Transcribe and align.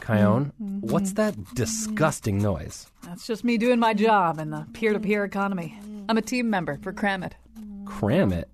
Kyone, 0.00 0.52
what's 0.80 1.12
that 1.12 1.34
disgusting 1.54 2.38
noise? 2.38 2.86
That's 3.02 3.26
just 3.26 3.44
me 3.44 3.58
doing 3.58 3.78
my 3.78 3.94
job 3.94 4.38
in 4.38 4.50
the 4.50 4.66
peer 4.72 4.92
to 4.92 5.00
peer 5.00 5.24
economy. 5.24 5.78
I'm 6.08 6.16
a 6.16 6.22
team 6.22 6.48
member 6.48 6.78
for 6.82 6.92
Cramit. 6.92 7.32
Cram 7.84 8.32
it. 8.32 8.48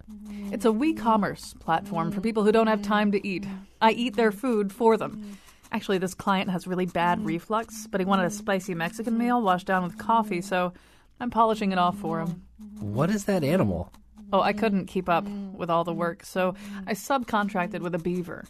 It's 0.50 0.64
a 0.64 0.72
we 0.72 0.92
commerce 0.92 1.54
platform 1.60 2.10
for 2.12 2.20
people 2.20 2.44
who 2.44 2.52
don't 2.52 2.66
have 2.66 2.82
time 2.82 3.12
to 3.12 3.26
eat. 3.26 3.46
I 3.80 3.92
eat 3.92 4.16
their 4.16 4.32
food 4.32 4.72
for 4.72 4.96
them. 4.96 5.38
Actually, 5.72 5.98
this 5.98 6.14
client 6.14 6.50
has 6.50 6.66
really 6.66 6.86
bad 6.86 7.24
reflux, 7.24 7.86
but 7.86 8.00
he 8.00 8.04
wanted 8.04 8.26
a 8.26 8.30
spicy 8.30 8.74
Mexican 8.74 9.18
meal 9.18 9.40
washed 9.40 9.66
down 9.66 9.82
with 9.82 9.98
coffee, 9.98 10.40
so 10.40 10.72
I'm 11.20 11.30
polishing 11.30 11.72
it 11.72 11.78
off 11.78 11.98
for 11.98 12.20
him. 12.20 12.42
What 12.80 13.10
is 13.10 13.24
that 13.24 13.42
animal? 13.42 13.92
Oh, 14.32 14.40
I 14.40 14.52
couldn't 14.52 14.86
keep 14.86 15.08
up 15.08 15.24
with 15.26 15.70
all 15.70 15.84
the 15.84 15.92
work, 15.92 16.24
so 16.24 16.54
I 16.86 16.94
subcontracted 16.94 17.80
with 17.80 17.94
a 17.94 17.98
beaver. 17.98 18.44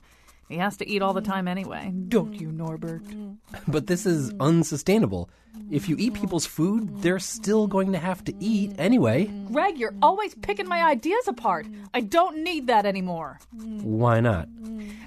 He 0.49 0.57
has 0.57 0.77
to 0.79 0.89
eat 0.89 1.01
all 1.03 1.15
the 1.15 1.23
time 1.23 1.49
anyway. 1.49 1.93
Don't 2.09 2.35
you, 2.35 2.53
Norbert? 2.53 3.03
But 3.69 3.87
this 3.87 4.05
is 4.05 4.33
unsustainable. 4.41 5.31
If 5.71 5.89
you 5.89 5.97
eat 5.99 6.15
people's 6.15 6.45
food, 6.45 7.01
they're 7.01 7.19
still 7.21 7.67
going 7.67 7.93
to 7.93 7.99
have 7.99 8.25
to 8.25 8.35
eat 8.41 8.75
anyway. 8.79 9.31
Greg, 9.51 9.79
you're 9.79 9.95
always 10.03 10.35
picking 10.35 10.69
my 10.69 10.83
ideas 10.83 11.29
apart. 11.29 11.67
I 11.95 12.01
don't 12.01 12.43
need 12.43 12.67
that 12.67 12.85
anymore. 12.85 13.39
Why 13.53 14.21
not? 14.21 14.49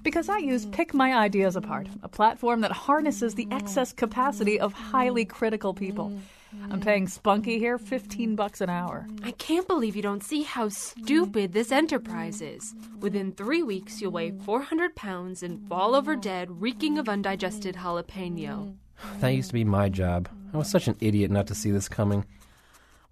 Because 0.04 0.30
I 0.30 0.38
use 0.38 0.66
Pick 0.68 0.94
My 0.94 1.14
Ideas 1.14 1.56
Apart, 1.56 1.88
a 2.02 2.08
platform 2.08 2.62
that 2.62 2.72
harnesses 2.72 3.36
the 3.36 3.48
excess 3.52 3.92
capacity 3.92 4.60
of 4.60 4.72
highly 4.74 5.26
critical 5.26 5.74
people. 5.74 6.14
Mm. 6.56 6.74
I'm 6.74 6.82
paying 6.82 7.08
Spunky 7.08 7.60
here 7.60 7.78
15 7.78 8.36
bucks 8.36 8.62
an 8.62 8.70
hour. 8.70 9.08
I 9.24 9.32
can't 9.32 9.68
believe 9.68 9.96
you 9.96 10.02
don't 10.02 10.24
see 10.24 10.44
how 10.44 10.70
stupid 10.70 11.54
this 11.54 11.72
enterprise 11.72 12.42
is. 12.42 12.74
Within 13.00 13.32
three 13.32 13.64
weeks, 13.64 14.02
you'll 14.02 14.12
weigh 14.12 14.32
400 14.32 14.96
pounds 14.96 15.44
and 15.44 15.68
fall 15.68 15.96
over 15.96 16.16
dead, 16.16 16.62
reeking 16.62 16.98
of 16.98 17.10
undigested 17.10 17.76
jalapeno. 17.76 18.76
That 19.20 19.30
used 19.30 19.50
to 19.50 19.54
be 19.54 19.64
my 19.64 19.90
job. 19.90 20.30
I 20.54 20.58
was 20.58 20.70
such 20.70 20.88
an 20.88 20.96
idiot 21.00 21.32
not 21.32 21.48
to 21.48 21.56
see 21.56 21.72
this 21.72 21.90
coming. 21.90 22.26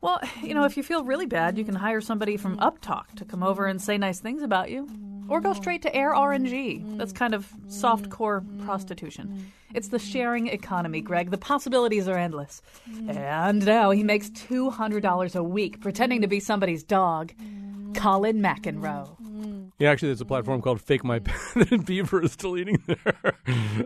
Well, 0.02 0.20
you 0.42 0.54
know, 0.54 0.66
if 0.66 0.78
you 0.78 0.84
feel 0.84 1.04
really 1.04 1.26
bad, 1.26 1.58
you 1.58 1.66
can 1.66 1.76
hire 1.76 2.02
somebody 2.02 2.38
from 2.38 2.58
Uptalk 2.58 3.16
to 3.16 3.26
come 3.26 3.44
over 3.44 3.66
and 3.66 3.82
say 3.82 3.98
nice 3.98 4.20
things 4.20 4.44
about 4.44 4.70
you. 4.70 4.88
Or 5.28 5.42
go 5.42 5.54
straight 5.54 5.82
to 5.84 5.96
Air 5.96 6.14
RNG. 6.14 6.98
That's 6.98 7.12
kind 7.12 7.34
of 7.34 7.52
soft 7.68 8.10
core 8.10 8.44
prostitution. 8.64 9.52
It's 9.74 9.90
the 9.90 10.00
sharing 10.00 10.48
economy, 10.48 11.02
Greg. 11.02 11.32
The 11.32 11.38
possibilities 11.38 12.08
are 12.08 12.18
endless. 12.18 12.62
And 13.08 13.66
now 13.66 13.92
he 13.92 14.04
makes 14.04 14.30
$200 14.30 15.36
a 15.36 15.44
week 15.44 15.82
pretending 15.82 16.22
to 16.22 16.28
be 16.28 16.40
somebody's 16.40 16.84
dog. 16.84 17.34
Colin 17.96 18.42
McEnroe. 18.42 19.72
Yeah, 19.78 19.92
actually, 19.92 20.10
there's 20.10 20.22
a 20.22 20.26
platform 20.26 20.62
called 20.62 20.82
Fake 20.82 21.04
My 21.04 21.20
Pet, 21.20 21.36
and 21.72 21.86
Beaver 21.86 22.24
is 22.24 22.32
still 22.32 22.58
eating 22.58 22.82
there. 22.86 23.36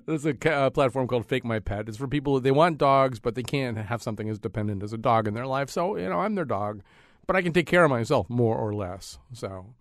there's 0.05 0.25
a 0.25 0.51
uh, 0.51 0.69
platform 0.69 1.07
called 1.07 1.25
Fake 1.25 1.43
My 1.43 1.59
Pet. 1.59 1.87
It's 1.87 1.97
for 1.97 2.07
people 2.07 2.39
they 2.39 2.51
want 2.51 2.77
dogs, 2.77 3.19
but 3.19 3.35
they 3.35 3.43
can't 3.43 3.77
have 3.77 4.03
something 4.03 4.29
as 4.29 4.37
dependent 4.37 4.83
as 4.83 4.93
a 4.93 4.97
dog 4.97 5.27
in 5.27 5.33
their 5.33 5.47
life. 5.47 5.69
So 5.69 5.95
you 5.97 6.09
know, 6.09 6.19
I'm 6.19 6.35
their 6.35 6.45
dog, 6.45 6.81
but 7.25 7.35
I 7.35 7.41
can 7.41 7.53
take 7.53 7.65
care 7.65 7.83
of 7.83 7.89
myself 7.89 8.29
more 8.29 8.55
or 8.55 8.73
less. 8.73 9.17
So 9.33 9.73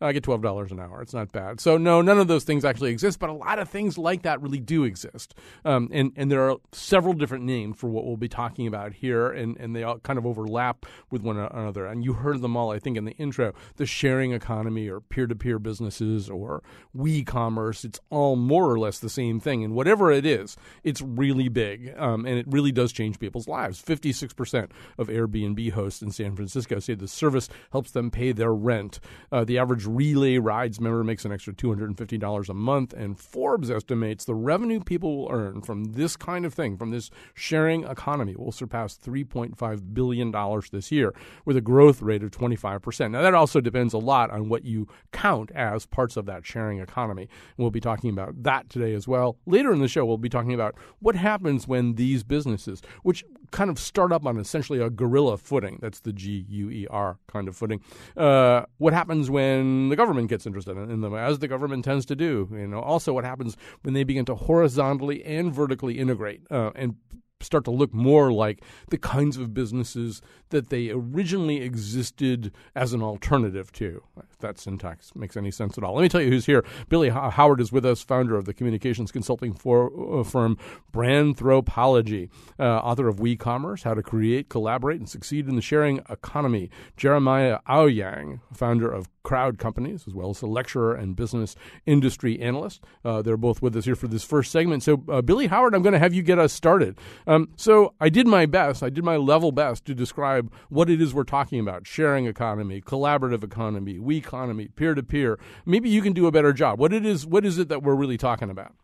I 0.00 0.12
get 0.12 0.22
twelve 0.22 0.42
dollars 0.42 0.72
an 0.72 0.80
hour. 0.80 1.00
It's 1.00 1.14
not 1.14 1.32
bad. 1.32 1.60
So 1.60 1.78
no, 1.78 2.02
none 2.02 2.18
of 2.18 2.28
those 2.28 2.44
things 2.44 2.64
actually 2.64 2.90
exist, 2.90 3.18
but 3.18 3.30
a 3.30 3.32
lot 3.32 3.58
of 3.58 3.68
things 3.68 3.96
like 3.96 4.22
that 4.22 4.42
really 4.42 4.60
do 4.60 4.84
exist. 4.84 5.34
Um, 5.64 5.88
and 5.92 6.12
and 6.16 6.30
there 6.30 6.50
are 6.50 6.56
several 6.72 7.14
different 7.14 7.44
names 7.44 7.78
for 7.78 7.88
what 7.88 8.04
we'll 8.04 8.16
be 8.16 8.28
talking 8.28 8.66
about 8.66 8.92
here, 8.92 9.28
and 9.30 9.56
and 9.58 9.74
they 9.74 9.82
all 9.82 9.98
kind 10.00 10.18
of 10.18 10.26
overlap 10.26 10.84
with 11.10 11.22
one 11.22 11.38
another. 11.38 11.86
And 11.86 12.04
you 12.04 12.12
heard 12.12 12.42
them 12.42 12.56
all, 12.56 12.70
I 12.70 12.78
think, 12.78 12.96
in 12.96 13.04
the 13.04 13.12
intro: 13.12 13.54
the 13.76 13.86
sharing 13.86 14.32
economy, 14.32 14.88
or 14.88 15.00
peer-to-peer 15.00 15.58
businesses, 15.58 16.28
or 16.28 16.62
we-commerce. 16.92 17.84
It's 17.84 18.00
all 18.10 18.36
more 18.36 18.70
or 18.70 18.78
less 18.78 18.98
the 18.98 19.08
same 19.08 19.40
thing. 19.40 19.64
And 19.64 19.74
whatever 19.74 20.12
it 20.12 20.26
is, 20.26 20.56
it's 20.84 21.00
really 21.00 21.48
big, 21.48 21.94
um, 21.96 22.26
and 22.26 22.38
it 22.38 22.46
really 22.48 22.72
does 22.72 22.92
change 22.92 23.18
people's 23.18 23.48
lives. 23.48 23.80
Fifty-six 23.80 24.34
percent 24.34 24.72
of 24.98 25.08
Airbnb 25.08 25.72
hosts 25.72 26.02
in 26.02 26.10
San 26.10 26.36
Francisco 26.36 26.80
say 26.80 26.94
the 26.94 27.08
service 27.08 27.48
helps 27.72 27.92
them 27.92 28.10
pay 28.10 28.32
their 28.32 28.52
rent. 28.52 29.00
Uh, 29.32 29.44
the 29.44 29.58
average 29.58 29.85
Relay 29.86 30.38
Rides 30.38 30.80
member 30.80 31.04
makes 31.04 31.24
an 31.24 31.32
extra 31.32 31.52
$250 31.52 32.48
a 32.48 32.54
month, 32.54 32.92
and 32.92 33.18
Forbes 33.18 33.70
estimates 33.70 34.24
the 34.24 34.34
revenue 34.34 34.80
people 34.80 35.16
will 35.16 35.32
earn 35.32 35.62
from 35.62 35.84
this 35.84 36.16
kind 36.16 36.44
of 36.44 36.54
thing, 36.54 36.76
from 36.76 36.90
this 36.90 37.10
sharing 37.34 37.84
economy, 37.84 38.34
will 38.36 38.52
surpass 38.52 38.98
$3.5 38.98 39.94
billion 39.94 40.32
this 40.72 40.92
year, 40.92 41.14
with 41.44 41.56
a 41.56 41.60
growth 41.60 42.02
rate 42.02 42.22
of 42.22 42.30
25%. 42.30 43.10
Now, 43.10 43.22
that 43.22 43.34
also 43.34 43.60
depends 43.60 43.94
a 43.94 43.98
lot 43.98 44.30
on 44.30 44.48
what 44.48 44.64
you 44.64 44.88
count 45.12 45.50
as 45.52 45.86
parts 45.86 46.16
of 46.16 46.26
that 46.26 46.46
sharing 46.46 46.78
economy. 46.78 47.22
And 47.22 47.58
we'll 47.58 47.70
be 47.70 47.80
talking 47.80 48.10
about 48.10 48.42
that 48.42 48.68
today 48.70 48.94
as 48.94 49.06
well. 49.08 49.38
Later 49.46 49.72
in 49.72 49.80
the 49.80 49.88
show, 49.88 50.04
we'll 50.04 50.18
be 50.18 50.28
talking 50.28 50.54
about 50.54 50.74
what 51.00 51.16
happens 51.16 51.66
when 51.66 51.94
these 51.94 52.24
businesses, 52.24 52.82
which 53.02 53.24
kind 53.56 53.70
of 53.70 53.78
start 53.78 54.12
up 54.12 54.26
on 54.26 54.36
essentially 54.36 54.80
a 54.80 54.90
guerrilla 54.90 55.38
footing, 55.38 55.78
that's 55.80 56.00
the 56.00 56.12
G 56.12 56.44
U 56.46 56.70
E 56.70 56.86
R 56.90 57.18
kind 57.26 57.48
of 57.48 57.56
footing, 57.56 57.80
uh, 58.14 58.66
what 58.76 58.92
happens 58.92 59.30
when 59.30 59.88
the 59.88 59.96
government 59.96 60.28
gets 60.28 60.46
interested 60.46 60.76
in 60.76 61.00
them, 61.00 61.14
as 61.14 61.38
the 61.38 61.48
government 61.48 61.82
tends 61.82 62.04
to 62.06 62.14
do. 62.14 62.48
You 62.52 62.66
know, 62.66 62.80
also 62.80 63.14
what 63.14 63.24
happens 63.24 63.56
when 63.80 63.94
they 63.94 64.04
begin 64.04 64.26
to 64.26 64.34
horizontally 64.34 65.24
and 65.24 65.54
vertically 65.54 65.98
integrate 65.98 66.42
uh, 66.50 66.70
and 66.74 66.96
start 67.40 67.64
to 67.64 67.70
look 67.70 67.92
more 67.92 68.32
like 68.32 68.62
the 68.88 68.98
kinds 68.98 69.36
of 69.36 69.52
businesses 69.52 70.22
that 70.50 70.70
they 70.70 70.90
originally 70.90 71.60
existed 71.62 72.52
as 72.74 72.92
an 72.92 73.02
alternative 73.02 73.72
to. 73.72 74.02
If 74.30 74.38
that 74.38 74.58
syntax 74.58 75.14
makes 75.14 75.36
any 75.36 75.50
sense 75.50 75.76
at 75.76 75.84
all. 75.84 75.94
Let 75.94 76.02
me 76.02 76.08
tell 76.08 76.20
you 76.20 76.30
who's 76.30 76.46
here. 76.46 76.64
Billy 76.88 77.10
Howard 77.10 77.60
is 77.60 77.72
with 77.72 77.84
us, 77.84 78.02
founder 78.02 78.36
of 78.36 78.44
the 78.44 78.54
communications 78.54 79.12
consulting 79.12 79.52
for, 79.52 80.20
uh, 80.20 80.24
firm 80.24 80.56
Branthropology, 80.92 82.30
uh, 82.58 82.78
author 82.78 83.08
of 83.08 83.16
WeCommerce, 83.16 83.82
How 83.82 83.94
to 83.94 84.02
Create, 84.02 84.48
Collaborate, 84.48 84.98
and 84.98 85.08
Succeed 85.08 85.48
in 85.48 85.56
the 85.56 85.62
Sharing 85.62 85.98
Economy. 86.08 86.70
Jeremiah 86.96 87.58
Owyang, 87.68 88.40
founder 88.52 88.90
of 88.90 89.08
Crowd 89.26 89.58
Companies, 89.58 90.04
as 90.06 90.14
well 90.14 90.30
as 90.30 90.40
a 90.40 90.46
lecturer 90.46 90.94
and 90.94 91.16
business 91.16 91.56
industry 91.84 92.40
analyst. 92.40 92.80
Uh, 93.04 93.22
they're 93.22 93.36
both 93.36 93.60
with 93.60 93.74
us 93.74 93.84
here 93.84 93.96
for 93.96 94.06
this 94.06 94.22
first 94.22 94.52
segment. 94.52 94.84
So, 94.84 95.02
uh, 95.08 95.20
Billy 95.20 95.48
Howard, 95.48 95.74
I'm 95.74 95.82
going 95.82 95.94
to 95.94 95.98
have 95.98 96.14
you 96.14 96.22
get 96.22 96.38
us 96.38 96.52
started. 96.52 96.96
Um, 97.26 97.48
so, 97.56 97.92
I 98.00 98.08
did 98.08 98.28
my 98.28 98.46
best, 98.46 98.84
I 98.84 98.88
did 98.88 99.02
my 99.02 99.16
level 99.16 99.50
best 99.50 99.84
to 99.86 99.96
describe 99.96 100.52
what 100.68 100.88
it 100.88 101.02
is 101.02 101.12
we're 101.12 101.24
talking 101.24 101.58
about 101.58 101.88
sharing 101.88 102.26
economy, 102.26 102.80
collaborative 102.80 103.42
economy, 103.42 103.98
we 103.98 104.16
economy, 104.16 104.68
peer 104.68 104.94
to 104.94 105.02
peer. 105.02 105.40
Maybe 105.64 105.90
you 105.90 106.02
can 106.02 106.12
do 106.12 106.28
a 106.28 106.30
better 106.30 106.52
job. 106.52 106.78
What 106.78 106.92
it 106.92 107.04
is, 107.04 107.26
what 107.26 107.44
is 107.44 107.58
it 107.58 107.68
that 107.68 107.82
we're 107.82 107.96
really 107.96 108.16
talking 108.16 108.48
about? 108.48 108.74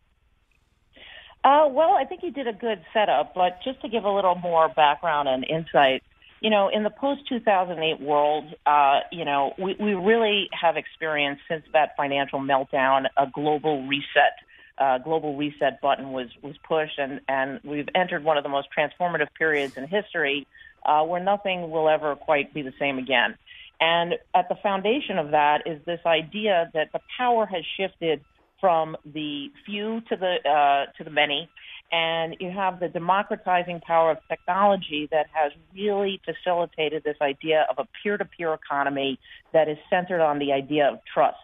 Uh, 1.45 1.69
well, 1.71 1.93
I 1.93 2.05
think 2.05 2.25
you 2.25 2.33
did 2.33 2.49
a 2.49 2.53
good 2.53 2.83
setup, 2.93 3.33
but 3.33 3.59
just 3.65 3.81
to 3.83 3.89
give 3.89 4.03
a 4.03 4.11
little 4.11 4.35
more 4.35 4.69
background 4.71 5.29
and 5.29 5.45
insight, 5.45 6.03
you 6.43 6.51
know, 6.51 6.69
in 6.69 6.83
the 6.83 6.91
post 6.91 7.23
2008 7.29 8.01
world, 8.01 8.53
uh, 8.67 9.01
you 9.13 9.25
know, 9.25 9.55
we, 9.59 9.77
we 9.79 9.95
really 9.95 10.49
have 10.61 10.77
experienced 10.77 11.43
since 11.49 11.63
that 11.73 11.97
financial 11.97 12.41
meltdown 12.41 13.07
a 13.17 13.27
global 13.33 13.87
reset. 13.87 14.35
Uh, 14.77 14.99
global 14.99 15.37
reset 15.37 15.81
button 15.81 16.11
was 16.13 16.29
was 16.43 16.57
pushed, 16.67 16.99
and 16.99 17.21
and 17.29 17.61
we've 17.63 17.89
entered 17.95 18.25
one 18.25 18.37
of 18.37 18.43
the 18.43 18.49
most 18.49 18.67
transformative 18.77 19.29
periods 19.39 19.77
in 19.77 19.87
history, 19.87 20.47
uh, 20.85 21.05
where 21.05 21.23
nothing 21.23 21.71
will 21.71 21.89
ever 21.89 22.17
quite 22.17 22.53
be 22.53 22.63
the 22.63 22.73
same 22.79 22.99
again. 22.99 23.37
And 23.81 24.15
at 24.35 24.49
the 24.49 24.57
foundation 24.63 25.19
of 25.19 25.31
that 25.31 25.63
is 25.67 25.81
this 25.85 26.01
idea 26.07 26.71
that 26.75 26.91
the 26.93 27.01
power 27.17 27.47
has 27.47 27.63
shifted 27.77 28.25
from 28.61 28.97
the 29.05 29.51
few 29.67 30.01
to 30.09 30.17
the 30.17 30.37
uh, 30.49 30.91
to 30.97 31.05
the 31.05 31.11
many, 31.11 31.49
and 31.93 32.37
you 32.41 32.51
have 32.51 32.81
the 32.81 32.89
democratizing 32.89 33.81
power 33.81 34.13
of 34.13 34.19
technology 34.29 35.09
that 35.11 35.27
has 35.33 35.53
really 35.75 36.21
facilitated 36.25 37.05
this 37.05 37.17
idea 37.21 37.67
of 37.69 37.79
a 37.79 37.87
peer-to-peer 38.03 38.55
economy 38.55 39.19
that 39.53 39.69
is 39.69 39.77
centered 39.91 40.23
on 40.23 40.39
the 40.39 40.53
idea 40.53 40.89
of 40.91 41.01
trust. 41.13 41.37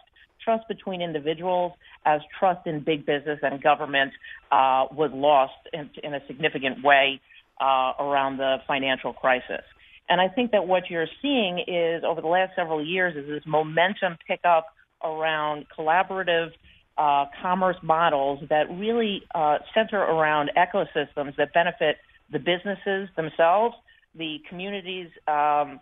Trust 0.43 0.67
between 0.67 1.01
individuals, 1.01 1.73
as 2.05 2.21
trust 2.39 2.65
in 2.65 2.79
big 2.79 3.05
business 3.05 3.39
and 3.43 3.61
government 3.61 4.11
uh, 4.51 4.87
was 4.91 5.11
lost 5.13 5.53
in, 5.71 5.89
in, 6.03 6.15
a 6.15 6.25
significant 6.25 6.83
way 6.83 7.21
uh, 7.61 7.93
around 7.99 8.37
the 8.37 8.57
financial 8.67 9.13
crisis. 9.13 9.61
And 10.07 10.19
I 10.19 10.29
think 10.29 10.51
that 10.51 10.65
what 10.65 10.89
you're 10.89 11.09
seeing 11.21 11.59
is 11.67 12.03
over 12.03 12.21
the 12.21 12.27
last 12.27 12.53
several 12.55 12.83
years 12.83 13.15
is 13.15 13.27
this 13.27 13.43
momentum 13.45 14.17
pick 14.27 14.39
up 14.43 14.67
around 15.03 15.65
collaborative 15.77 16.51
uh, 16.97 17.25
commerce 17.41 17.77
models 17.81 18.39
that 18.49 18.69
really 18.69 19.23
uh, 19.33 19.59
center 19.73 19.99
around 19.99 20.51
ecosystems 20.57 21.35
that 21.37 21.53
benefit 21.53 21.97
the 22.31 22.39
businesses 22.39 23.09
themselves, 23.15 23.75
the 24.15 24.39
communities 24.49 25.07
um, 25.27 25.79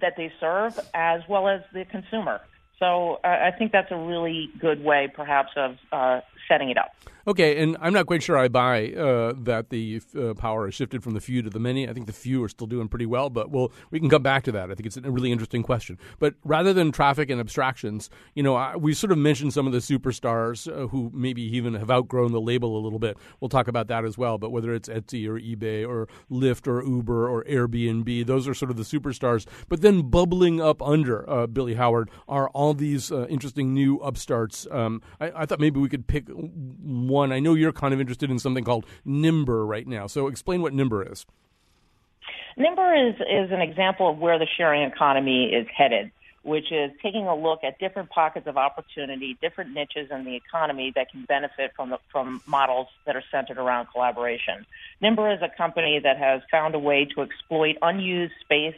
that 0.00 0.14
they 0.16 0.32
serve, 0.40 0.78
as 0.94 1.20
well 1.28 1.48
as 1.48 1.60
the 1.72 1.84
consumer. 1.86 2.40
So 2.78 3.20
uh, 3.24 3.28
I 3.28 3.50
think 3.56 3.72
that's 3.72 3.90
a 3.90 3.96
really 3.96 4.50
good 4.60 4.82
way, 4.82 5.10
perhaps, 5.14 5.50
of 5.56 5.76
uh, 5.92 6.20
setting 6.48 6.70
it 6.70 6.78
up. 6.78 6.92
Okay, 7.24 7.62
and 7.62 7.76
I'm 7.80 7.92
not 7.92 8.06
quite 8.06 8.20
sure 8.20 8.36
I 8.36 8.48
buy 8.48 8.88
uh, 8.88 9.34
that 9.44 9.70
the 9.70 10.02
uh, 10.18 10.34
power 10.34 10.66
has 10.66 10.74
shifted 10.74 11.04
from 11.04 11.14
the 11.14 11.20
few 11.20 11.40
to 11.42 11.50
the 11.50 11.60
many. 11.60 11.88
I 11.88 11.92
think 11.92 12.06
the 12.06 12.12
few 12.12 12.42
are 12.42 12.48
still 12.48 12.66
doing 12.66 12.88
pretty 12.88 13.06
well, 13.06 13.30
but 13.30 13.48
we'll, 13.48 13.72
we 13.92 14.00
can 14.00 14.10
come 14.10 14.24
back 14.24 14.42
to 14.44 14.52
that. 14.52 14.72
I 14.72 14.74
think 14.74 14.86
it's 14.86 14.96
a 14.96 15.02
really 15.08 15.30
interesting 15.30 15.62
question. 15.62 15.98
But 16.18 16.34
rather 16.42 16.72
than 16.72 16.90
traffic 16.90 17.30
and 17.30 17.40
abstractions, 17.40 18.10
you 18.34 18.42
know, 18.42 18.56
I, 18.56 18.74
we 18.76 18.92
sort 18.92 19.12
of 19.12 19.18
mentioned 19.18 19.52
some 19.52 19.68
of 19.68 19.72
the 19.72 19.78
superstars 19.78 20.66
uh, 20.66 20.88
who 20.88 21.12
maybe 21.14 21.42
even 21.56 21.74
have 21.74 21.92
outgrown 21.92 22.32
the 22.32 22.40
label 22.40 22.76
a 22.76 22.82
little 22.82 22.98
bit. 22.98 23.16
We'll 23.40 23.48
talk 23.48 23.68
about 23.68 23.86
that 23.86 24.04
as 24.04 24.18
well. 24.18 24.36
But 24.36 24.50
whether 24.50 24.74
it's 24.74 24.88
Etsy 24.88 25.28
or 25.28 25.38
eBay 25.38 25.88
or 25.88 26.08
Lyft 26.28 26.66
or 26.66 26.84
Uber 26.84 27.28
or 27.28 27.44
Airbnb, 27.44 28.26
those 28.26 28.48
are 28.48 28.54
sort 28.54 28.72
of 28.72 28.76
the 28.76 28.82
superstars. 28.82 29.46
But 29.68 29.80
then 29.80 30.10
bubbling 30.10 30.60
up 30.60 30.82
under 30.82 31.28
uh, 31.30 31.46
Billy 31.46 31.74
Howard 31.74 32.10
are 32.26 32.48
all 32.48 32.61
these 32.70 33.10
uh, 33.10 33.26
interesting 33.26 33.74
new 33.74 33.98
upstarts. 33.98 34.66
Um, 34.70 35.02
I, 35.20 35.32
I 35.42 35.46
thought 35.46 35.58
maybe 35.58 35.80
we 35.80 35.88
could 35.88 36.06
pick 36.06 36.28
one. 36.28 37.32
I 37.32 37.40
know 37.40 37.54
you're 37.54 37.72
kind 37.72 37.92
of 37.92 38.00
interested 38.00 38.30
in 38.30 38.38
something 38.38 38.62
called 38.62 38.86
Nimber 39.04 39.66
right 39.66 39.86
now. 39.86 40.06
So 40.06 40.28
explain 40.28 40.62
what 40.62 40.72
Nimber 40.72 41.10
is. 41.10 41.26
Nimber 42.56 43.10
is, 43.10 43.16
is 43.16 43.50
an 43.50 43.60
example 43.60 44.10
of 44.10 44.18
where 44.18 44.38
the 44.38 44.46
sharing 44.56 44.82
economy 44.82 45.46
is 45.46 45.66
headed, 45.76 46.12
which 46.42 46.70
is 46.70 46.90
taking 47.02 47.26
a 47.26 47.34
look 47.34 47.64
at 47.64 47.78
different 47.78 48.10
pockets 48.10 48.46
of 48.46 48.56
opportunity, 48.56 49.36
different 49.40 49.72
niches 49.72 50.08
in 50.10 50.24
the 50.24 50.36
economy 50.36 50.92
that 50.94 51.10
can 51.10 51.24
benefit 51.24 51.72
from 51.74 51.90
the, 51.90 51.98
from 52.10 52.42
models 52.46 52.88
that 53.06 53.16
are 53.16 53.24
centered 53.30 53.58
around 53.58 53.88
collaboration. 53.92 54.66
Nimber 55.02 55.34
is 55.34 55.42
a 55.42 55.48
company 55.56 55.98
that 56.02 56.18
has 56.18 56.42
found 56.50 56.74
a 56.74 56.78
way 56.78 57.08
to 57.14 57.22
exploit 57.22 57.76
unused 57.82 58.34
space 58.44 58.76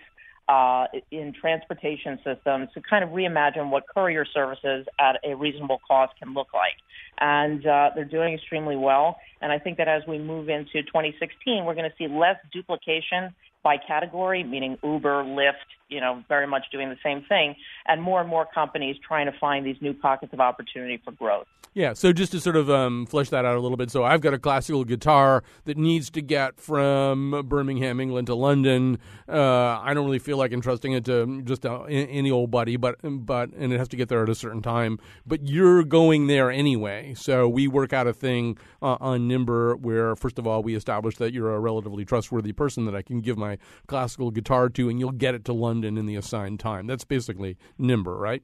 uh, 0.49 0.87
in 1.11 1.33
transportation 1.33 2.19
systems 2.25 2.69
to 2.75 2.81
kind 2.83 3.03
of 3.03 3.11
reimagine 3.11 3.71
what 3.71 3.85
courier 3.89 4.25
services 4.25 4.87
at 5.01 5.17
a 5.25 5.35
reasonable 5.35 5.81
cost 5.87 6.13
can 6.19 6.35
look 6.35 6.49
like. 6.53 6.75
And 7.19 7.67
uh, 7.67 7.91
they're 7.95 8.05
doing 8.05 8.35
extremely 8.35 8.77
well. 8.77 9.17
And 9.41 9.53
I 9.53 9.59
think 9.59 9.79
that 9.79 9.89
as 9.89 10.03
we 10.07 10.19
move 10.19 10.49
into 10.49 10.83
2016, 10.83 11.65
we're 11.65 11.75
going 11.75 11.89
to 11.91 11.97
see 11.97 12.09
less 12.09 12.37
duplication 12.53 13.35
by 13.65 13.79
category, 13.79 14.45
meaning 14.45 14.79
Uber, 14.85 15.25
Lyft, 15.25 15.55
you 15.89 16.01
know, 16.01 16.23
very 16.29 16.47
much 16.47 16.67
doing 16.71 16.91
the 16.91 16.99
same 17.03 17.25
thing, 17.29 17.57
and 17.87 18.01
more 18.01 18.21
and 18.21 18.29
more 18.29 18.47
companies 18.47 18.97
trying 19.07 19.27
to 19.27 19.37
find 19.41 19.67
these 19.67 19.81
new 19.81 19.95
pockets 19.95 20.33
of 20.33 20.41
opportunity 20.41 21.01
for 21.05 21.11
growth. 21.11 21.47
Yeah, 21.77 21.95
so 21.95 22.13
just 22.13 22.31
to 22.31 22.41
sort 22.41 22.55
of 22.55 22.71
um, 22.71 23.05
flesh 23.05 23.31
that 23.31 23.45
out 23.45 23.57
a 23.57 23.61
little 23.61 23.77
bit, 23.77 23.91
so 23.91 24.05
I've 24.05 24.21
got 24.21 24.33
a 24.33 24.39
classical 24.39 24.85
guitar 24.85 25.43
that 25.65 25.77
needs 25.77 26.09
to 26.11 26.23
get 26.23 26.61
from 26.61 27.43
Birmingham, 27.49 27.99
England 27.99 28.29
to 28.29 28.37
London. 28.37 29.01
Uh, 29.29 29.81
I 29.83 29.93
don't 29.93 30.05
really 30.05 30.21
feel 30.21 30.37
like 30.37 30.53
entrusting 30.53 30.93
it 30.93 31.05
to 31.07 31.43
just 31.43 31.65
a, 31.65 31.85
any 31.89 32.31
old 32.31 32.53
buddy, 32.53 32.77
but 32.77 32.99
but 33.03 33.51
and 33.55 33.73
it 33.73 33.79
has 33.79 33.89
to 33.89 33.97
get 33.97 34.09
there 34.09 34.23
at 34.23 34.29
a 34.29 34.37
certain 34.37 34.63
time. 34.63 35.01
But 35.27 35.49
you're 35.49 35.83
going 35.83 36.29
there 36.29 36.49
anyway, 36.49 37.15
so 37.17 37.49
we 37.49 37.67
work 37.67 37.93
out 37.93 38.07
a 38.07 38.13
thing 38.13 38.57
uh, 38.81 38.97
on 39.01 39.29
Nimber 39.29 39.77
where 39.81 40.15
first 40.15 40.39
of 40.39 40.47
all 40.47 40.63
we 40.63 40.77
establish 40.77 41.17
that 41.17 41.33
you're 41.33 41.53
a 41.53 41.59
relatively 41.59 42.05
trustworthy 42.05 42.53
person 42.53 42.85
that 42.85 42.95
I 42.95 43.03
can 43.03 43.21
give 43.21 43.37
my 43.37 43.54
classical 43.87 44.31
guitar 44.31 44.69
to, 44.71 44.89
and 44.89 45.01
you'll 45.01 45.13
get 45.13 45.35
it 45.35 45.45
to 45.47 45.53
London 45.53 45.97
in 45.97 46.07
the 46.07 46.17
assigned 46.17 46.61
time. 46.61 46.87
That's 46.87 47.05
basically 47.05 47.57
Nimber, 47.79 48.19
right? 48.19 48.43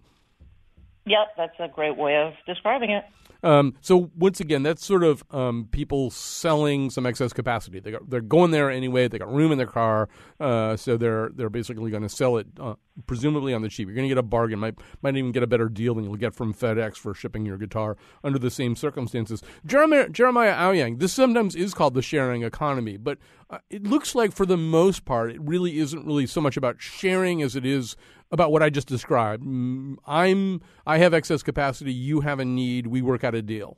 Yep, 1.06 1.28
that's 1.36 1.58
a 1.58 1.68
great 1.68 1.96
way 1.96 2.16
of 2.16 2.34
describing 2.46 2.90
it. 2.90 3.04
Um, 3.42 3.74
so 3.80 4.10
once 4.16 4.40
again, 4.40 4.62
that's 4.62 4.84
sort 4.84 5.02
of 5.02 5.24
um, 5.30 5.68
people 5.70 6.10
selling 6.10 6.90
some 6.90 7.06
excess 7.06 7.32
capacity. 7.32 7.80
They 7.80 7.94
they're 8.06 8.20
going 8.20 8.50
there 8.50 8.70
anyway. 8.70 9.08
They 9.08 9.18
got 9.18 9.32
room 9.32 9.50
in 9.52 9.58
their 9.58 9.66
car, 9.66 10.08
uh, 10.38 10.76
so 10.76 10.96
they're 10.96 11.30
they're 11.34 11.48
basically 11.48 11.90
going 11.90 12.02
to 12.02 12.08
sell 12.08 12.36
it, 12.36 12.46
uh, 12.58 12.74
presumably 13.06 13.54
on 13.54 13.62
the 13.62 13.68
cheap. 13.68 13.88
You're 13.88 13.94
going 13.94 14.08
to 14.08 14.14
get 14.14 14.18
a 14.18 14.22
bargain. 14.22 14.58
Might 14.58 14.74
might 15.02 15.16
even 15.16 15.32
get 15.32 15.42
a 15.42 15.46
better 15.46 15.68
deal 15.68 15.94
than 15.94 16.04
you'll 16.04 16.16
get 16.16 16.34
from 16.34 16.52
FedEx 16.52 16.96
for 16.96 17.14
shipping 17.14 17.46
your 17.46 17.56
guitar 17.56 17.96
under 18.22 18.38
the 18.38 18.50
same 18.50 18.76
circumstances. 18.76 19.42
Jeremiah 19.64 20.08
Jeremiah 20.10 20.54
Owyang, 20.54 20.98
this 20.98 21.12
sometimes 21.12 21.54
is 21.54 21.72
called 21.72 21.94
the 21.94 22.02
sharing 22.02 22.42
economy, 22.42 22.98
but 22.98 23.18
uh, 23.48 23.58
it 23.70 23.84
looks 23.84 24.14
like 24.14 24.32
for 24.32 24.44
the 24.44 24.58
most 24.58 25.04
part, 25.04 25.30
it 25.30 25.40
really 25.40 25.78
isn't 25.78 26.04
really 26.04 26.26
so 26.26 26.40
much 26.40 26.56
about 26.56 26.80
sharing 26.80 27.40
as 27.40 27.56
it 27.56 27.64
is 27.64 27.96
about 28.30 28.52
what 28.52 28.62
I 28.62 28.70
just 28.70 28.88
described. 28.88 29.44
Mm, 29.44 29.96
I'm 30.06 30.60
I 30.86 30.98
have 30.98 31.14
excess 31.14 31.42
capacity. 31.42 31.92
You 31.92 32.20
have 32.20 32.38
a 32.38 32.44
need. 32.44 32.86
We 32.86 33.02
work 33.02 33.24
out 33.24 33.34
a 33.34 33.42
deal. 33.42 33.76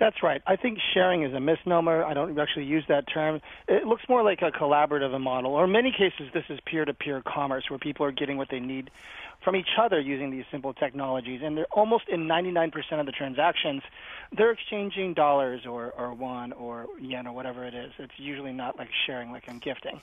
That's 0.00 0.22
right. 0.22 0.40
I 0.46 0.56
think 0.56 0.78
sharing 0.94 1.24
is 1.24 1.34
a 1.34 1.40
misnomer. 1.40 2.02
I 2.02 2.14
don't 2.14 2.38
actually 2.38 2.64
use 2.64 2.84
that 2.88 3.04
term. 3.12 3.42
It 3.68 3.86
looks 3.86 4.02
more 4.08 4.22
like 4.22 4.40
a 4.40 4.50
collaborative 4.50 5.18
model, 5.20 5.52
or 5.52 5.64
in 5.64 5.72
many 5.72 5.92
cases, 5.92 6.32
this 6.32 6.44
is 6.48 6.58
peer-to-peer 6.64 7.22
commerce, 7.26 7.64
where 7.68 7.78
people 7.78 8.06
are 8.06 8.10
getting 8.10 8.38
what 8.38 8.48
they 8.50 8.60
need 8.60 8.90
from 9.44 9.56
each 9.56 9.68
other 9.78 10.00
using 10.00 10.30
these 10.30 10.46
simple 10.50 10.72
technologies. 10.72 11.42
And 11.44 11.54
they're 11.54 11.66
almost 11.70 12.08
in 12.08 12.26
99% 12.26 12.72
of 12.98 13.04
the 13.04 13.12
transactions, 13.12 13.82
they're 14.34 14.52
exchanging 14.52 15.12
dollars 15.12 15.66
or 15.66 15.90
or 15.90 16.14
won 16.14 16.52
or 16.52 16.86
yen 16.98 17.26
or 17.26 17.34
whatever 17.34 17.66
it 17.66 17.74
is. 17.74 17.92
It's 17.98 18.18
usually 18.18 18.52
not 18.52 18.78
like 18.78 18.88
sharing, 19.06 19.32
like 19.32 19.44
I'm 19.48 19.58
gifting. 19.58 20.00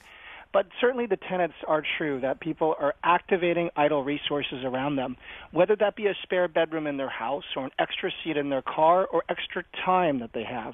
But 0.53 0.67
certainly 0.79 1.05
the 1.05 1.17
tenets 1.17 1.53
are 1.67 1.83
true 1.97 2.19
that 2.21 2.39
people 2.39 2.75
are 2.79 2.95
activating 3.03 3.69
idle 3.75 4.03
resources 4.03 4.63
around 4.63 4.95
them, 4.95 5.17
whether 5.51 5.75
that 5.75 5.95
be 5.95 6.07
a 6.07 6.15
spare 6.23 6.47
bedroom 6.47 6.87
in 6.87 6.97
their 6.97 7.09
house 7.09 7.43
or 7.55 7.65
an 7.65 7.71
extra 7.79 8.11
seat 8.23 8.37
in 8.37 8.49
their 8.49 8.61
car 8.61 9.05
or 9.05 9.23
extra 9.29 9.63
time 9.85 10.19
that 10.19 10.31
they 10.33 10.43
have. 10.43 10.73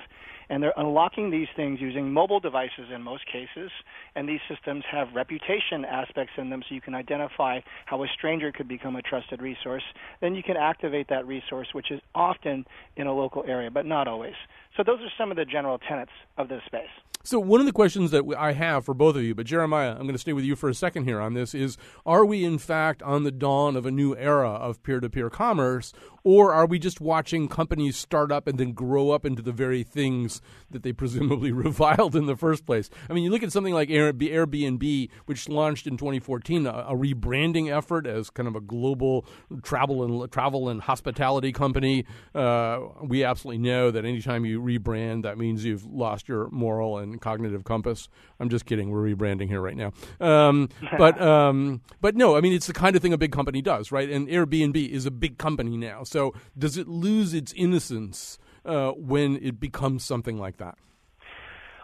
And 0.49 0.61
they're 0.61 0.73
unlocking 0.77 1.31
these 1.31 1.47
things 1.55 1.79
using 1.81 2.11
mobile 2.11 2.39
devices 2.39 2.87
in 2.93 3.01
most 3.01 3.25
cases. 3.25 3.71
And 4.15 4.27
these 4.27 4.39
systems 4.49 4.83
have 4.91 5.07
reputation 5.13 5.85
aspects 5.85 6.33
in 6.37 6.49
them 6.49 6.63
so 6.67 6.75
you 6.75 6.81
can 6.81 6.95
identify 6.95 7.61
how 7.85 8.03
a 8.03 8.07
stranger 8.07 8.51
could 8.51 8.67
become 8.67 8.95
a 8.95 9.01
trusted 9.01 9.41
resource. 9.41 9.83
Then 10.21 10.35
you 10.35 10.43
can 10.43 10.57
activate 10.57 11.07
that 11.09 11.25
resource, 11.27 11.67
which 11.73 11.91
is 11.91 12.01
often 12.15 12.65
in 12.95 13.07
a 13.07 13.13
local 13.13 13.43
area, 13.47 13.71
but 13.71 13.85
not 13.85 14.07
always. 14.07 14.35
So 14.77 14.83
those 14.83 14.99
are 15.01 15.11
some 15.17 15.31
of 15.31 15.37
the 15.37 15.45
general 15.45 15.77
tenets 15.77 16.11
of 16.37 16.47
this 16.47 16.61
space. 16.65 16.89
So 17.25 17.39
one 17.39 17.61
of 17.61 17.65
the 17.65 17.71
questions 17.71 18.11
that 18.11 18.25
I 18.37 18.51
have 18.51 18.83
for 18.83 18.93
both 18.93 19.15
of 19.15 19.23
you, 19.23 19.33
but 19.33 19.45
Jeremiah, 19.45 19.91
I'm 19.91 20.01
going 20.01 20.11
to 20.11 20.17
stay 20.17 20.33
with 20.33 20.43
you 20.43 20.57
for 20.57 20.67
a 20.67 20.73
second 20.73 21.05
here 21.05 21.21
on 21.21 21.33
this 21.33 21.55
is 21.55 21.77
are 22.05 22.25
we 22.25 22.43
in 22.43 22.57
fact 22.57 23.01
on 23.01 23.23
the 23.23 23.31
dawn 23.31 23.77
of 23.77 23.85
a 23.85 23.91
new 23.91 24.13
era 24.17 24.49
of 24.49 24.83
peer-to-peer 24.83 25.29
commerce 25.29 25.93
or 26.23 26.53
are 26.53 26.65
we 26.65 26.79
just 26.79 27.01
watching 27.01 27.47
companies 27.47 27.97
start 27.97 28.31
up 28.31 28.47
and 28.47 28.57
then 28.57 28.71
grow 28.71 29.11
up 29.11 29.25
into 29.25 29.41
the 29.41 29.51
very 29.51 29.83
things 29.83 30.41
that 30.71 30.83
they 30.83 30.93
presumably 30.93 31.51
reviled 31.51 32.15
in 32.15 32.25
the 32.25 32.35
first 32.35 32.65
place? 32.65 32.89
I 33.09 33.13
mean, 33.13 33.23
you 33.23 33.29
look 33.29 33.43
at 33.43 33.51
something 33.51 33.73
like 33.73 33.89
Airbnb, 33.89 35.09
which 35.25 35.49
launched 35.49 35.87
in 35.87 35.97
2014, 35.97 36.65
a, 36.65 36.69
a 36.69 36.95
rebranding 36.95 37.75
effort 37.75 38.07
as 38.07 38.29
kind 38.29 38.47
of 38.47 38.55
a 38.55 38.61
global 38.61 39.25
travel 39.63 40.03
and 40.03 40.31
travel 40.31 40.69
and 40.69 40.81
hospitality 40.81 41.51
company. 41.51 42.05
Uh, 42.33 42.79
we 43.01 43.23
absolutely 43.23 43.61
know 43.61 43.91
that 43.91 44.05
anytime 44.05 44.45
you 44.45 44.61
rebrand, 44.61 45.23
that 45.23 45.37
means 45.37 45.65
you've 45.65 45.85
lost 45.85 46.27
your 46.27 46.49
moral 46.49 46.97
and 46.97 47.21
cognitive 47.21 47.63
compass. 47.63 48.07
I'm 48.39 48.49
just 48.49 48.65
kidding. 48.65 48.89
We're 48.89 49.15
rebranding 49.15 49.47
here 49.47 49.61
right 49.61 49.75
now. 49.75 49.91
Um, 50.19 50.69
but 50.97 51.21
um, 51.21 51.81
but 52.01 52.15
no, 52.15 52.35
I 52.35 52.41
mean 52.41 52.53
it's 52.53 52.67
the 52.67 52.73
kind 52.73 52.95
of 52.95 53.01
thing 53.01 53.13
a 53.13 53.17
big 53.17 53.31
company 53.31 53.61
does, 53.61 53.91
right? 53.91 54.09
And 54.09 54.27
Airbnb 54.27 54.89
is 54.89 55.05
a 55.05 55.11
big 55.11 55.37
company 55.37 55.77
now. 55.77 56.03
So 56.13 56.35
does 56.55 56.77
it 56.77 56.87
lose 56.87 57.33
its 57.33 57.51
innocence 57.53 58.37
uh, 58.65 58.91
when 58.91 59.39
it 59.41 59.59
becomes 59.59 60.05
something 60.05 60.37
like 60.37 60.57
that? 60.57 60.77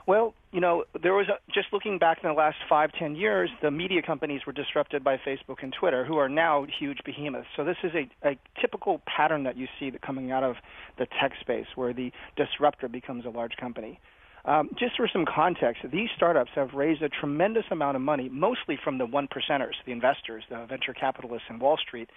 Well, 0.05 0.36
you 0.51 0.59
know, 0.59 0.86
there 1.01 1.13
was 1.13 1.27
a, 1.29 1.38
just 1.51 1.67
looking 1.74 1.98
back 1.98 2.19
in 2.24 2.29
the 2.29 2.36
last 2.36 2.57
five, 2.67 2.91
ten 2.91 3.15
years, 3.15 3.50
the 3.63 3.71
media 3.71 4.01
companies 4.03 4.41
were 4.45 4.53
disrupted 4.53 5.03
by 5.03 5.17
Facebook 5.17 5.63
and 5.63 5.74
Twitter, 5.74 6.05
who 6.05 6.17
are 6.17 6.29
now 6.29 6.65
huge 6.79 7.00
behemoths. 7.05 7.48
So 7.55 7.63
this 7.63 7.77
is 7.83 7.91
a, 7.95 8.27
a 8.27 8.38
typical 8.62 9.01
pattern 9.05 9.43
that 9.43 9.57
you 9.57 9.67
see 9.79 9.89
that 9.89 10.01
coming 10.03 10.31
out 10.31 10.43
of 10.43 10.57
the 11.00 11.07
tech 11.19 11.33
space, 11.41 11.67
where 11.75 11.93
the 11.93 12.12
disruptor 12.36 12.88
becomes 12.88 13.25
a 13.25 13.29
large 13.29 13.55
company. 13.57 14.00
Um, 14.49 14.67
just 14.79 14.97
for 14.97 15.07
some 15.07 15.25
context, 15.25 15.83
these 15.91 16.09
startups 16.17 16.49
have 16.55 16.73
raised 16.73 17.03
a 17.03 17.09
tremendous 17.09 17.65
amount 17.69 17.95
of 17.95 18.01
money, 18.01 18.29
mostly 18.29 18.79
from 18.83 18.97
the 18.97 19.05
one 19.05 19.27
percenters, 19.27 19.73
the 19.85 19.91
investors, 19.91 20.43
the 20.49 20.65
venture 20.67 20.91
capitalists 20.91 21.45
in 21.51 21.59
Wall 21.59 21.77
Street. 21.77 22.09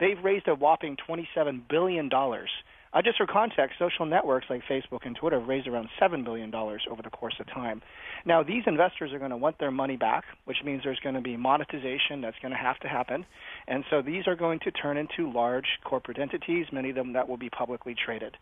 They've 0.00 0.18
raised 0.20 0.48
a 0.48 0.56
whopping 0.56 0.96
$27 1.08 1.60
billion. 1.70 2.10
Uh, 2.12 3.02
just 3.02 3.18
for 3.18 3.26
context, 3.28 3.78
social 3.78 4.04
networks 4.04 4.46
like 4.50 4.62
Facebook 4.68 5.06
and 5.06 5.14
Twitter 5.14 5.38
have 5.38 5.48
raised 5.48 5.68
around 5.68 5.88
$7 6.02 6.24
billion 6.24 6.52
over 6.52 7.02
the 7.04 7.10
course 7.10 7.36
of 7.38 7.46
time. 7.46 7.80
Now, 8.24 8.42
these 8.42 8.64
investors 8.66 9.12
are 9.12 9.20
going 9.20 9.30
to 9.30 9.36
want 9.36 9.60
their 9.60 9.70
money 9.70 9.96
back, 9.96 10.24
which 10.44 10.56
means 10.64 10.82
there's 10.82 10.98
going 11.04 11.14
to 11.14 11.20
be 11.20 11.36
monetization 11.36 12.20
that's 12.20 12.38
going 12.42 12.52
to 12.52 12.58
have 12.58 12.80
to 12.80 12.88
happen. 12.88 13.24
And 13.68 13.84
so 13.90 14.02
these 14.02 14.26
are 14.26 14.34
going 14.34 14.58
to 14.64 14.72
turn 14.72 14.96
into 14.96 15.30
large 15.30 15.66
corporate 15.84 16.18
entities, 16.18 16.66
many 16.72 16.90
of 16.90 16.96
them 16.96 17.12
that 17.12 17.28
will 17.28 17.36
be 17.36 17.50
publicly 17.50 17.94
traded. 17.94 18.36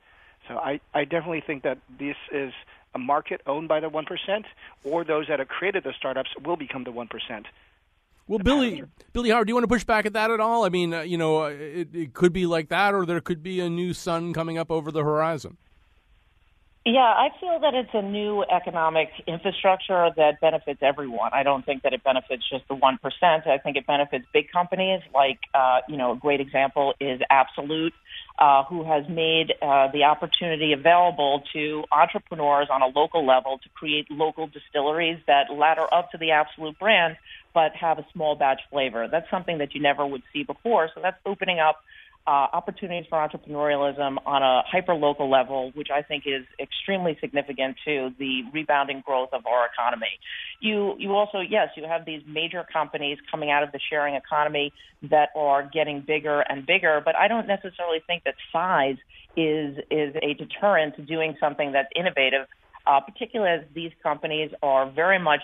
So 0.48 0.54
I, 0.54 0.80
I 0.94 1.04
definitely 1.04 1.42
think 1.46 1.62
that 1.64 1.78
this 1.98 2.16
is 2.32 2.52
a 2.94 2.98
market 2.98 3.40
owned 3.46 3.68
by 3.68 3.80
the 3.80 3.90
1%, 3.90 4.44
or 4.84 5.04
those 5.04 5.26
that 5.28 5.38
have 5.38 5.48
created 5.48 5.84
the 5.84 5.92
startups 5.96 6.30
will 6.44 6.56
become 6.56 6.84
the 6.84 6.92
1%. 6.92 7.44
Well, 8.26 8.38
Billy, 8.38 8.82
Billy 9.12 9.30
Howard, 9.30 9.46
do 9.46 9.50
you 9.50 9.54
want 9.54 9.64
to 9.64 9.68
push 9.68 9.84
back 9.84 10.06
at 10.06 10.14
that 10.14 10.30
at 10.30 10.40
all? 10.40 10.64
I 10.64 10.70
mean, 10.70 10.94
uh, 10.94 11.02
you 11.02 11.18
know, 11.18 11.42
uh, 11.42 11.48
it, 11.48 11.94
it 11.94 12.14
could 12.14 12.32
be 12.32 12.46
like 12.46 12.70
that, 12.70 12.94
or 12.94 13.04
there 13.04 13.20
could 13.20 13.42
be 13.42 13.60
a 13.60 13.68
new 13.68 13.92
sun 13.92 14.32
coming 14.32 14.56
up 14.56 14.70
over 14.70 14.90
the 14.90 15.04
horizon. 15.04 15.58
Yeah, 16.86 17.00
I 17.00 17.28
feel 17.40 17.60
that 17.60 17.72
it's 17.72 17.94
a 17.94 18.02
new 18.02 18.42
economic 18.42 19.08
infrastructure 19.26 20.10
that 20.18 20.38
benefits 20.42 20.80
everyone. 20.82 21.30
I 21.32 21.42
don't 21.42 21.64
think 21.64 21.82
that 21.82 21.94
it 21.94 22.04
benefits 22.04 22.42
just 22.50 22.68
the 22.68 22.74
1%. 22.74 22.98
I 23.46 23.56
think 23.56 23.78
it 23.78 23.86
benefits 23.86 24.26
big 24.34 24.50
companies 24.52 25.00
like, 25.14 25.38
uh, 25.54 25.78
you 25.88 25.96
know, 25.96 26.12
a 26.12 26.16
great 26.16 26.40
example 26.42 26.92
is 27.00 27.22
Absolut, 27.30 27.94
uh, 28.38 28.64
who 28.64 28.84
has 28.84 29.04
made 29.08 29.54
uh, 29.62 29.88
the 29.92 30.04
opportunity 30.04 30.74
available 30.74 31.42
to 31.54 31.84
entrepreneurs 31.90 32.68
on 32.70 32.82
a 32.82 32.88
local 32.88 33.26
level 33.26 33.56
to 33.62 33.68
create 33.70 34.10
local 34.10 34.46
distilleries 34.46 35.18
that 35.26 35.50
ladder 35.50 35.86
up 35.90 36.10
to 36.10 36.18
the 36.18 36.32
Absolut 36.32 36.78
brand 36.78 37.16
but 37.54 37.70
have 37.80 37.98
a 37.98 38.06
small 38.12 38.34
batch 38.34 38.60
flavor. 38.68 39.06
That's 39.10 39.30
something 39.30 39.58
that 39.58 39.74
you 39.74 39.80
never 39.80 40.04
would 40.04 40.22
see 40.32 40.42
before. 40.42 40.90
So 40.94 41.00
that's 41.00 41.16
opening 41.24 41.60
up 41.60 41.76
uh, 42.26 42.46
opportunities 42.52 43.04
for 43.10 43.18
entrepreneurialism 43.18 44.16
on 44.24 44.42
a 44.42 44.62
hyper 44.66 44.94
local 44.94 45.30
level, 45.30 45.72
which 45.74 45.88
I 45.94 46.00
think 46.02 46.24
is 46.26 46.46
extremely 46.58 47.18
significant 47.20 47.76
to 47.84 48.10
the 48.18 48.42
rebounding 48.52 49.02
growth 49.04 49.28
of 49.32 49.44
our 49.46 49.66
economy. 49.66 50.18
You 50.60 50.94
you 50.98 51.12
also 51.12 51.40
yes 51.40 51.68
you 51.76 51.84
have 51.86 52.06
these 52.06 52.22
major 52.26 52.64
companies 52.72 53.18
coming 53.30 53.50
out 53.50 53.62
of 53.62 53.72
the 53.72 53.80
sharing 53.90 54.14
economy 54.14 54.72
that 55.02 55.28
are 55.36 55.68
getting 55.70 56.00
bigger 56.06 56.40
and 56.40 56.66
bigger, 56.66 57.02
but 57.04 57.14
I 57.14 57.28
don't 57.28 57.46
necessarily 57.46 58.02
think 58.06 58.24
that 58.24 58.34
size 58.50 58.96
is 59.36 59.76
is 59.90 60.14
a 60.22 60.32
deterrent 60.34 60.96
to 60.96 61.02
doing 61.02 61.36
something 61.38 61.72
that's 61.72 61.90
innovative, 61.94 62.46
uh, 62.86 63.00
particularly 63.00 63.60
as 63.60 63.66
these 63.74 63.92
companies 64.02 64.50
are 64.62 64.90
very 64.90 65.18
much 65.18 65.42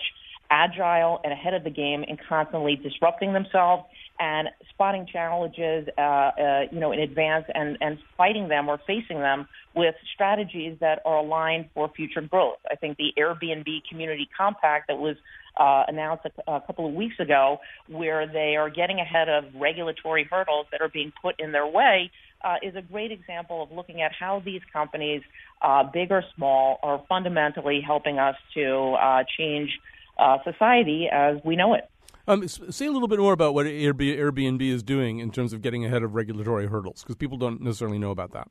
agile 0.49 1.21
and 1.23 1.31
ahead 1.31 1.53
of 1.53 1.63
the 1.63 1.69
game 1.69 2.03
and 2.07 2.19
constantly 2.27 2.75
disrupting 2.75 3.33
themselves 3.33 3.83
and 4.19 4.49
spotting 4.69 5.07
challenges, 5.11 5.87
uh, 5.97 6.01
uh, 6.01 6.61
you 6.71 6.79
know, 6.79 6.91
in 6.91 6.99
advance 6.99 7.45
and, 7.53 7.77
and 7.81 7.97
fighting 8.17 8.47
them 8.47 8.69
or 8.69 8.79
facing 8.85 9.19
them 9.19 9.47
with 9.75 9.95
strategies 10.13 10.77
that 10.79 10.99
are 11.05 11.17
aligned 11.17 11.69
for 11.73 11.89
future 11.95 12.21
growth. 12.21 12.57
I 12.69 12.75
think 12.75 12.97
the 12.97 13.13
Airbnb 13.17 13.67
Community 13.89 14.29
Compact 14.37 14.87
that 14.89 14.97
was 14.97 15.15
uh, 15.57 15.83
announced 15.87 16.25
a, 16.25 16.51
a 16.51 16.61
couple 16.61 16.87
of 16.87 16.93
weeks 16.93 17.15
ago, 17.19 17.57
where 17.87 18.27
they 18.27 18.55
are 18.55 18.69
getting 18.69 18.99
ahead 18.99 19.27
of 19.27 19.43
regulatory 19.59 20.27
hurdles 20.29 20.67
that 20.71 20.81
are 20.81 20.89
being 20.89 21.11
put 21.21 21.39
in 21.39 21.51
their 21.51 21.67
way, 21.67 22.11
uh, 22.43 22.55
is 22.61 22.75
a 22.75 22.81
great 22.81 23.11
example 23.11 23.63
of 23.63 23.71
looking 23.71 24.01
at 24.01 24.11
how 24.17 24.41
these 24.43 24.61
companies, 24.71 25.21
uh, 25.61 25.83
big 25.83 26.11
or 26.11 26.23
small, 26.35 26.79
are 26.83 27.03
fundamentally 27.09 27.81
helping 27.85 28.17
us 28.17 28.35
to 28.53 28.95
uh, 29.01 29.23
change 29.37 29.69
uh, 30.17 30.37
society 30.43 31.07
as 31.11 31.37
we 31.43 31.55
know 31.55 31.73
it. 31.73 31.83
Um, 32.27 32.47
say 32.47 32.85
a 32.85 32.91
little 32.91 33.07
bit 33.07 33.19
more 33.19 33.33
about 33.33 33.53
what 33.53 33.65
Airbnb 33.65 34.61
is 34.61 34.83
doing 34.83 35.19
in 35.19 35.31
terms 35.31 35.53
of 35.53 35.61
getting 35.61 35.83
ahead 35.85 36.03
of 36.03 36.13
regulatory 36.13 36.67
hurdles, 36.67 37.01
because 37.01 37.15
people 37.15 37.37
don't 37.37 37.61
necessarily 37.61 37.97
know 37.97 38.11
about 38.11 38.31
that. 38.33 38.47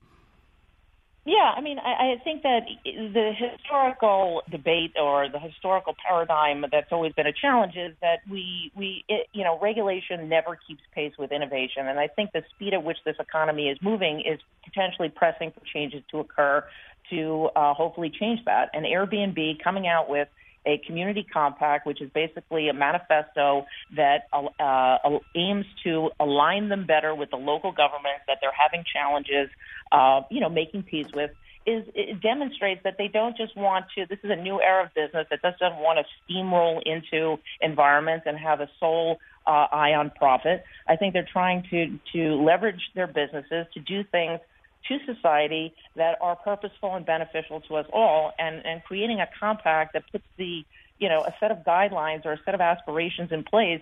Yeah, 1.26 1.52
I 1.54 1.60
mean, 1.60 1.78
I, 1.78 2.12
I 2.12 2.20
think 2.24 2.42
that 2.42 2.62
the 2.84 3.32
historical 3.36 4.42
debate 4.50 4.92
or 5.00 5.28
the 5.28 5.38
historical 5.38 5.94
paradigm 6.04 6.64
that's 6.72 6.90
always 6.90 7.12
been 7.12 7.26
a 7.26 7.32
challenge 7.32 7.76
is 7.76 7.94
that 8.00 8.20
we, 8.28 8.72
we, 8.74 9.04
it, 9.06 9.28
you 9.32 9.44
know, 9.44 9.58
regulation 9.60 10.28
never 10.28 10.58
keeps 10.66 10.80
pace 10.94 11.12
with 11.18 11.30
innovation, 11.30 11.86
and 11.86 12.00
I 12.00 12.08
think 12.08 12.32
the 12.32 12.42
speed 12.54 12.72
at 12.72 12.82
which 12.82 12.96
this 13.04 13.16
economy 13.20 13.68
is 13.68 13.78
moving 13.82 14.20
is 14.20 14.40
potentially 14.64 15.10
pressing 15.10 15.52
for 15.52 15.60
changes 15.72 16.02
to 16.10 16.20
occur 16.20 16.64
to 17.10 17.50
uh, 17.54 17.74
hopefully 17.74 18.10
change 18.10 18.40
that. 18.46 18.70
And 18.72 18.86
Airbnb 18.86 19.62
coming 19.62 19.86
out 19.86 20.08
with 20.08 20.28
a 20.66 20.80
community 20.86 21.26
compact, 21.32 21.86
which 21.86 22.00
is 22.00 22.10
basically 22.14 22.68
a 22.68 22.74
manifesto 22.74 23.66
that 23.96 24.24
uh, 24.32 25.18
aims 25.36 25.66
to 25.84 26.10
align 26.20 26.68
them 26.68 26.86
better 26.86 27.14
with 27.14 27.30
the 27.30 27.36
local 27.36 27.72
governments 27.72 28.22
that 28.26 28.38
they're 28.40 28.50
having 28.56 28.84
challenges, 28.92 29.48
uh, 29.92 30.20
you 30.30 30.40
know, 30.40 30.48
making 30.48 30.82
peace 30.82 31.06
with. 31.14 31.30
Is 31.66 31.84
it 31.94 32.22
demonstrates 32.22 32.80
that 32.84 32.94
they 32.96 33.08
don't 33.08 33.36
just 33.36 33.54
want 33.56 33.84
to. 33.96 34.06
This 34.08 34.18
is 34.24 34.30
a 34.30 34.36
new 34.36 34.60
era 34.62 34.84
of 34.84 34.94
business 34.94 35.26
that 35.30 35.42
doesn't 35.42 35.78
want 35.78 35.98
to 35.98 36.32
steamroll 36.34 36.80
into 36.84 37.36
environments 37.60 38.24
and 38.26 38.38
have 38.38 38.60
a 38.60 38.68
sole 38.80 39.18
uh, 39.46 39.66
eye 39.70 39.92
on 39.92 40.10
profit. 40.10 40.64
I 40.88 40.96
think 40.96 41.12
they're 41.12 41.28
trying 41.30 41.64
to 41.70 41.98
to 42.14 42.34
leverage 42.42 42.80
their 42.94 43.06
businesses 43.06 43.66
to 43.74 43.80
do 43.80 44.04
things 44.04 44.40
to 44.88 44.98
society 45.12 45.74
that 45.96 46.16
are 46.20 46.36
purposeful 46.36 46.94
and 46.94 47.04
beneficial 47.04 47.60
to 47.62 47.76
us 47.76 47.86
all 47.92 48.32
and, 48.38 48.64
and 48.64 48.82
creating 48.84 49.20
a 49.20 49.28
compact 49.38 49.92
that 49.92 50.04
puts 50.10 50.24
the, 50.36 50.64
you 50.98 51.08
know, 51.08 51.22
a 51.22 51.34
set 51.40 51.50
of 51.50 51.58
guidelines 51.58 52.24
or 52.24 52.32
a 52.32 52.40
set 52.44 52.54
of 52.54 52.60
aspirations 52.60 53.30
in 53.32 53.44
place 53.44 53.80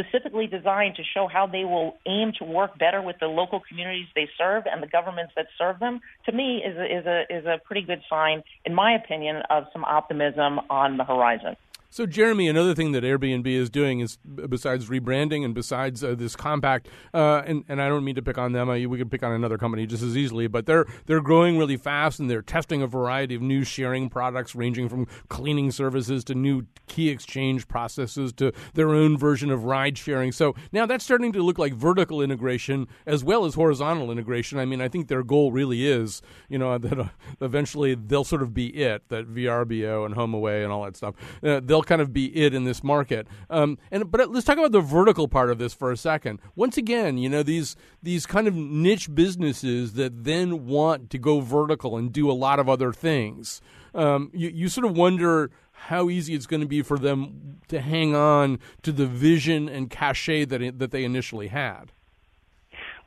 specifically 0.00 0.46
designed 0.46 0.96
to 0.96 1.02
show 1.14 1.26
how 1.26 1.46
they 1.46 1.64
will 1.64 1.98
aim 2.06 2.32
to 2.38 2.44
work 2.44 2.78
better 2.78 3.02
with 3.02 3.16
the 3.20 3.26
local 3.26 3.60
communities 3.68 4.06
they 4.14 4.28
serve 4.38 4.64
and 4.70 4.82
the 4.82 4.86
governments 4.86 5.32
that 5.36 5.46
serve 5.58 5.78
them, 5.78 6.00
to 6.24 6.32
me 6.32 6.62
is 6.64 6.76
a, 6.76 6.98
is 6.98 7.06
a, 7.06 7.38
is 7.38 7.44
a 7.44 7.60
pretty 7.66 7.82
good 7.82 8.00
sign, 8.08 8.42
in 8.64 8.74
my 8.74 8.94
opinion, 8.94 9.42
of 9.50 9.64
some 9.72 9.84
optimism 9.84 10.60
on 10.70 10.96
the 10.96 11.04
horizon. 11.04 11.56
So, 11.92 12.06
Jeremy, 12.06 12.48
another 12.48 12.72
thing 12.72 12.92
that 12.92 13.02
Airbnb 13.02 13.46
is 13.48 13.68
doing 13.68 13.98
is 13.98 14.16
besides 14.48 14.88
rebranding 14.88 15.44
and 15.44 15.52
besides 15.52 16.04
uh, 16.04 16.14
this 16.14 16.36
compact, 16.36 16.88
uh, 17.12 17.42
and 17.44 17.64
and 17.68 17.82
I 17.82 17.88
don't 17.88 18.04
mean 18.04 18.14
to 18.14 18.22
pick 18.22 18.38
on 18.38 18.52
them. 18.52 18.70
I, 18.70 18.86
we 18.86 18.96
could 18.96 19.10
pick 19.10 19.24
on 19.24 19.32
another 19.32 19.58
company 19.58 19.86
just 19.86 20.04
as 20.04 20.16
easily, 20.16 20.46
but 20.46 20.66
they're 20.66 20.86
they're 21.06 21.20
growing 21.20 21.58
really 21.58 21.76
fast 21.76 22.20
and 22.20 22.30
they're 22.30 22.42
testing 22.42 22.80
a 22.80 22.86
variety 22.86 23.34
of 23.34 23.42
new 23.42 23.64
sharing 23.64 24.08
products, 24.08 24.54
ranging 24.54 24.88
from 24.88 25.08
cleaning 25.28 25.72
services 25.72 26.22
to 26.24 26.34
new 26.36 26.64
key 26.86 27.08
exchange 27.08 27.66
processes 27.66 28.32
to 28.34 28.52
their 28.74 28.90
own 28.90 29.18
version 29.18 29.50
of 29.50 29.64
ride 29.64 29.98
sharing. 29.98 30.30
So 30.30 30.54
now 30.70 30.86
that's 30.86 31.04
starting 31.04 31.32
to 31.32 31.42
look 31.42 31.58
like 31.58 31.74
vertical 31.74 32.22
integration 32.22 32.86
as 33.04 33.24
well 33.24 33.44
as 33.44 33.54
horizontal 33.54 34.12
integration. 34.12 34.60
I 34.60 34.64
mean, 34.64 34.80
I 34.80 34.88
think 34.88 35.08
their 35.08 35.22
goal 35.22 35.50
really 35.50 35.86
is, 35.88 36.22
you 36.48 36.58
know, 36.58 36.78
that 36.78 36.98
uh, 36.98 37.08
eventually 37.40 37.96
they'll 37.96 38.22
sort 38.22 38.42
of 38.42 38.54
be 38.54 38.68
it 38.68 39.08
that 39.08 39.26
VRBO 39.26 40.06
and 40.06 40.14
HomeAway 40.14 40.62
and 40.62 40.72
all 40.72 40.84
that 40.84 40.96
stuff. 40.96 41.14
Uh, 41.42 41.60
they'll 41.60 41.79
they'll 41.80 41.86
kind 41.86 42.00
of 42.00 42.12
be 42.12 42.36
it 42.36 42.54
in 42.54 42.64
this 42.64 42.84
market. 42.84 43.26
Um, 43.48 43.78
and 43.90 44.10
but 44.10 44.30
let's 44.30 44.44
talk 44.44 44.58
about 44.58 44.72
the 44.72 44.80
vertical 44.80 45.28
part 45.28 45.50
of 45.50 45.58
this 45.58 45.72
for 45.72 45.90
a 45.90 45.96
second. 45.96 46.40
Once 46.54 46.76
again, 46.76 47.16
you 47.16 47.28
know 47.28 47.42
these 47.42 47.76
these 48.02 48.26
kind 48.26 48.46
of 48.46 48.54
niche 48.54 49.12
businesses 49.14 49.94
that 49.94 50.24
then 50.24 50.66
want 50.66 51.10
to 51.10 51.18
go 51.18 51.40
vertical 51.40 51.96
and 51.96 52.12
do 52.12 52.30
a 52.30 52.32
lot 52.32 52.58
of 52.58 52.68
other 52.68 52.92
things. 52.92 53.60
Um, 53.94 54.30
you, 54.32 54.50
you 54.50 54.68
sort 54.68 54.86
of 54.86 54.96
wonder 54.96 55.50
how 55.72 56.10
easy 56.10 56.34
it's 56.34 56.46
going 56.46 56.60
to 56.60 56.66
be 56.66 56.82
for 56.82 56.98
them 56.98 57.60
to 57.68 57.80
hang 57.80 58.14
on 58.14 58.58
to 58.82 58.92
the 58.92 59.06
vision 59.06 59.68
and 59.68 59.88
cachet 59.88 60.44
that 60.46 60.60
it, 60.60 60.78
that 60.78 60.90
they 60.90 61.04
initially 61.04 61.48
had. 61.48 61.92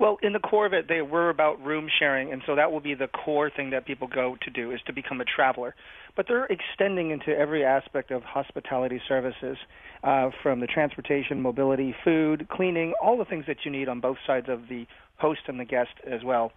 Well, 0.04 0.18
in 0.22 0.34
the 0.34 0.40
core 0.40 0.66
of 0.66 0.74
it, 0.74 0.90
they 0.90 1.02
were 1.02 1.30
about 1.30 1.64
room 1.64 1.88
sharing, 1.98 2.34
and 2.34 2.42
so 2.46 2.58
that 2.58 2.70
will 2.70 2.82
be 2.82 2.94
the 2.94 3.08
core 3.08 3.50
thing 3.50 3.70
that 3.70 3.86
people 3.86 4.06
go 4.06 4.36
to 4.42 4.50
do 4.50 4.72
is 4.72 4.82
to 4.88 4.92
become 4.92 5.22
a 5.22 5.24
traveler. 5.24 5.76
But 6.18 6.26
they're 6.28 6.48
extending 6.48 7.12
into 7.12 7.30
every 7.30 7.64
aspect 7.64 8.12
of 8.12 8.22
hospitality 8.24 9.02
services, 9.08 9.56
uh, 10.04 10.32
from 10.44 10.60
the 10.60 10.68
transportation, 10.68 11.42
mobility, 11.42 11.96
food, 12.04 12.50
cleaning, 12.50 12.94
all 13.02 13.18
the 13.18 13.24
things 13.24 13.46
that 13.48 13.64
you 13.64 13.72
need 13.72 13.88
on 13.88 14.02
both 14.02 14.18
sides 14.28 14.48
of 14.50 14.68
the 14.68 14.86
host 15.20 15.40
and 15.48 15.58
the 15.58 15.64
guest 15.64 15.94
as 16.06 16.22
well. 16.22 16.52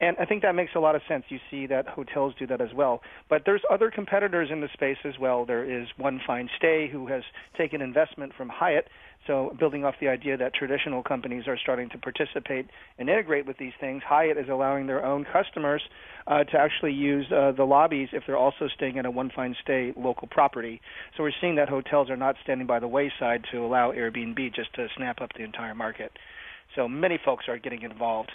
And 0.00 0.16
I 0.18 0.24
think 0.24 0.42
that 0.42 0.54
makes 0.54 0.72
a 0.74 0.80
lot 0.80 0.96
of 0.96 1.02
sense. 1.06 1.24
You 1.28 1.38
see 1.50 1.66
that 1.66 1.86
hotels 1.86 2.34
do 2.38 2.46
that 2.46 2.60
as 2.60 2.72
well. 2.74 3.02
But 3.28 3.42
there's 3.44 3.62
other 3.70 3.90
competitors 3.90 4.48
in 4.50 4.60
the 4.60 4.68
space 4.72 4.96
as 5.04 5.18
well. 5.20 5.44
There 5.44 5.64
is 5.64 5.88
One 5.98 6.20
Fine 6.26 6.48
Stay, 6.56 6.88
who 6.90 7.06
has 7.08 7.22
taken 7.56 7.82
investment 7.82 8.32
from 8.34 8.48
Hyatt 8.48 8.86
so, 9.26 9.54
building 9.58 9.84
off 9.84 9.96
the 10.00 10.08
idea 10.08 10.36
that 10.38 10.54
traditional 10.54 11.02
companies 11.02 11.46
are 11.46 11.58
starting 11.58 11.90
to 11.90 11.98
participate 11.98 12.66
and 12.98 13.08
integrate 13.08 13.46
with 13.46 13.58
these 13.58 13.74
things, 13.78 14.02
Hyatt 14.02 14.38
is 14.38 14.48
allowing 14.48 14.86
their 14.86 15.04
own 15.04 15.26
customers 15.30 15.82
uh, 16.26 16.44
to 16.44 16.58
actually 16.58 16.94
use 16.94 17.26
uh, 17.30 17.52
the 17.52 17.64
lobbies 17.64 18.08
if 18.12 18.22
they're 18.26 18.38
also 18.38 18.66
staying 18.74 18.98
at 18.98 19.04
a 19.04 19.10
one 19.10 19.30
fine 19.34 19.54
stay 19.62 19.92
local 19.96 20.26
property. 20.26 20.80
So, 21.16 21.22
we're 21.22 21.32
seeing 21.38 21.56
that 21.56 21.68
hotels 21.68 22.08
are 22.08 22.16
not 22.16 22.36
standing 22.42 22.66
by 22.66 22.80
the 22.80 22.88
wayside 22.88 23.44
to 23.52 23.58
allow 23.58 23.92
Airbnb 23.92 24.54
just 24.54 24.74
to 24.74 24.88
snap 24.96 25.20
up 25.20 25.30
the 25.36 25.44
entire 25.44 25.74
market. 25.74 26.12
So, 26.74 26.88
many 26.88 27.18
folks 27.22 27.44
are 27.46 27.58
getting 27.58 27.82
involved. 27.82 28.32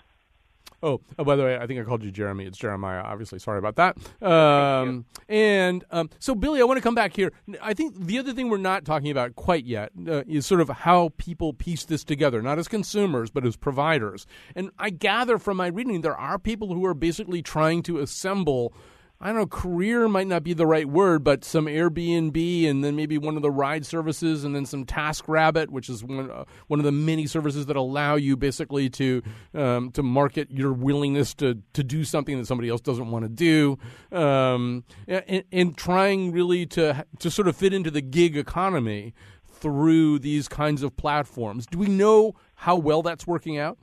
Oh, 0.84 1.02
oh, 1.18 1.24
by 1.24 1.36
the 1.36 1.44
way, 1.44 1.58
I 1.58 1.66
think 1.66 1.80
I 1.80 1.84
called 1.84 2.04
you 2.04 2.12
Jeremy. 2.12 2.46
It's 2.46 2.58
Jeremiah, 2.58 3.02
obviously. 3.02 3.40
Sorry 3.40 3.58
about 3.58 3.76
that. 3.78 3.98
Um, 4.22 5.06
and 5.28 5.84
um, 5.90 6.10
so, 6.20 6.36
Billy, 6.36 6.62
I 6.62 6.64
want 6.64 6.78
to 6.78 6.82
come 6.82 6.94
back 6.94 7.16
here. 7.16 7.32
I 7.62 7.74
think 7.74 7.96
the 7.98 8.20
other 8.20 8.34
thing 8.34 8.50
we're 8.50 8.58
not 8.58 8.86
talking 8.86 9.10
about 9.10 9.36
quite 9.36 9.66
yet 9.66 9.92
uh, 10.08 10.24
is 10.28 10.46
sort 10.46 10.62
of 10.62 10.70
how 10.70 11.12
people 11.18 11.54
piece 11.54 11.86
this 11.86 12.04
together, 12.04 12.42
not 12.42 12.60
as 12.60 12.68
consumers, 12.68 13.32
but 13.32 13.46
as 13.46 13.56
providers. 13.56 14.28
And 14.56 14.70
I 14.78 14.92
gather 14.92 15.40
from 15.40 15.58
my 15.58 15.68
reading, 15.68 16.02
there 16.02 16.18
are 16.18 16.38
people 16.38 16.74
who 16.74 16.86
are 16.86 16.94
basically 16.94 17.42
trying 17.42 17.82
to 17.84 17.98
assemble 18.00 18.74
I 19.22 19.28
don't 19.28 19.38
know, 19.38 19.48
career 19.48 20.10
might 20.10 20.28
not 20.28 20.44
be 20.44 20.54
the 20.54 20.68
right 20.68 20.88
word, 20.88 21.24
but 21.24 21.46
some 21.46 21.68
Airbnb 21.68 22.70
and 22.70 22.84
then 22.84 22.98
maybe 22.98 23.18
one 23.18 23.38
of 23.38 23.42
the 23.42 23.52
ride 23.52 23.86
services 23.86 24.44
and 24.44 24.54
then 24.54 24.66
some 24.66 24.86
TaskRabbit, 24.86 25.70
which 25.70 25.90
is 25.90 26.04
one 26.04 26.30
uh, 26.30 26.44
one 26.68 26.80
of 26.80 26.84
the 26.84 26.92
many 26.92 27.26
services 27.26 27.66
that 27.68 27.78
allow 27.78 28.16
you 28.16 28.36
basically 28.36 28.90
to 28.90 29.24
um, 29.54 29.92
to 29.92 30.04
market 30.04 30.52
your 30.52 30.74
willingness 30.74 31.34
to 31.36 31.60
to 31.74 31.84
do 31.84 32.04
something 32.04 32.38
that 32.38 32.46
somebody 32.46 32.68
else 32.70 32.82
doesn't 32.82 33.10
want 33.10 33.24
to 33.24 33.30
do, 33.30 33.78
um, 34.18 34.84
and, 35.08 35.44
and 35.52 35.78
trying 35.78 36.34
really 36.34 36.66
to 36.66 37.06
to 37.20 37.32
sort 37.32 37.48
of 37.48 37.56
fit 37.56 37.74
into 37.74 37.90
the 37.90 38.02
gig 38.02 38.36
economy 38.36 39.14
through 39.48 40.20
these 40.20 40.50
kinds 40.50 40.84
of 40.84 40.96
platforms. 40.98 41.66
Do 41.66 41.78
we 41.78 41.88
know 41.88 42.36
how 42.56 42.76
well 42.76 43.02
that's 43.02 43.26
working 43.26 43.58
out? 43.58 43.78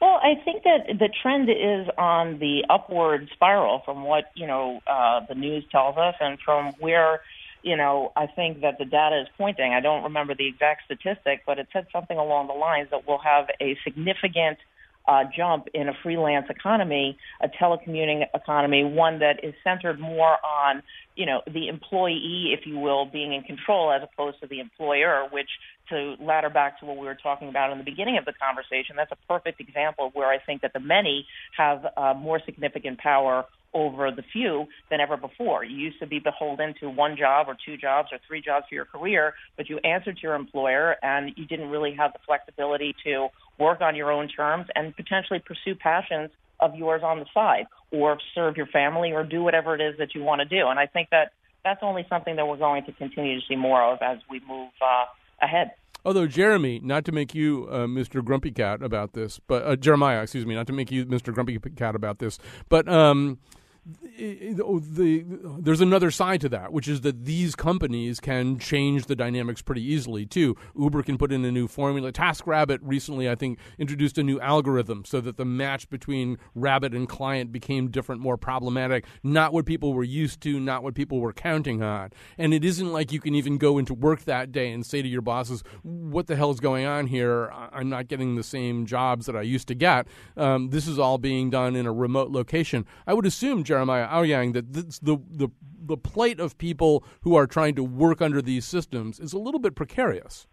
Well, 0.00 0.20
I 0.22 0.34
think 0.44 0.62
that 0.62 0.86
the 0.98 1.08
trend 1.22 1.50
is 1.50 1.88
on 1.98 2.38
the 2.38 2.64
upward 2.70 3.28
spiral 3.34 3.82
from 3.84 4.04
what 4.04 4.30
you 4.34 4.46
know 4.46 4.80
uh, 4.86 5.20
the 5.28 5.34
news 5.34 5.64
tells 5.72 5.96
us, 5.96 6.14
and 6.20 6.38
from 6.44 6.72
where 6.78 7.20
you 7.62 7.76
know 7.76 8.12
I 8.16 8.26
think 8.26 8.60
that 8.60 8.78
the 8.78 8.84
data 8.84 9.20
is 9.20 9.28
pointing. 9.36 9.72
I 9.72 9.80
don't 9.80 10.04
remember 10.04 10.34
the 10.36 10.46
exact 10.46 10.82
statistic, 10.84 11.42
but 11.46 11.58
it 11.58 11.66
said 11.72 11.88
something 11.92 12.16
along 12.16 12.46
the 12.46 12.52
lines 12.52 12.88
that 12.90 13.08
we'll 13.08 13.18
have 13.18 13.46
a 13.60 13.76
significant 13.82 14.58
uh, 15.08 15.24
jump 15.34 15.68
in 15.72 15.88
a 15.88 15.92
freelance 16.02 16.46
economy, 16.50 17.16
a 17.40 17.48
telecommuting 17.48 18.26
economy, 18.34 18.84
one 18.84 19.20
that 19.20 19.42
is 19.42 19.54
centered 19.64 19.98
more 19.98 20.36
on, 20.44 20.82
you 21.16 21.24
know, 21.24 21.40
the 21.46 21.68
employee, 21.68 22.54
if 22.56 22.66
you 22.66 22.78
will, 22.78 23.06
being 23.06 23.32
in 23.32 23.42
control 23.42 23.90
as 23.90 24.02
opposed 24.02 24.38
to 24.42 24.46
the 24.46 24.60
employer, 24.60 25.26
which 25.32 25.48
to 25.90 26.16
ladder 26.20 26.50
back 26.50 26.80
to 26.80 26.86
what 26.86 26.96
we 26.96 27.06
were 27.06 27.14
talking 27.14 27.48
about 27.48 27.72
in 27.72 27.78
the 27.78 27.84
beginning 27.84 28.18
of 28.18 28.24
the 28.24 28.32
conversation, 28.32 28.96
that's 28.96 29.12
a 29.12 29.26
perfect 29.28 29.60
example 29.60 30.06
of 30.06 30.14
where 30.14 30.28
I 30.28 30.38
think 30.38 30.62
that 30.62 30.72
the 30.72 30.80
many 30.80 31.26
have 31.56 31.86
uh, 31.96 32.14
more 32.14 32.40
significant 32.44 32.98
power 32.98 33.44
over 33.74 34.10
the 34.10 34.22
few 34.32 34.66
than 34.90 35.00
ever 35.00 35.16
before. 35.16 35.64
You 35.64 35.76
used 35.76 36.00
to 36.00 36.06
be 36.06 36.18
beholden 36.18 36.74
to 36.80 36.88
one 36.88 37.16
job 37.16 37.48
or 37.48 37.56
two 37.66 37.76
jobs 37.76 38.08
or 38.12 38.18
three 38.26 38.40
jobs 38.40 38.66
for 38.68 38.74
your 38.74 38.86
career, 38.86 39.34
but 39.56 39.68
you 39.68 39.78
answered 39.78 40.16
to 40.16 40.22
your 40.22 40.34
employer 40.34 40.96
and 41.02 41.32
you 41.36 41.44
didn't 41.46 41.68
really 41.68 41.94
have 41.94 42.12
the 42.12 42.18
flexibility 42.26 42.94
to 43.04 43.28
work 43.58 43.80
on 43.80 43.94
your 43.94 44.10
own 44.10 44.28
terms 44.28 44.66
and 44.74 44.96
potentially 44.96 45.40
pursue 45.44 45.74
passions 45.74 46.30
of 46.60 46.74
yours 46.74 47.02
on 47.04 47.18
the 47.20 47.26
side 47.32 47.66
or 47.92 48.18
serve 48.34 48.56
your 48.56 48.66
family 48.66 49.12
or 49.12 49.22
do 49.22 49.42
whatever 49.42 49.74
it 49.74 49.80
is 49.80 49.96
that 49.98 50.14
you 50.14 50.22
want 50.22 50.40
to 50.40 50.44
do. 50.44 50.68
And 50.68 50.78
I 50.78 50.86
think 50.86 51.10
that 51.10 51.32
that's 51.64 51.80
only 51.82 52.06
something 52.08 52.36
that 52.36 52.46
we're 52.46 52.56
going 52.56 52.84
to 52.84 52.92
continue 52.92 53.38
to 53.38 53.46
see 53.46 53.56
more 53.56 53.82
of 53.82 53.98
as 54.00 54.18
we 54.30 54.40
move 54.48 54.70
uh, 54.80 55.04
ahead. 55.40 55.72
Although 56.04 56.26
Jeremy, 56.26 56.80
not 56.82 57.04
to 57.06 57.12
make 57.12 57.34
you 57.34 57.68
uh, 57.70 57.86
Mr. 57.86 58.24
Grumpy 58.24 58.50
Cat 58.50 58.82
about 58.82 59.12
this, 59.12 59.40
but 59.46 59.64
uh, 59.64 59.76
Jeremiah, 59.76 60.22
excuse 60.22 60.46
me, 60.46 60.54
not 60.54 60.66
to 60.68 60.72
make 60.72 60.90
you 60.90 61.04
Mr. 61.04 61.34
Grumpy 61.34 61.58
Cat 61.58 61.94
about 61.94 62.18
this, 62.18 62.38
but 62.68 62.88
um, 62.88 63.38
the, 64.18 64.82
the, 64.92 65.24
there's 65.60 65.80
another 65.80 66.10
side 66.10 66.40
to 66.42 66.48
that, 66.50 66.72
which 66.72 66.88
is 66.88 67.00
that 67.02 67.24
these 67.24 67.54
companies 67.54 68.20
can 68.20 68.58
change 68.58 69.06
the 69.06 69.16
dynamics 69.16 69.62
pretty 69.62 69.82
easily 69.82 70.26
too. 70.26 70.56
Uber 70.78 71.02
can 71.02 71.16
put 71.16 71.32
in 71.32 71.44
a 71.44 71.50
new 71.50 71.66
formula. 71.66 72.12
TaskRabbit 72.12 72.80
recently, 72.82 73.30
I 73.30 73.34
think, 73.34 73.58
introduced 73.78 74.18
a 74.18 74.22
new 74.22 74.38
algorithm 74.40 75.04
so 75.04 75.20
that 75.22 75.38
the 75.38 75.44
match 75.44 75.88
between 75.88 76.36
Rabbit 76.54 76.92
and 76.92 77.08
client 77.08 77.50
became 77.50 77.88
different, 77.90 78.20
more 78.20 78.36
problematic. 78.36 79.06
Not 79.22 79.52
what 79.52 79.64
people 79.64 79.94
were 79.94 80.04
used 80.04 80.42
to, 80.42 80.60
not 80.60 80.82
what 80.82 80.94
people 80.94 81.20
were 81.20 81.32
counting 81.32 81.82
on. 81.82 82.10
And 82.36 82.52
it 82.52 82.64
isn't 82.64 82.92
like 82.92 83.12
you 83.12 83.20
can 83.20 83.34
even 83.34 83.56
go 83.56 83.78
into 83.78 83.94
work 83.94 84.24
that 84.24 84.52
day 84.52 84.70
and 84.70 84.84
say 84.84 85.00
to 85.00 85.08
your 85.08 85.22
bosses, 85.22 85.62
"What 85.82 86.26
the 86.26 86.36
hell 86.36 86.50
is 86.50 86.60
going 86.60 86.84
on 86.84 87.06
here? 87.06 87.50
I'm 87.72 87.88
not 87.88 88.08
getting 88.08 88.34
the 88.34 88.42
same 88.42 88.84
jobs 88.84 89.26
that 89.26 89.36
I 89.36 89.42
used 89.42 89.68
to 89.68 89.74
get." 89.74 90.06
Um, 90.36 90.70
this 90.70 90.86
is 90.86 90.98
all 90.98 91.16
being 91.16 91.48
done 91.48 91.74
in 91.74 91.86
a 91.86 91.92
remote 91.92 92.30
location. 92.30 92.84
I 93.06 93.14
would 93.14 93.24
assume, 93.24 93.64
Jeremiah 93.78 94.08
Owyang 94.08 94.54
that 94.54 94.72
the 94.72 95.20
the 95.30 95.48
the 95.86 95.96
plight 95.96 96.40
of 96.40 96.58
people 96.58 97.04
who 97.20 97.36
are 97.36 97.46
trying 97.46 97.76
to 97.76 97.84
work 97.84 98.20
under 98.20 98.42
these 98.42 98.64
systems 98.64 99.20
is 99.20 99.32
a 99.32 99.38
little 99.38 99.60
bit 99.60 99.76
precarious. 99.76 100.48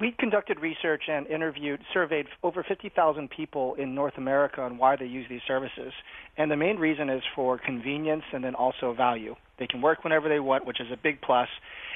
We 0.00 0.14
conducted 0.18 0.58
research 0.60 1.04
and 1.08 1.26
interviewed, 1.26 1.80
surveyed 1.92 2.26
over 2.42 2.62
50,000 2.62 3.30
people 3.30 3.74
in 3.74 3.94
North 3.94 4.14
America 4.16 4.60
on 4.62 4.76
why 4.78 4.96
they 4.96 5.06
use 5.06 5.26
these 5.28 5.40
services. 5.46 5.92
And 6.36 6.50
the 6.50 6.56
main 6.56 6.76
reason 6.76 7.08
is 7.08 7.22
for 7.34 7.56
convenience 7.56 8.24
and 8.32 8.44
then 8.44 8.54
also 8.54 8.92
value. 8.94 9.36
They 9.58 9.66
can 9.66 9.80
work 9.80 10.04
whenever 10.04 10.28
they 10.28 10.40
want, 10.40 10.66
which 10.66 10.80
is 10.80 10.88
a 10.92 10.98
big 11.02 11.22
plus, 11.22 11.48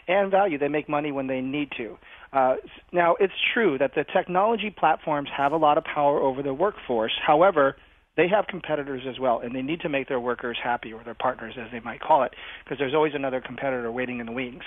and 0.09 0.31
value. 0.31 0.57
They 0.57 0.69
make 0.69 0.89
money 0.89 1.13
when 1.13 1.27
they 1.27 1.43
need 1.43 1.73
to. 1.77 1.99
Uh, 2.33 2.57
now, 2.93 3.17
it's 3.21 3.35
true 3.53 3.77
that 3.79 3.95
the 3.95 4.05
technology 4.05 4.71
platforms 4.71 5.29
have 5.37 5.53
a 5.53 5.59
lot 5.59 5.77
of 5.77 5.85
power 5.85 6.21
over 6.21 6.43
the 6.43 6.55
workforce. 6.55 7.13
However, 7.27 7.77
they 8.17 8.29
have 8.29 8.47
competitors 8.47 9.03
as 9.09 9.19
well, 9.19 9.41
and 9.41 9.55
they 9.55 9.63
need 9.63 9.81
to 9.81 9.89
make 9.89 10.09
their 10.09 10.21
workers 10.21 10.59
happy, 10.63 10.93
or 10.93 11.03
their 11.05 11.15
partners, 11.15 11.55
as 11.59 11.71
they 11.73 11.81
might 11.81 12.01
call 12.01 12.23
it, 12.23 12.35
because 12.65 12.79
there's 12.79 12.95
always 12.95 13.15
another 13.15 13.41
competitor 13.41 13.91
waiting 13.91 14.21
in 14.21 14.27
the 14.27 14.33
wings. 14.33 14.65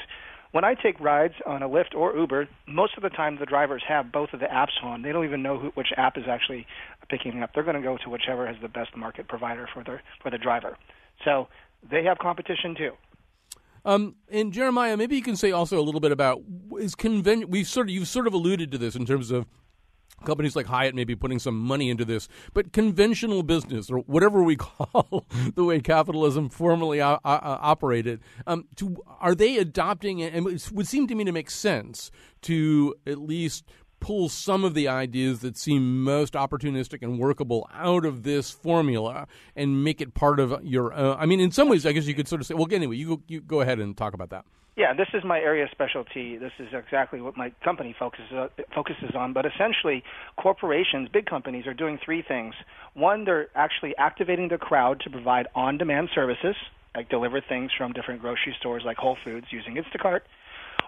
When 0.52 0.64
I 0.64 0.76
take 0.76 1.00
rides 1.00 1.34
on 1.48 1.64
a 1.64 1.68
Lyft 1.68 1.96
or 1.96 2.16
Uber, 2.16 2.48
most 2.68 2.96
of 2.96 3.02
the 3.02 3.10
time 3.10 3.38
the 3.40 3.46
drivers 3.46 3.82
have 3.88 4.12
both 4.12 4.30
of 4.34 4.40
the 4.40 4.46
apps 4.46 4.84
on. 4.84 5.02
They 5.02 5.12
don't 5.12 5.26
even 5.26 5.42
know 5.42 5.58
who, 5.58 5.70
which 5.70 5.88
app 5.98 6.16
is 6.16 6.26
actually 6.30 6.68
picking 7.10 7.42
up. 7.42 7.52
They're 7.56 7.64
going 7.64 7.76
to 7.76 7.82
go 7.82 7.98
to 7.98 8.10
whichever 8.10 8.46
has 8.46 8.56
the 8.62 8.68
best 8.68 8.96
market 8.96 9.28
provider 9.28 9.68
for 9.74 9.84
the 9.84 10.00
for 10.22 10.30
the 10.30 10.38
driver. 10.38 10.78
So 11.26 11.48
they 11.90 12.04
have 12.04 12.20
competition 12.20 12.76
too. 12.76 12.92
Um, 13.84 14.16
and 14.30 14.54
Jeremiah, 14.54 14.96
maybe 14.96 15.16
you 15.16 15.24
can 15.24 15.36
say 15.36 15.52
also 15.52 15.80
a 15.80 15.82
little 15.82 16.00
bit 16.00 16.12
about 16.12 16.42
is 16.80 16.96
conven- 16.96 17.50
We've 17.50 17.68
sort 17.68 17.88
of 17.88 17.92
you've 17.96 18.08
sort 18.08 18.28
of 18.28 18.34
alluded 18.34 18.72
to 18.72 18.78
this 18.78 18.96
in 18.96 19.06
terms 19.06 19.32
of 19.32 19.48
companies 20.26 20.56
like 20.56 20.66
Hyatt 20.66 20.96
may 20.96 21.04
be 21.04 21.16
putting 21.16 21.40
some 21.40 21.58
money 21.58 21.90
into 21.90 22.06
this, 22.06 22.28
but 22.54 22.74
conventional 22.74 23.44
business 23.44 23.90
or 23.90 24.00
whatever 24.00 24.44
we 24.44 24.56
call 24.58 25.26
the 25.56 25.64
way 25.64 25.80
capitalism 25.82 26.50
formally 26.50 27.02
o- 27.02 27.14
o- 27.16 27.20
operated, 27.24 28.22
um, 28.48 28.66
to, 28.78 28.98
are 29.20 29.36
they 29.36 29.58
adopting? 29.58 30.22
And 30.22 30.48
it 30.48 30.72
would 30.72 30.88
seem 30.88 31.08
to 31.08 31.16
me 31.16 31.24
to 31.24 31.32
make 31.32 31.50
sense 31.50 32.12
to 32.44 32.96
at 33.06 33.20
least 33.20 33.66
pull 34.00 34.28
some 34.28 34.66
of 34.66 34.74
the 34.74 34.86
ideas 34.86 35.40
that 35.40 35.58
seem 35.58 36.04
most 36.04 36.34
opportunistic 36.34 37.02
and 37.02 37.18
workable 37.18 37.70
out 37.74 38.06
of 38.06 38.24
this 38.24 38.52
formula 38.52 39.28
and 39.56 39.82
make 39.82 40.02
it 40.02 40.14
part 40.14 40.42
of 40.42 40.62
your. 40.62 40.94
Uh, 40.94 41.16
I 41.16 41.26
mean, 41.26 41.40
in 41.40 41.52
some 41.52 41.70
ways, 41.70 41.86
I 41.86 41.94
guess 41.94 42.06
you 42.06 42.14
could 42.14 42.28
sort 42.28 42.42
of 42.42 42.48
say, 42.48 42.54
well, 42.54 42.68
anyway, 42.70 42.98
you 42.98 43.08
go, 43.08 43.22
you 43.28 43.40
go 43.40 43.62
ahead 43.62 43.80
and 43.80 43.96
talk 43.96 44.14
about 44.14 44.30
that. 44.32 44.44
Yeah, 44.76 44.94
this 44.96 45.08
is 45.14 45.24
my 45.24 45.38
area 45.38 45.66
of 45.66 45.70
specialty. 45.70 46.38
This 46.38 46.52
is 46.58 46.68
exactly 46.74 47.22
what 47.22 47.38
my 47.38 47.52
company 47.64 47.96
focuses 47.98 48.34
uh, 48.36 48.48
focuses 48.74 49.12
on. 49.16 49.32
But 49.32 49.46
essentially, 49.46 50.04
corporations, 50.36 51.10
big 51.14 51.28
companies, 51.28 51.68
are 51.68 51.76
doing 51.76 52.00
three 52.04 52.24
things. 52.28 52.56
One, 52.96 53.24
they're 53.24 53.50
actually 53.56 53.94
activating 54.00 54.50
the 54.50 54.58
crowd 54.58 55.00
to 55.02 55.12
provide 55.12 55.46
on-demand 55.54 56.10
services, 56.16 56.56
like 56.96 57.08
deliver 57.10 57.40
things 57.40 57.70
from 57.78 57.94
different 57.94 58.22
grocery 58.22 58.56
stores 58.60 58.82
like 58.84 58.98
Whole 58.98 59.18
Foods 59.24 59.46
using 59.52 59.76
Instacart. 59.76 60.22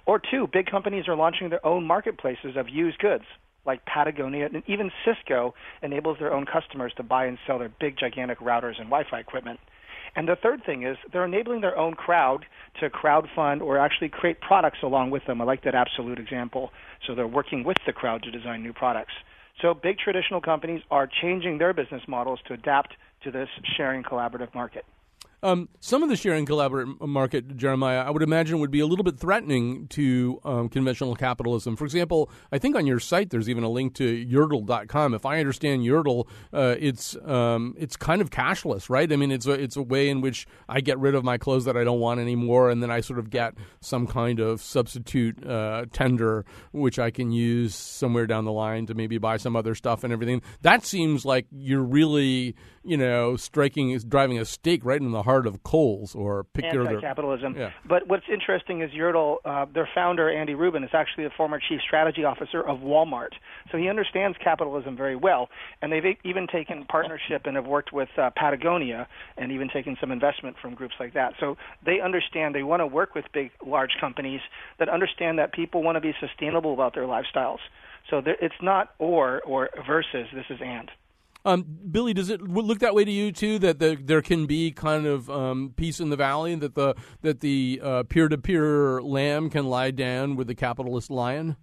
Or 0.08 0.20
two, 0.20 0.48
big 0.52 0.66
companies 0.66 1.08
are 1.08 1.16
launching 1.16 1.50
their 1.50 1.64
own 1.64 1.86
marketplaces 1.86 2.56
of 2.58 2.68
used 2.68 2.98
goods, 2.98 3.26
like 3.68 3.86
Patagonia, 3.86 4.50
and 4.52 4.64
even 4.66 4.92
Cisco 5.06 5.54
enables 5.84 6.18
their 6.18 6.34
own 6.34 6.48
customers 6.48 6.92
to 6.98 7.04
buy 7.04 7.28
and 7.28 7.38
sell 7.46 7.60
their 7.60 7.72
big, 7.80 7.98
gigantic 8.00 8.40
routers 8.40 8.80
and 8.80 8.90
Wi-Fi 8.90 9.20
equipment. 9.20 9.60
And 10.16 10.28
the 10.28 10.36
third 10.36 10.64
thing 10.66 10.84
is 10.84 10.98
they're 11.12 11.26
enabling 11.26 11.62
their 11.62 11.78
own 11.78 11.94
crowd 11.94 12.46
to 12.80 12.90
crowdfund 12.90 13.62
or 13.62 13.78
actually 13.78 14.10
create 14.10 14.40
products 14.40 14.80
along 14.82 15.12
with 15.12 15.26
them. 15.26 15.42
I 15.42 15.44
like 15.44 15.64
that 15.64 15.76
Absolut 15.76 16.20
example. 16.20 16.72
So 17.06 17.16
they're 17.16 17.28
working 17.28 17.64
with 17.64 17.78
the 17.86 17.94
crowd 17.94 18.24
to 18.24 18.32
design 18.32 18.64
new 18.64 18.74
products. 18.74 19.14
So 19.62 19.74
big 19.74 19.98
traditional 19.98 20.42
companies 20.42 20.82
are 20.92 21.08
changing 21.08 21.58
their 21.58 21.74
business 21.74 22.02
models 22.08 22.40
to 22.48 22.54
adapt 22.54 22.94
to 23.24 23.32
this 23.32 23.50
sharing 23.76 24.04
collaborative 24.04 24.54
market. 24.54 24.86
Um, 25.46 25.70
some 25.80 26.02
of 26.02 26.10
the 26.10 26.16
sharing 26.16 26.48
collaborative 26.48 27.00
market, 27.08 27.56
Jeremiah, 27.56 28.00
I 28.00 28.10
would 28.10 28.24
imagine 28.24 28.58
would 28.58 28.72
be 28.72 28.80
a 28.80 28.88
little 28.88 29.04
bit 29.04 29.20
threatening 29.20 29.88
to 29.90 30.42
um, 30.44 30.70
conventional 30.70 31.16
capitalism. 31.16 31.76
For 31.76 31.86
example, 31.86 32.32
I 32.52 32.58
think 32.58 32.76
on 32.76 32.88
your 32.88 33.00
site 33.00 33.30
there's 33.30 33.48
even 33.48 33.64
a 33.64 33.70
link 33.70 33.94
to 33.96 34.26
Yerdle.com. 34.26 35.14
If 35.14 35.24
I 35.24 35.40
understand 35.40 35.84
Yerdle, 35.84 36.28
uh, 36.52 36.76
it's 36.80 37.16
um, 37.26 37.76
it's 37.78 37.96
kind 37.96 38.22
of 38.24 38.32
cashless, 38.32 38.90
right? 38.90 39.12
I 39.14 39.16
mean, 39.18 39.32
it's 39.32 39.46
a 39.46 39.52
it's 39.52 39.76
a 39.76 39.84
way 39.84 40.10
in 40.10 40.22
which 40.22 40.48
I 40.68 40.82
get 40.82 40.98
rid 40.98 41.14
of 41.14 41.24
my 41.24 41.38
clothes 41.38 41.66
that 41.66 41.78
I 41.78 41.84
don't 41.84 42.00
want 42.00 42.20
anymore, 42.20 42.72
and 42.72 42.82
then 42.82 42.90
I 42.90 43.02
sort 43.02 43.20
of 43.20 43.30
get 43.30 43.54
some 43.82 44.08
kind 44.08 44.40
of 44.40 44.62
substitute 44.62 45.46
uh, 45.46 45.86
tender, 45.94 46.44
which 46.72 46.98
I 46.98 47.12
can 47.12 47.32
use 47.32 47.76
somewhere 47.76 48.26
down 48.26 48.46
the 48.46 48.52
line 48.52 48.88
to 48.88 48.96
maybe 48.96 49.20
buy 49.20 49.38
some 49.38 49.56
other 49.56 49.76
stuff 49.76 50.04
and 50.04 50.12
everything. 50.12 50.42
That 50.64 50.84
seems 50.84 51.24
like 51.24 51.46
you're 51.52 51.84
really, 51.84 52.56
you 52.86 52.98
know, 52.98 53.36
striking, 53.36 53.92
is 53.92 54.04
driving 54.04 54.38
a 54.38 54.46
stake 54.46 54.86
right 54.86 55.02
in 55.02 55.12
the 55.12 55.24
heart 55.24 55.48
of 55.48 55.64
Kohl's 55.64 56.14
or 56.14 56.44
pick 56.44 56.66
anti-capitalism. 56.66 57.56
Yeah. 57.58 57.72
But 57.88 58.08
what's 58.08 58.26
interesting 58.32 58.82
is 58.82 58.92
Yerdle, 58.92 59.38
uh, 59.44 59.66
their 59.74 59.90
founder 59.94 60.30
Andy 60.30 60.54
Ruben 60.56 60.84
is 60.84 60.92
actually 60.94 61.26
a 61.26 61.30
former 61.32 61.60
chief 61.60 61.82
strategy 61.82 62.24
officer 62.24 62.62
of 62.62 62.80
Walmart, 62.80 63.34
so 63.72 63.78
he 63.78 63.90
understands 63.90 64.38
capitalism 64.44 64.96
very 64.96 65.16
well. 65.16 65.50
And 65.82 65.92
they've 65.92 66.18
even 66.24 66.48
taken 66.48 66.86
partnership 66.86 67.46
and 67.46 67.56
have 67.56 67.66
worked 67.66 67.92
with 67.92 68.10
uh, 68.18 68.30
Patagonia 68.36 69.08
and 69.38 69.52
even 69.52 69.68
taken 69.70 69.98
some 70.00 70.12
investment 70.12 70.56
from 70.62 70.76
groups 70.76 70.96
like 71.00 71.14
that. 71.14 71.34
So 71.40 71.58
they 71.86 72.00
understand 72.00 72.54
they 72.54 72.64
want 72.64 72.82
to 72.82 72.88
work 72.88 73.16
with 73.16 73.26
big, 73.34 73.52
large 73.66 73.98
companies 74.00 74.42
that 74.80 74.90
understand 74.90 75.40
that 75.40 75.54
people 75.54 75.82
want 75.84 75.96
to 75.96 76.02
be 76.02 76.14
sustainable 76.20 76.74
about 76.74 76.94
their 76.94 77.06
lifestyles. 77.06 77.60
So 78.10 78.22
there, 78.22 78.38
it's 78.40 78.62
not 78.62 78.94
or 79.00 79.42
or 79.42 79.70
versus. 79.88 80.28
This 80.34 80.46
is 80.50 80.60
and. 80.62 80.92
Um, 81.46 81.64
Billy, 81.92 82.14
does 82.14 82.30
it 82.30 82.42
look 82.42 82.80
that 82.80 82.96
way 82.96 83.06
to 83.06 83.12
you 83.12 83.32
too? 83.32 83.60
That 83.60 83.78
the, 83.78 83.96
there 83.96 84.24
can 84.24 84.48
be 84.48 84.72
kind 84.72 85.06
of 85.06 85.30
um, 85.30 85.74
peace 85.76 86.00
in 86.00 86.10
the 86.10 86.16
valley, 86.16 86.56
that 86.56 86.74
the 86.74 86.96
that 87.22 87.42
the 87.42 87.80
uh, 87.84 88.04
peer-to-peer 88.04 89.02
lamb 89.02 89.52
can 89.52 89.68
lie 89.68 89.92
down 89.92 90.36
with 90.36 90.48
the 90.48 90.56
capitalist 90.56 91.12
lion. 91.12 91.56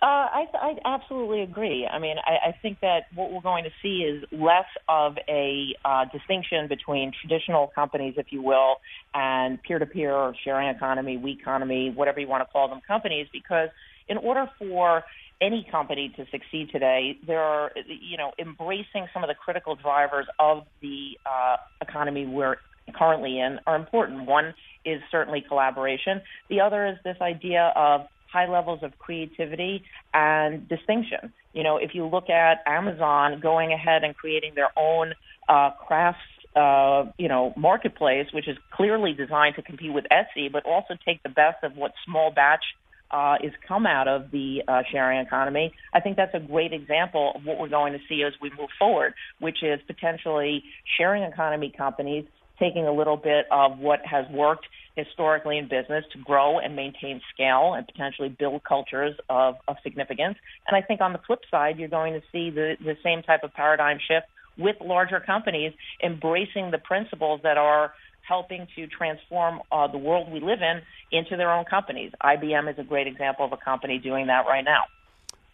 Uh, 0.00 0.06
I, 0.06 0.46
I 0.54 0.76
absolutely 0.84 1.42
agree. 1.42 1.84
I 1.84 1.98
mean, 1.98 2.18
I, 2.24 2.50
I 2.50 2.52
think 2.62 2.78
that 2.82 3.06
what 3.16 3.32
we're 3.32 3.40
going 3.40 3.64
to 3.64 3.70
see 3.82 4.04
is 4.04 4.22
less 4.30 4.66
of 4.88 5.16
a 5.28 5.74
uh, 5.84 6.04
distinction 6.12 6.68
between 6.68 7.10
traditional 7.20 7.66
companies, 7.74 8.14
if 8.16 8.26
you 8.30 8.40
will, 8.40 8.76
and 9.12 9.60
peer-to-peer 9.60 10.14
or 10.14 10.36
sharing 10.44 10.68
economy, 10.68 11.16
we 11.16 11.32
economy, 11.32 11.90
whatever 11.90 12.20
you 12.20 12.28
want 12.28 12.46
to 12.46 12.52
call 12.52 12.68
them, 12.68 12.80
companies, 12.86 13.26
because 13.32 13.70
in 14.06 14.18
order 14.18 14.48
for 14.56 15.02
any 15.40 15.66
company 15.70 16.12
to 16.16 16.26
succeed 16.30 16.70
today, 16.70 17.16
there 17.26 17.40
are, 17.40 17.70
you 17.86 18.16
know, 18.16 18.32
embracing 18.38 19.06
some 19.12 19.22
of 19.22 19.28
the 19.28 19.34
critical 19.34 19.76
drivers 19.76 20.26
of 20.38 20.64
the 20.80 21.18
uh, 21.24 21.56
economy 21.80 22.26
we're 22.26 22.56
currently 22.96 23.38
in 23.38 23.58
are 23.66 23.76
important. 23.76 24.26
One 24.26 24.54
is 24.84 25.00
certainly 25.10 25.44
collaboration. 25.46 26.22
The 26.48 26.60
other 26.60 26.86
is 26.86 26.96
this 27.04 27.16
idea 27.20 27.72
of 27.76 28.06
high 28.32 28.50
levels 28.50 28.80
of 28.82 28.98
creativity 28.98 29.84
and 30.12 30.68
distinction. 30.68 31.32
You 31.52 31.62
know, 31.62 31.78
if 31.78 31.94
you 31.94 32.06
look 32.06 32.30
at 32.30 32.58
Amazon 32.66 33.40
going 33.40 33.72
ahead 33.72 34.04
and 34.04 34.14
creating 34.14 34.52
their 34.54 34.70
own 34.76 35.14
uh, 35.48 35.70
crafts, 35.86 36.20
uh, 36.54 37.10
you 37.18 37.28
know, 37.28 37.52
marketplace, 37.56 38.26
which 38.32 38.48
is 38.48 38.56
clearly 38.72 39.12
designed 39.12 39.56
to 39.56 39.62
compete 39.62 39.92
with 39.92 40.04
Etsy, 40.10 40.50
but 40.50 40.64
also 40.66 40.94
take 41.04 41.22
the 41.22 41.28
best 41.28 41.62
of 41.62 41.76
what 41.76 41.92
small 42.04 42.30
batch 42.30 42.64
uh, 43.10 43.36
is 43.42 43.52
come 43.66 43.86
out 43.86 44.08
of 44.08 44.30
the 44.30 44.62
uh, 44.68 44.82
sharing 44.90 45.20
economy. 45.20 45.72
I 45.92 46.00
think 46.00 46.16
that's 46.16 46.34
a 46.34 46.40
great 46.40 46.72
example 46.72 47.32
of 47.34 47.44
what 47.44 47.58
we're 47.58 47.68
going 47.68 47.92
to 47.92 48.00
see 48.08 48.22
as 48.22 48.32
we 48.40 48.50
move 48.58 48.70
forward, 48.78 49.14
which 49.40 49.62
is 49.62 49.80
potentially 49.86 50.64
sharing 50.96 51.22
economy 51.22 51.72
companies 51.76 52.24
taking 52.58 52.86
a 52.86 52.92
little 52.92 53.16
bit 53.16 53.46
of 53.50 53.78
what 53.78 54.00
has 54.04 54.26
worked 54.30 54.66
historically 54.96 55.58
in 55.58 55.68
business 55.68 56.04
to 56.12 56.18
grow 56.18 56.58
and 56.58 56.74
maintain 56.74 57.20
scale 57.32 57.74
and 57.74 57.86
potentially 57.86 58.28
build 58.28 58.64
cultures 58.64 59.14
of, 59.30 59.54
of 59.68 59.76
significance. 59.82 60.36
And 60.66 60.76
I 60.76 60.84
think 60.84 61.00
on 61.00 61.12
the 61.12 61.20
flip 61.24 61.40
side, 61.50 61.78
you're 61.78 61.88
going 61.88 62.14
to 62.14 62.20
see 62.32 62.50
the, 62.50 62.76
the 62.80 62.96
same 63.04 63.22
type 63.22 63.44
of 63.44 63.54
paradigm 63.54 63.98
shift 63.98 64.26
with 64.58 64.74
larger 64.80 65.20
companies 65.20 65.72
embracing 66.02 66.72
the 66.72 66.78
principles 66.78 67.40
that 67.44 67.56
are 67.56 67.92
helping 68.28 68.66
to 68.76 68.86
transform 68.86 69.60
uh, 69.72 69.86
the 69.88 69.98
world 69.98 70.30
we 70.30 70.40
live 70.40 70.60
in 70.60 70.82
into 71.10 71.36
their 71.36 71.50
own 71.50 71.64
companies. 71.64 72.12
IBM 72.22 72.70
is 72.70 72.78
a 72.78 72.84
great 72.84 73.06
example 73.06 73.44
of 73.44 73.52
a 73.52 73.56
company 73.56 73.98
doing 73.98 74.26
that 74.26 74.44
right 74.46 74.64
now. 74.64 74.84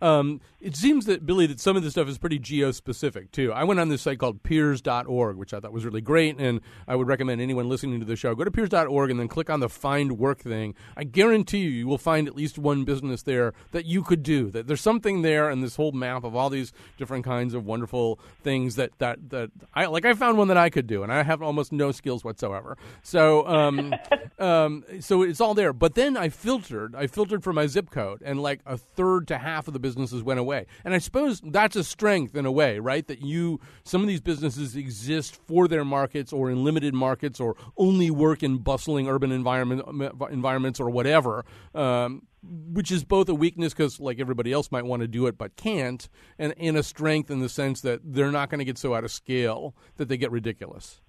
Um, 0.00 0.40
it 0.60 0.76
seems 0.76 1.06
that 1.06 1.26
Billy, 1.26 1.46
that 1.46 1.60
some 1.60 1.76
of 1.76 1.82
this 1.82 1.92
stuff 1.92 2.08
is 2.08 2.18
pretty 2.18 2.38
geo-specific 2.38 3.30
too. 3.32 3.52
I 3.52 3.64
went 3.64 3.80
on 3.80 3.90
this 3.90 4.02
site 4.02 4.18
called 4.18 4.42
Peers.org, 4.42 5.36
which 5.36 5.52
I 5.52 5.60
thought 5.60 5.72
was 5.72 5.84
really 5.84 6.00
great, 6.00 6.38
and 6.38 6.60
I 6.88 6.96
would 6.96 7.06
recommend 7.06 7.40
anyone 7.40 7.68
listening 7.68 8.00
to 8.00 8.06
the 8.06 8.16
show 8.16 8.34
go 8.34 8.44
to 8.44 8.50
Peers.org 8.50 9.10
and 9.10 9.20
then 9.20 9.28
click 9.28 9.50
on 9.50 9.60
the 9.60 9.68
Find 9.68 10.18
Work 10.18 10.40
thing. 10.40 10.74
I 10.96 11.04
guarantee 11.04 11.58
you, 11.58 11.70
you 11.70 11.86
will 11.86 11.98
find 11.98 12.26
at 12.26 12.34
least 12.34 12.58
one 12.58 12.84
business 12.84 13.22
there 13.22 13.52
that 13.72 13.84
you 13.84 14.02
could 14.02 14.22
do. 14.22 14.50
That 14.50 14.66
there's 14.66 14.80
something 14.80 15.22
there, 15.22 15.50
and 15.50 15.62
this 15.62 15.76
whole 15.76 15.92
map 15.92 16.24
of 16.24 16.34
all 16.34 16.50
these 16.50 16.72
different 16.96 17.24
kinds 17.24 17.54
of 17.54 17.66
wonderful 17.66 18.18
things 18.42 18.76
that 18.76 18.98
that 18.98 19.30
that 19.30 19.50
I 19.74 19.86
like. 19.86 20.04
I 20.04 20.14
found 20.14 20.38
one 20.38 20.48
that 20.48 20.56
I 20.56 20.70
could 20.70 20.86
do, 20.86 21.02
and 21.02 21.12
I 21.12 21.22
have 21.22 21.42
almost 21.42 21.72
no 21.72 21.92
skills 21.92 22.24
whatsoever. 22.24 22.76
So, 23.02 23.46
um, 23.46 23.94
um, 24.38 24.84
so 25.00 25.22
it's 25.22 25.40
all 25.40 25.54
there. 25.54 25.72
But 25.72 25.94
then 25.94 26.16
I 26.16 26.28
filtered. 26.30 26.94
I 26.94 27.06
filtered 27.06 27.44
for 27.44 27.52
my 27.52 27.66
zip 27.66 27.90
code, 27.90 28.22
and 28.24 28.40
like 28.40 28.60
a 28.66 28.76
third 28.76 29.28
to 29.28 29.38
half 29.38 29.68
of 29.68 29.74
the 29.74 29.80
businesses 29.84 30.22
went 30.22 30.40
away. 30.40 30.64
And 30.82 30.94
I 30.94 30.98
suppose 30.98 31.42
that's 31.44 31.76
a 31.76 31.84
strength 31.84 32.34
in 32.34 32.46
a 32.46 32.50
way, 32.50 32.78
right? 32.78 33.06
That 33.06 33.20
you, 33.20 33.60
some 33.84 34.00
of 34.00 34.08
these 34.08 34.22
businesses 34.22 34.74
exist 34.76 35.36
for 35.46 35.68
their 35.68 35.84
markets 35.84 36.32
or 36.32 36.50
in 36.50 36.64
limited 36.64 36.94
markets 36.94 37.38
or 37.38 37.54
only 37.76 38.10
work 38.10 38.42
in 38.42 38.56
bustling 38.58 39.10
urban 39.10 39.30
environment, 39.30 39.82
environments 40.30 40.80
or 40.80 40.88
whatever. 40.88 41.44
Um, 41.74 42.22
which 42.46 42.90
is 42.90 43.04
both 43.04 43.28
a 43.28 43.34
weakness 43.34 43.72
because, 43.72 43.98
like 44.00 44.20
everybody 44.20 44.52
else, 44.52 44.70
might 44.70 44.84
want 44.84 45.00
to 45.00 45.08
do 45.08 45.26
it 45.26 45.38
but 45.38 45.56
can't, 45.56 46.08
and, 46.38 46.54
and 46.58 46.76
a 46.76 46.82
strength 46.82 47.30
in 47.30 47.40
the 47.40 47.48
sense 47.48 47.80
that 47.80 48.00
they're 48.04 48.30
not 48.30 48.50
going 48.50 48.58
to 48.58 48.66
get 48.66 48.76
so 48.76 48.94
out 48.94 49.02
of 49.02 49.10
scale 49.10 49.74
that 49.96 50.08
they 50.08 50.18
get 50.18 50.30
ridiculous. 50.30 51.00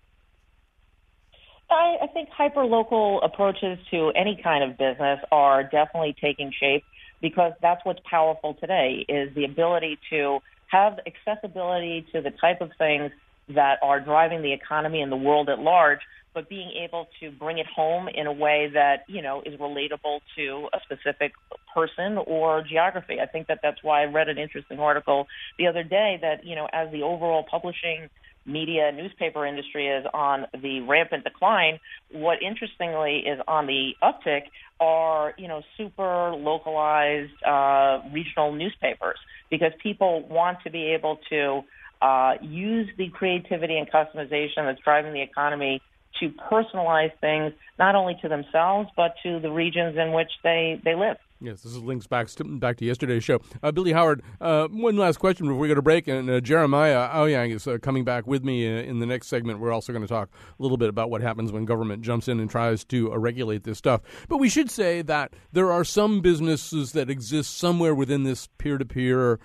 I, 1.70 1.98
I 2.04 2.08
think 2.14 2.30
hyper 2.30 2.64
local 2.64 3.22
approaches 3.22 3.78
to 3.92 4.12
any 4.16 4.40
kind 4.42 4.64
of 4.64 4.78
business 4.78 5.20
are 5.32 5.64
definitely 5.64 6.16
taking 6.22 6.54
shape 6.58 6.84
because 7.22 7.54
that's 7.62 7.84
what's 7.86 8.00
powerful 8.10 8.56
today 8.56 9.06
is 9.08 9.34
the 9.36 9.46
ability 9.46 9.98
to 10.10 10.40
have 10.68 11.00
accessibility 11.06 12.06
to 12.14 12.22
the 12.22 12.32
type 12.32 12.62
of 12.62 12.72
things 12.78 13.12
that 13.50 13.78
are 13.84 14.00
driving 14.00 14.42
the 14.42 14.54
economy 14.54 15.02
and 15.02 15.12
the 15.12 15.18
world 15.18 15.50
at 15.50 15.60
large, 15.60 16.00
but 16.34 16.50
being 16.50 16.72
able 16.84 17.08
to 17.20 17.32
bring 17.32 17.60
it 17.60 17.68
home 17.68 18.08
in 18.14 18.28
a 18.28 18.34
way 18.34 18.70
that, 18.74 19.04
you 19.08 19.22
know, 19.22 19.42
is 19.46 19.58
relatable 19.60 20.20
to 20.36 20.68
a 20.74 20.80
specific 20.84 21.32
person 21.74 22.18
or 22.18 22.64
geography. 22.68 23.20
I 23.22 23.26
think 23.26 23.48
that 23.48 23.60
that's 23.62 23.84
why 23.84 24.02
I 24.02 24.06
read 24.06 24.28
an 24.30 24.38
interesting 24.38 24.80
article 24.80 25.28
the 25.58 25.68
other 25.68 25.84
day 25.84 26.18
that, 26.22 26.46
you 26.46 26.56
know, 26.56 26.68
as 26.74 26.92
the 26.92 27.04
overall 27.04 27.46
publishing 27.50 28.10
media 28.46 28.92
newspaper 28.92 29.46
industry 29.46 29.88
is 29.88 30.06
on 30.14 30.46
the 30.62 30.82
rampant 30.82 31.24
decline, 31.24 31.80
what 32.12 32.42
interestingly 32.42 33.24
is 33.26 33.40
on 33.48 33.66
the 33.66 33.92
uptick 34.04 34.44
are, 34.80 35.34
you 35.38 35.48
know, 35.48 35.62
super 35.78 36.32
localized 36.36 37.32
uh, 37.46 38.00
regional 38.14 38.54
newspapers 38.54 39.18
because 39.50 39.72
people 39.82 40.28
want 40.28 40.58
to 40.64 40.70
be 40.70 40.94
able 40.94 41.20
to 41.30 41.62
uh, 42.02 42.34
use 42.42 42.88
the 42.98 43.10
creativity 43.10 43.78
and 43.78 43.90
customization 43.90 44.66
that's 44.66 44.82
driving 44.84 45.14
the 45.14 45.22
economy 45.22 45.82
to 46.20 46.32
personalize 46.52 47.12
things 47.20 47.54
not 47.78 47.96
only 47.96 48.18
to 48.22 48.30
themselves 48.30 48.90
but 48.96 49.16
to 49.24 49.40
the 49.40 49.50
regions 49.50 49.98
in 49.98 50.14
which 50.14 50.30
they, 50.44 50.80
they 50.84 50.96
live. 50.96 51.18
Yes, 51.42 51.62
this 51.62 51.74
is 51.74 51.80
links 51.80 52.08
back 52.08 52.28
to, 52.30 52.44
back 52.46 52.78
to 52.78 52.86
yesterday's 52.86 53.24
show. 53.24 53.42
Uh, 53.62 53.70
Billy 53.72 53.92
Howard, 53.92 54.24
uh, 54.40 54.70
one 54.70 54.96
last 54.96 55.18
question 55.18 55.46
before 55.46 55.60
we 55.60 55.68
go 55.68 55.76
to 55.76 55.82
break. 55.82 56.08
And 56.08 56.30
uh, 56.30 56.40
Jeremiah 56.40 57.10
Owyang 57.10 57.54
is 57.54 57.68
uh, 57.68 57.78
coming 57.82 58.06
back 58.06 58.26
with 58.26 58.46
me 58.46 58.66
uh, 58.66 58.82
in 58.82 59.00
the 59.00 59.06
next 59.06 59.28
segment. 59.28 59.60
We're 59.60 59.74
also 59.74 59.92
going 59.92 60.02
to 60.02 60.08
talk 60.08 60.30
a 60.58 60.62
little 60.64 60.78
bit 60.78 60.88
about 60.88 61.10
what 61.10 61.22
happens 61.22 61.52
when 61.52 61.66
government 61.66 62.04
jumps 62.04 62.30
in 62.30 62.40
and 62.40 62.50
tries 62.50 62.86
to 62.86 63.12
uh, 63.12 63.18
regulate 63.18 63.66
this 63.66 63.78
stuff. 63.78 64.02
But 64.30 64.38
we 64.38 64.48
should 64.48 64.72
say 64.72 65.02
that 65.02 65.34
there 65.52 65.74
are 65.74 65.84
some 65.84 66.22
businesses 66.22 66.94
that 66.94 67.10
exist 67.10 67.58
somewhere 67.58 67.94
within 67.94 68.24
this 68.24 68.48
peer-to-peer 68.58 69.40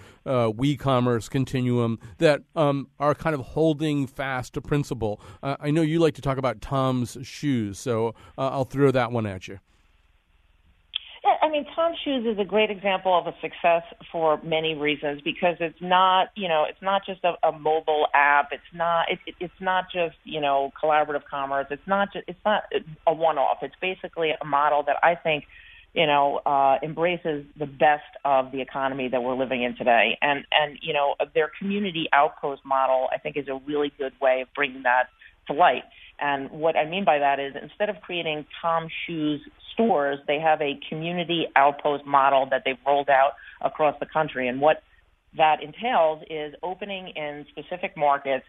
we-commerce 0.55 1.29
continuum 1.29 1.99
that 2.19 2.43
um, 2.55 2.89
are 3.01 3.17
kind 3.17 3.35
of 3.35 3.41
holding 3.41 4.07
fast 4.07 4.55
to 4.55 4.61
principle. 4.61 5.21
I 5.43 5.73
know 5.73 5.83
you 5.83 5.99
like 5.99 6.15
to 6.15 6.23
talk 6.23 6.39
about 6.39 6.61
Tom's 6.61 7.19
shoes, 7.23 7.81
so 7.81 8.15
I'll 8.39 8.65
throw 8.65 8.93
that 8.93 9.11
one 9.11 9.27
at 9.27 9.49
you. 9.49 9.59
I 11.43 11.49
mean, 11.49 11.65
Tom 11.75 11.93
Shoes 12.05 12.27
is 12.27 12.39
a 12.39 12.45
great 12.45 12.71
example 12.71 13.17
of 13.19 13.27
a 13.27 13.35
success 13.41 13.83
for 14.13 14.41
many 14.43 14.75
reasons 14.75 15.23
because 15.23 15.57
it's 15.59 15.81
not, 15.81 16.29
you 16.37 16.49
know, 16.49 16.67
it's 16.69 16.83
not 16.83 17.03
just 17.07 17.25
a, 17.25 17.35
a 17.47 17.53
mobile 17.53 18.07
app. 18.15 18.51
It's 18.53 18.63
not, 18.75 19.11
it, 19.11 19.19
it, 19.27 19.35
it's 19.41 19.61
not 19.61 19.85
just, 19.93 20.17
you 20.25 20.41
know, 20.41 20.71
collaborative 20.83 21.25
commerce. 21.31 21.67
It's 21.71 21.87
not 21.87 22.13
just, 22.13 22.27
it's 22.29 22.39
not 22.45 22.65
a 23.07 23.15
one-off. 23.15 23.59
It's 23.63 23.75
basically 23.81 24.33
a 24.39 24.45
model 24.45 24.83
that 24.87 24.97
I 25.03 25.15
think, 25.15 25.45
you 25.95 26.07
know, 26.07 26.41
uh, 26.45 26.77
embraces 26.83 27.47
the 27.59 27.67
best 27.67 28.03
of 28.25 28.53
the 28.53 28.61
economy 28.61 29.09
that 29.09 29.23
we're 29.23 29.35
living 29.35 29.63
in 29.63 29.77
today. 29.77 30.19
And 30.23 30.45
and 30.53 30.79
you 30.83 30.93
know, 30.93 31.15
their 31.35 31.51
community 31.59 32.09
outpost 32.13 32.65
model, 32.65 33.09
I 33.13 33.19
think, 33.19 33.37
is 33.37 33.49
a 33.49 33.61
really 33.67 33.93
good 33.99 34.13
way 34.21 34.43
of 34.43 34.49
bringing 34.55 34.83
that 34.85 35.09
light. 35.53 35.85
And 36.19 36.51
what 36.51 36.77
I 36.77 36.85
mean 36.85 37.05
by 37.05 37.19
that 37.19 37.41
is 37.41 37.55
instead 37.61 37.89
of 37.89 37.97
creating 38.03 38.47
Tom 38.61 38.89
Shoes 39.07 39.41
stores, 39.73 40.19
they 40.27 40.39
have 40.39 40.61
a 40.61 40.79
community 40.89 41.47
outpost 41.57 42.05
model 42.05 42.47
that 42.51 42.63
they've 42.65 42.79
rolled 42.87 43.09
out 43.09 43.33
across 43.63 43.99
the 44.01 44.07
country. 44.07 44.49
And 44.49 44.61
what 44.61 44.83
that 45.37 45.63
entails 45.63 46.23
is 46.29 46.55
opening 46.63 47.13
in 47.17 47.47
specific 47.51 47.97
markets 47.97 48.45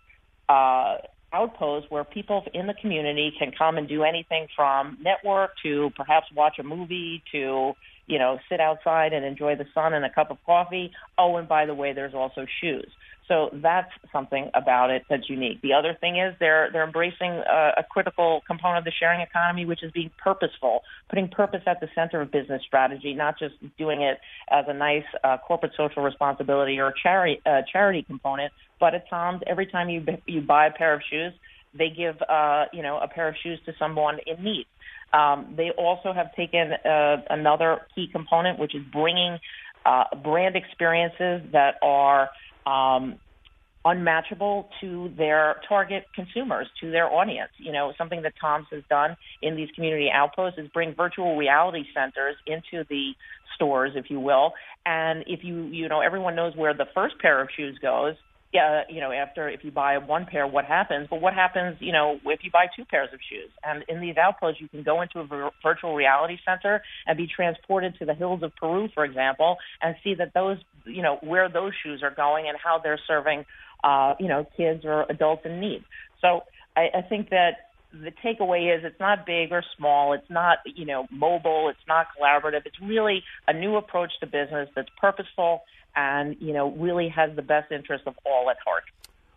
uh, 0.49 0.97
outposts 1.33 1.89
where 1.89 2.03
people 2.03 2.43
in 2.53 2.67
the 2.67 2.73
community 2.81 3.31
can 3.37 3.51
come 3.57 3.77
and 3.77 3.87
do 3.87 4.03
anything 4.03 4.47
from 4.55 4.97
network 5.01 5.51
to 5.63 5.91
perhaps 5.95 6.27
watch 6.35 6.59
a 6.59 6.63
movie 6.63 7.23
to 7.31 7.73
you 8.07 8.19
know 8.19 8.37
sit 8.49 8.59
outside 8.59 9.13
and 9.13 9.23
enjoy 9.23 9.55
the 9.55 9.65
sun 9.73 9.93
and 9.93 10.03
a 10.03 10.09
cup 10.09 10.31
of 10.31 10.37
coffee. 10.45 10.91
Oh, 11.17 11.37
and 11.37 11.47
by 11.47 11.65
the 11.65 11.73
way, 11.73 11.93
there's 11.93 12.13
also 12.13 12.45
shoes. 12.59 12.91
So 13.27 13.49
that's 13.53 13.91
something 14.11 14.49
about 14.53 14.89
it 14.89 15.03
that's 15.09 15.29
unique. 15.29 15.61
The 15.61 15.73
other 15.73 15.95
thing 15.99 16.17
is 16.17 16.35
they're 16.39 16.69
they're 16.73 16.83
embracing 16.83 17.31
a, 17.31 17.71
a 17.77 17.83
critical 17.89 18.41
component 18.47 18.79
of 18.79 18.83
the 18.85 18.91
sharing 18.99 19.21
economy, 19.21 19.65
which 19.65 19.83
is 19.83 19.91
being 19.91 20.11
purposeful, 20.21 20.81
putting 21.09 21.29
purpose 21.29 21.61
at 21.65 21.79
the 21.79 21.87
center 21.95 22.21
of 22.21 22.31
business 22.31 22.61
strategy, 22.65 23.13
not 23.13 23.39
just 23.39 23.55
doing 23.77 24.01
it 24.01 24.17
as 24.49 24.65
a 24.67 24.73
nice 24.73 25.05
uh, 25.23 25.37
corporate 25.37 25.71
social 25.77 26.03
responsibility 26.03 26.79
or 26.79 26.93
charity 27.01 27.41
uh, 27.45 27.61
charity 27.71 28.03
component. 28.03 28.51
But 28.79 28.95
at 28.95 29.09
times, 29.09 29.41
every 29.47 29.67
time 29.67 29.89
you 29.89 30.03
you 30.25 30.41
buy 30.41 30.67
a 30.67 30.71
pair 30.71 30.93
of 30.93 31.01
shoes, 31.09 31.33
they 31.77 31.89
give 31.89 32.15
uh, 32.27 32.65
you 32.73 32.81
know 32.81 32.97
a 32.97 33.07
pair 33.07 33.27
of 33.27 33.35
shoes 33.41 33.59
to 33.65 33.73
someone 33.79 34.17
in 34.25 34.43
need. 34.43 34.65
Um, 35.13 35.53
they 35.57 35.71
also 35.77 36.13
have 36.13 36.33
taken 36.35 36.71
uh, 36.73 37.17
another 37.29 37.81
key 37.93 38.07
component, 38.11 38.59
which 38.59 38.75
is 38.75 38.81
bringing 38.91 39.37
uh, 39.85 40.03
brand 40.23 40.55
experiences 40.55 41.41
that 41.51 41.75
are 41.81 42.29
um, 42.65 43.19
unmatchable 43.83 44.69
to 44.79 45.11
their 45.17 45.55
target 45.67 46.05
consumers, 46.13 46.67
to 46.79 46.91
their 46.91 47.09
audience. 47.09 47.51
You 47.57 47.71
know, 47.71 47.93
something 47.97 48.21
that 48.21 48.33
Tom's 48.39 48.67
has 48.71 48.83
done 48.89 49.15
in 49.41 49.55
these 49.55 49.69
community 49.75 50.09
outposts 50.13 50.59
is 50.59 50.67
bring 50.73 50.93
virtual 50.95 51.35
reality 51.35 51.83
centers 51.93 52.35
into 52.45 52.85
the 52.89 53.13
stores, 53.55 53.93
if 53.95 54.09
you 54.09 54.19
will. 54.19 54.53
And 54.85 55.23
if 55.27 55.43
you, 55.43 55.63
you 55.65 55.89
know, 55.89 56.01
everyone 56.01 56.35
knows 56.35 56.55
where 56.55 56.73
the 56.73 56.87
first 56.93 57.15
pair 57.19 57.41
of 57.41 57.49
shoes 57.55 57.77
goes 57.81 58.15
yeah, 58.53 58.81
you 58.89 58.99
know, 58.99 59.11
after 59.11 59.47
if 59.47 59.63
you 59.63 59.71
buy 59.71 59.97
one 59.97 60.25
pair, 60.25 60.45
what 60.45 60.65
happens? 60.65 61.07
But 61.09 61.21
what 61.21 61.33
happens, 61.33 61.77
you 61.79 61.93
know, 61.93 62.19
if 62.25 62.43
you 62.43 62.51
buy 62.51 62.65
two 62.75 62.83
pairs 62.83 63.09
of 63.13 63.19
shoes? 63.29 63.49
And 63.63 63.83
in 63.87 64.01
these 64.01 64.17
outposts, 64.17 64.59
you 64.59 64.67
can 64.67 64.83
go 64.83 65.01
into 65.01 65.19
a 65.19 65.25
vir- 65.25 65.51
virtual 65.63 65.95
reality 65.95 66.37
center 66.45 66.81
and 67.07 67.17
be 67.17 67.27
transported 67.33 67.97
to 67.99 68.05
the 68.05 68.13
hills 68.13 68.43
of 68.43 68.53
Peru, 68.57 68.89
for 68.93 69.05
example, 69.05 69.57
and 69.81 69.95
see 70.03 70.15
that 70.15 70.33
those, 70.33 70.57
you 70.85 71.01
know, 71.01 71.17
where 71.21 71.47
those 71.47 71.71
shoes 71.81 72.03
are 72.03 72.13
going 72.13 72.49
and 72.49 72.57
how 72.61 72.77
they're 72.77 72.99
serving, 73.07 73.45
uh, 73.85 74.15
you 74.19 74.27
know, 74.27 74.45
kids 74.57 74.83
or 74.83 75.05
adults 75.09 75.43
in 75.45 75.61
need. 75.61 75.85
So 76.19 76.41
I, 76.75 76.89
I 76.93 77.01
think 77.01 77.29
that 77.29 77.70
the 77.93 78.11
takeaway 78.23 78.75
is 78.75 78.83
it's 78.83 78.99
not 78.99 79.25
big 79.25 79.51
or 79.51 79.63
small. 79.77 80.13
It's 80.13 80.29
not, 80.29 80.59
you 80.65 80.85
know, 80.85 81.07
mobile. 81.11 81.69
It's 81.69 81.87
not 81.87 82.07
collaborative. 82.17 82.65
It's 82.65 82.79
really 82.81 83.23
a 83.47 83.53
new 83.53 83.75
approach 83.75 84.11
to 84.21 84.27
business 84.27 84.69
that's 84.75 84.89
purposeful 84.99 85.61
and 85.95 86.37
you 86.39 86.53
know 86.53 86.71
really 86.71 87.09
has 87.09 87.35
the 87.35 87.41
best 87.41 87.71
interest 87.71 88.03
of 88.07 88.15
all 88.25 88.49
at 88.49 88.57
heart. 88.65 88.83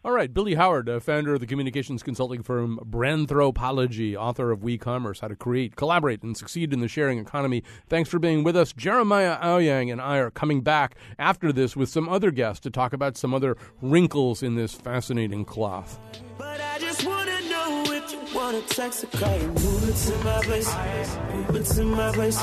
All 0.05 0.13
right, 0.13 0.33
Billy 0.33 0.55
Howard, 0.55 0.87
uh, 0.87 1.01
founder 1.01 1.33
of 1.33 1.41
the 1.41 1.47
communications 1.47 2.03
consulting 2.03 2.43
firm 2.43 2.79
Branthropology, 2.85 4.15
author 4.15 4.51
of 4.51 4.61
WeCommerce: 4.61 5.21
How 5.21 5.29
to 5.29 5.37
Create, 5.37 5.77
Collaborate, 5.77 6.23
and 6.23 6.37
Succeed 6.37 6.73
in 6.73 6.81
the 6.81 6.89
Sharing 6.89 7.19
Economy. 7.19 7.63
Thanks 7.89 8.11
for 8.11 8.19
being 8.19 8.45
with 8.45 8.55
us. 8.55 8.73
Jeremiah 8.75 9.39
Owyang 9.39 9.91
and 9.91 10.03
I 10.03 10.19
are 10.19 10.31
coming 10.31 10.61
back 10.61 10.97
after 11.19 11.53
this 11.53 11.75
with 11.75 11.89
some 11.89 12.09
other 12.09 12.31
guests 12.31 12.61
to 12.61 12.71
talk 12.71 12.93
about 12.93 13.17
some 13.17 13.33
other 13.33 13.57
wrinkles 13.81 14.43
in 14.43 14.57
this 14.57 14.75
fascinating 14.75 15.45
cloth 15.45 15.99
Wanna 18.35 18.63
text 18.63 19.05
a 19.05 19.07
call 19.07 19.39
you 19.39 19.47
moving 19.47 19.95
to 19.95 20.25
my 20.25 20.41
place, 20.43 20.75
moving 21.33 21.63
to 21.63 21.85
my 21.85 22.13
place, 22.13 22.39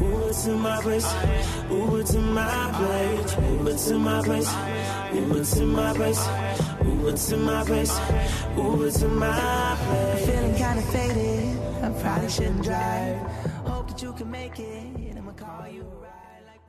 moving 0.00 0.34
to 0.34 0.50
my 0.56 0.82
place, 0.82 1.14
moving 1.68 2.04
to 2.04 2.18
my 2.20 2.72
place, 2.72 3.36
moving 3.38 3.76
to 3.76 3.98
my 3.98 4.22
place, 4.22 4.50
moving 5.12 5.44
to 5.44 5.64
my 5.66 5.92
place, 5.94 6.28
moving 6.82 7.16
to 7.16 7.36
my 7.36 7.64
place, 7.64 8.00
moving 8.56 8.92
to 8.92 9.08
my 9.08 9.76
place. 9.86 10.26
Feeling 10.26 10.54
kinda 10.56 10.82
faded, 10.82 11.58
I 11.84 11.90
probably 12.02 12.28
shouldn't 12.28 12.62
drive. 12.64 13.16
Hope 13.66 13.88
that 13.88 14.02
you 14.02 14.12
can 14.12 14.30
make 14.30 14.58
it. 14.58 14.89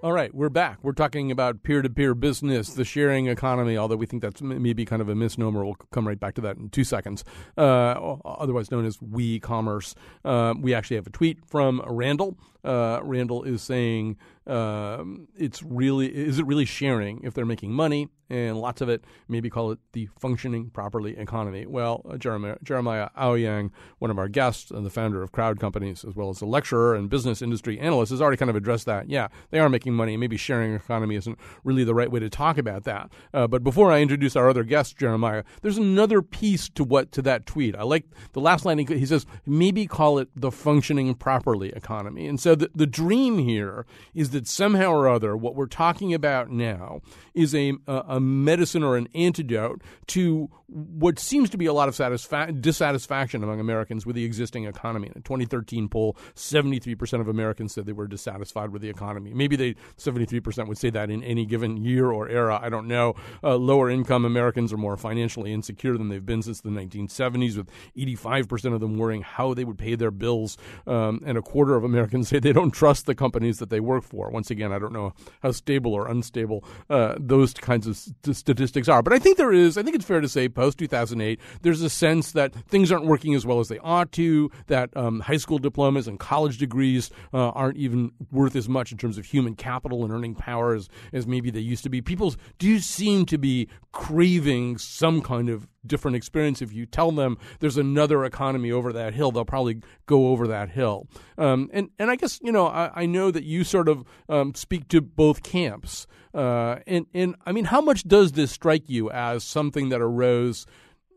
All 0.04 0.14
right, 0.14 0.34
we're 0.34 0.50
back. 0.50 0.80
We're 0.82 0.94
talking 0.94 1.30
about 1.30 1.62
peer 1.62 1.84
to 1.84 1.90
peer 1.90 2.16
business, 2.16 2.74
the 2.74 2.84
sharing 2.84 3.28
economy, 3.28 3.78
although 3.78 3.98
we 3.98 4.08
think 4.08 4.24
that's 4.24 4.42
maybe 4.42 4.84
kind 4.84 5.00
of 5.00 5.10
a 5.10 5.14
misnomer. 5.14 5.64
We'll 5.64 5.76
come 5.92 6.08
right 6.08 6.20
back 6.20 6.34
to 6.36 6.42
that 6.42 6.58
in 6.58 6.72
two 6.72 6.84
seconds. 6.84 7.24
Uh, 7.56 8.16
otherwise 8.26 8.72
known 8.72 8.88
as 8.88 9.00
We 9.00 9.40
Commerce. 9.40 9.94
Uh, 10.26 10.56
we 10.60 10.74
actually 10.74 10.96
have 10.96 11.06
a 11.06 11.12
tweet 11.12 11.46
from 11.46 11.84
Randall. 11.86 12.36
Uh, 12.64 13.00
Randall 13.04 13.44
is 13.44 13.62
saying, 13.62 14.18
um, 14.48 15.28
it's 15.38 15.62
really 15.62 16.08
is 16.08 16.40
it 16.40 16.48
really 16.48 16.66
sharing 16.66 17.22
if 17.24 17.36
they're 17.36 17.46
making 17.46 17.72
money 17.72 18.10
and 18.32 18.58
lots 18.58 18.82
of 18.82 18.90
it 18.90 19.04
maybe 19.28 19.50
call 19.50 19.72
it 19.72 19.80
the 19.92 20.08
functioning 20.18 20.70
properly 20.70 21.18
economy. 21.18 21.66
Well 21.66 22.06
uh, 22.10 22.18
jeremiah, 22.18 22.58
jeremiah 22.64 23.10
Owyang, 23.18 23.72
one 24.00 24.10
of 24.10 24.18
our 24.18 24.30
guests 24.30 24.72
and 24.72 24.86
the 24.86 24.90
founder 24.90 25.22
of 25.22 25.32
crowd 25.32 25.60
companies 25.60 26.06
as 26.06 26.16
well 26.16 26.30
as 26.30 26.42
a 26.42 26.46
lecturer 26.46 26.96
and 26.96 27.10
business 27.10 27.42
industry 27.42 27.78
analyst 27.80 28.12
has 28.12 28.22
already 28.22 28.38
kind 28.38 28.50
of 28.50 28.56
addressed 28.56 28.86
that. 28.86 29.10
Yeah 29.10 29.28
they 29.50 29.60
are 29.60 29.70
making 29.70 29.94
money. 29.94 30.16
Maybe 30.16 30.38
sharing 30.38 30.74
economy 30.74 31.16
isn't 31.16 31.38
really 31.64 31.84
the 31.84 31.94
right 31.94 32.10
way 32.10 32.20
to 32.20 32.30
talk 32.30 32.58
about 32.58 32.84
that. 32.86 33.12
Uh, 33.34 33.48
but 33.48 33.64
before 33.64 33.92
i 33.92 34.00
introduce 34.02 34.36
our 34.36 34.50
other 34.50 34.64
guest 34.64 34.98
jeremiah 34.98 35.44
there's 35.62 35.78
another 35.78 36.22
piece 36.22 36.70
to 36.70 36.84
what 36.84 37.12
to 37.12 37.22
that 37.22 37.46
tweet. 37.46 37.76
I 37.76 37.84
like 37.84 38.06
the 38.32 38.40
last 38.40 38.66
line 38.66 38.78
he 38.78 39.06
says 39.06 39.26
maybe 39.46 39.86
call 39.88 40.18
it 40.18 40.30
the 40.36 40.52
functioning 40.52 41.14
properly 41.16 41.70
economy. 41.70 42.28
And 42.28 42.40
so 42.40 42.56
the, 42.56 42.70
the 42.74 42.88
dream 42.88 43.40
here 43.40 43.86
is 44.14 44.30
that 44.32 44.48
somehow 44.48 44.92
or 44.92 45.10
other, 45.10 45.36
what 45.36 45.56
we're 45.56 45.66
talking 45.66 46.14
about 46.14 46.50
now 46.50 47.02
is 47.34 47.54
a, 47.56 47.74
a 47.88 48.20
medicine 48.22 48.84
or 48.84 48.98
an 48.98 49.08
antidote 49.14 49.82
to 50.08 50.50
what 50.72 51.20
seems 51.20 51.50
to 51.50 51.58
be 51.58 51.66
a 51.66 51.74
lot 51.74 51.90
of 51.90 51.96
satisfa- 51.96 52.60
dissatisfaction 52.62 53.44
among 53.44 53.60
Americans 53.60 54.06
with 54.06 54.16
the 54.16 54.24
existing 54.24 54.66
economy. 54.66 55.08
In 55.08 55.14
a 55.18 55.22
2013 55.22 55.90
poll, 55.90 56.16
73% 56.36 57.20
of 57.20 57.28
Americans 57.28 57.74
said 57.74 57.86
they 57.86 57.92
were 57.92 58.08
dissatisfied 58.08 58.72
with 58.72 58.82
the 58.82 58.90
economy. 58.90 59.34
Maybe 59.34 59.56
they 59.56 59.76
73% 59.98 60.68
would 60.68 60.78
say 60.78 60.90
that 60.90 61.10
in 61.10 61.24
any 61.24 61.46
given 61.46 61.78
year 61.78 62.10
or 62.10 62.30
era. 62.30 62.60
I 62.62 62.70
don't 62.70 62.88
know. 62.88 63.16
Uh, 63.44 63.56
lower 63.56 63.90
income 63.90 64.24
Americans 64.24 64.72
are 64.72 64.78
more 64.78 64.96
financially 64.96 65.52
insecure 65.52 65.98
than 65.98 66.10
they've 66.10 66.26
been 66.26 66.42
since 66.42 66.62
the 66.62 66.70
1970s, 66.70 67.58
with 67.58 67.70
85% 67.98 68.74
of 68.74 68.80
them 68.80 68.98
worrying 68.98 69.24
how 69.24 69.54
they 69.54 69.66
would 69.66 69.78
pay 69.78 69.96
their 69.96 70.12
bills, 70.12 70.58
um, 70.88 71.22
and 71.26 71.38
a 71.38 71.42
quarter 71.42 71.76
of 71.76 71.84
Americans 71.84 72.28
say 72.30 72.40
they 72.40 72.54
don't 72.54 72.72
trust 72.72 73.06
the 73.06 73.16
companies 73.16 73.60
that 73.60 73.70
they 73.70 73.80
work 73.80 74.04
for. 74.04 74.30
Once 74.30 74.50
again, 74.50 74.72
I 74.72 74.80
don't 74.80 74.94
know 74.94 75.14
how 75.42 75.52
stable 75.52 75.94
or 75.94 76.08
unstable 76.08 76.64
uh, 76.90 77.16
those 77.20 77.54
kinds 77.54 77.88
of 77.88 78.00
st- 78.24 78.36
statistics 78.36 78.88
are, 78.88 79.02
but 79.02 79.14
I 79.14 79.20
think 79.20 79.38
there 79.38 79.54
is. 79.54 79.78
I 79.78 79.84
think 79.84 79.96
it's 79.96 80.06
fair 80.06 80.22
to 80.22 80.30
say 80.30 80.50
post 80.50 80.78
2008, 80.78 81.40
there's 81.62 81.82
a 81.82 81.90
sense 81.90 82.32
that 82.34 82.54
things 82.68 82.92
aren't 82.92 83.06
working 83.06 83.34
as 83.36 83.46
well 83.46 83.60
as 83.60 83.68
they 83.68 83.80
ought 83.80 84.12
to, 84.14 84.50
that 84.68 84.96
um, 84.96 85.22
high 85.22 85.38
school 85.38 85.58
diplomas 85.58 86.08
and 86.08 86.20
college 86.20 86.58
degrees 86.58 87.10
uh, 87.34 87.50
aren't 87.50 87.78
even 87.78 88.12
worth 88.32 88.56
as 88.56 88.68
much 88.68 88.92
in 88.92 88.98
terms 88.98 89.18
of 89.18 89.26
human 89.26 89.56
capital 89.56 90.04
and 90.04 90.14
earning 90.14 90.36
power 90.36 90.74
as, 90.74 90.90
as 91.14 91.28
maybe 91.28 91.50
they 91.50 91.60
used 91.60 91.84
to 91.84 91.90
be. 91.90 92.02
People 92.02 92.34
do 92.60 92.80
seem 92.80 93.26
to 93.26 93.38
be 93.38 93.68
craving 93.92 94.78
some 94.78 95.22
kind 95.22 95.50
of 95.50 95.68
different 95.86 96.18
experience. 96.18 96.62
If 96.62 96.74
you 96.74 96.86
tell 96.86 97.12
them 97.12 97.38
there's 97.60 97.78
another 97.78 98.26
economy 98.26 98.72
over 98.72 98.94
that 98.94 99.14
hill, 99.14 99.32
they'll 99.32 99.46
probably 99.46 99.82
go 100.06 100.30
over 100.30 100.48
that 100.48 100.70
hill. 100.70 101.08
Um, 101.38 101.70
and 101.74 101.90
and 102.00 102.10
I 102.10 102.16
guess 102.16 102.40
you 102.42 102.52
know 102.52 102.68
I, 102.68 102.92
I 102.94 103.06
know 103.06 103.32
that 103.32 103.44
you 103.44 103.64
sort 103.64 103.88
of 103.88 104.04
um, 104.30 104.54
speak 104.56 104.88
to 104.90 105.02
both 105.02 105.44
camps. 105.44 106.08
Uh, 106.34 106.78
and 106.88 107.06
and 107.14 107.36
I 107.46 107.52
mean, 107.52 107.66
how 107.66 107.82
much 107.82 108.04
does 108.04 108.34
this 108.34 108.52
strike 108.52 108.90
you 108.90 109.10
as 109.12 109.44
something 109.44 109.90
that 109.90 110.02
arose 110.02 110.66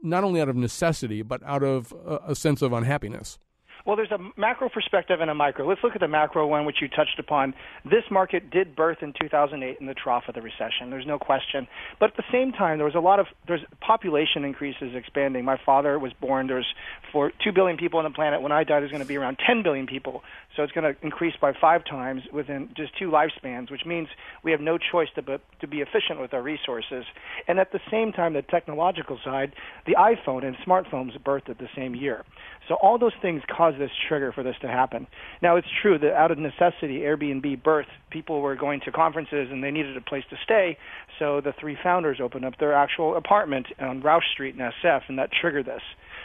not 0.03 0.25
only 0.25 0.41
out 0.41 0.49
of 0.49 0.57
necessity 0.57 1.23
but 1.23 1.43
out 1.45 1.63
of 1.63 1.93
a, 2.07 2.19
a 2.29 2.35
sense 2.35 2.63
of 2.63 2.73
unhappiness? 2.73 3.39
Well, 3.87 3.97
there's 3.97 4.13
a 4.13 4.41
macro 4.41 4.71
perspective 4.71 5.21
and 5.21 5.31
a 5.31 5.35
micro. 5.35 5.69
Let's 5.69 5.83
look 5.85 5.95
at 5.95 6.01
the 6.01 6.09
macro 6.09 6.47
one, 6.47 6.65
which 6.65 6.77
you 6.81 6.89
touched 6.89 7.19
upon. 7.19 7.53
This 7.85 8.05
market 8.11 8.49
did 8.49 8.75
birth 8.75 8.99
in 9.03 9.13
2008 9.21 9.77
in 9.79 9.87
the 9.87 9.93
trough 9.93 10.25
of 10.27 10.35
the 10.35 10.41
recession. 10.41 10.89
There's 10.89 11.07
no 11.07 11.19
question. 11.19 11.69
But 12.01 12.13
at 12.13 12.17
the 12.17 12.25
same 12.33 12.53
time, 12.53 12.79
there 12.79 12.87
was 12.87 12.95
a 12.95 13.01
lot 13.01 13.21
of 13.21 13.27
there's 13.47 13.61
population 13.83 14.43
increases 14.43 14.95
expanding. 14.95 15.45
My 15.45 15.61
father 15.67 15.99
was 15.99 16.15
born. 16.15 16.47
There's 16.47 16.67
for 17.13 17.31
two 17.45 17.53
billion 17.53 17.77
people 17.77 17.99
on 17.99 18.05
the 18.05 18.11
planet. 18.11 18.41
When 18.41 18.53
I 18.53 18.65
died, 18.65 18.81
there's 18.81 18.91
going 18.91 19.03
to 19.03 19.09
be 19.09 19.19
around 19.19 19.37
10 19.47 19.63
billion 19.63 19.87
people. 19.87 20.23
So 20.57 20.63
it's 20.63 20.73
going 20.73 20.95
to 20.95 20.99
increase 21.05 21.35
by 21.39 21.53
five 21.61 21.85
times 21.85 22.23
within 22.33 22.71
just 22.75 22.97
two 22.99 23.11
lifespans, 23.11 23.71
which 23.71 23.85
means 23.85 24.09
we 24.43 24.51
have 24.53 24.61
no 24.63 24.79
choice 24.79 25.09
to 25.17 25.23
be, 25.23 25.37
to 25.61 25.67
be 25.67 25.83
efficient 25.83 26.21
with 26.21 26.33
our 26.33 26.43
resources. 26.43 27.05
And 27.49 27.59
at 27.59 27.73
the 27.73 27.81
same 27.91 28.13
time, 28.13 28.33
the 28.33 28.43
technological 28.43 29.19
side, 29.23 29.53
the 29.85 29.97
iPhone 29.97 30.43
and 30.43 30.57
smartphones 30.67 31.19
birthed 31.21 31.51
at 31.51 31.59
the 31.59 31.69
same 31.77 31.95
year. 31.95 32.25
So 32.69 32.77
all 32.77 32.99
those 32.99 33.13
things 33.21 33.43
cause 33.55 33.74
this 33.79 33.91
trigger 34.09 34.33
for 34.33 34.43
this 34.43 34.57
to 34.63 34.69
happen. 34.69 35.07
Now 35.43 35.57
it's 35.57 35.69
true 35.83 35.99
that 35.99 36.15
out 36.15 36.31
of 36.31 36.39
necessity, 36.39 37.01
Airbnb 37.01 37.63
birthed. 37.63 37.87
People 38.11 38.41
were 38.41 38.57
going 38.57 38.81
to 38.85 38.93
conferences 38.93 39.49
and 39.51 39.63
they 39.63 39.71
needed 39.71 39.97
a 39.97 40.01
place 40.01 40.25
to 40.31 40.37
stay, 40.45 40.79
so 41.19 41.41
the 41.41 41.53
three 41.59 41.77
founders 41.83 42.19
opened 42.23 42.45
up 42.45 42.59
their 42.59 42.75
actual 42.75 43.17
apartment 43.17 43.67
on 43.81 44.01
Rausch 44.01 44.25
Street 44.33 44.55
in 44.55 44.61
SF, 44.61 45.03
and 45.09 45.19
that 45.19 45.31
triggered 45.41 45.67
this. 45.67 45.83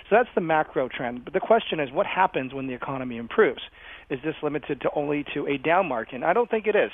So 0.09 0.15
that's 0.15 0.29
the 0.33 0.41
macro 0.41 0.89
trend. 0.89 1.23
But 1.23 1.33
the 1.33 1.39
question 1.39 1.79
is, 1.79 1.91
what 1.91 2.07
happens 2.07 2.53
when 2.53 2.67
the 2.67 2.73
economy 2.73 3.17
improves? 3.17 3.62
Is 4.10 4.19
this 4.24 4.36
limited 4.41 4.82
to 4.82 4.89
only 4.95 5.24
to 5.34 5.45
a 5.48 5.58
down 5.58 5.88
market? 5.88 6.24
I 6.24 6.34
don't 6.34 6.50
think 6.50 6.65
it 6.65 6.76
is. 6.76 6.91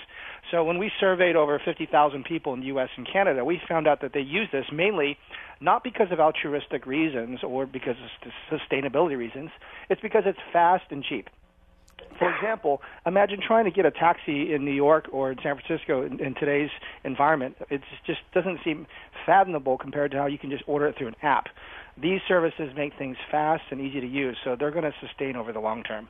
So 0.51 0.63
when 0.63 0.77
we 0.77 0.91
surveyed 0.99 1.35
over 1.35 1.61
50,000 1.63 2.25
people 2.25 2.53
in 2.53 2.59
the 2.59 2.67
U.S. 2.67 2.89
and 2.97 3.07
Canada, 3.11 3.45
we 3.45 3.61
found 3.67 3.87
out 3.87 4.01
that 4.01 4.11
they 4.13 4.19
use 4.19 4.49
this 4.51 4.65
mainly 4.71 5.17
not 5.61 5.83
because 5.83 6.11
of 6.11 6.19
altruistic 6.19 6.85
reasons 6.85 7.39
or 7.43 7.65
because 7.65 7.95
of 8.01 8.59
sustainability 8.59 9.17
reasons. 9.17 9.49
It's 9.89 10.01
because 10.01 10.23
it's 10.25 10.39
fast 10.51 10.85
and 10.89 11.03
cheap. 11.03 11.29
For 12.19 12.33
example, 12.33 12.81
imagine 13.05 13.39
trying 13.45 13.65
to 13.65 13.71
get 13.71 13.85
a 13.85 13.91
taxi 13.91 14.53
in 14.53 14.63
New 14.63 14.71
York 14.73 15.07
or 15.11 15.31
in 15.31 15.37
San 15.43 15.57
Francisco 15.57 16.05
in, 16.05 16.19
in 16.19 16.33
today's 16.35 16.69
environment. 17.03 17.57
It 17.69 17.81
just 18.05 18.19
doesn't 18.33 18.59
seem 18.63 18.87
fathomable 19.25 19.77
compared 19.77 20.11
to 20.11 20.17
how 20.17 20.25
you 20.25 20.37
can 20.37 20.49
just 20.49 20.63
order 20.67 20.87
it 20.87 20.97
through 20.97 21.07
an 21.07 21.15
app. 21.21 21.47
These 21.97 22.21
services 22.27 22.71
make 22.75 22.97
things 22.97 23.17
fast 23.31 23.63
and 23.71 23.81
easy 23.81 23.99
to 24.01 24.07
use, 24.07 24.37
so 24.43 24.55
they're 24.57 24.71
going 24.71 24.83
to 24.83 24.93
sustain 25.01 25.35
over 25.35 25.51
the 25.51 25.59
long 25.59 25.83
term. 25.83 26.09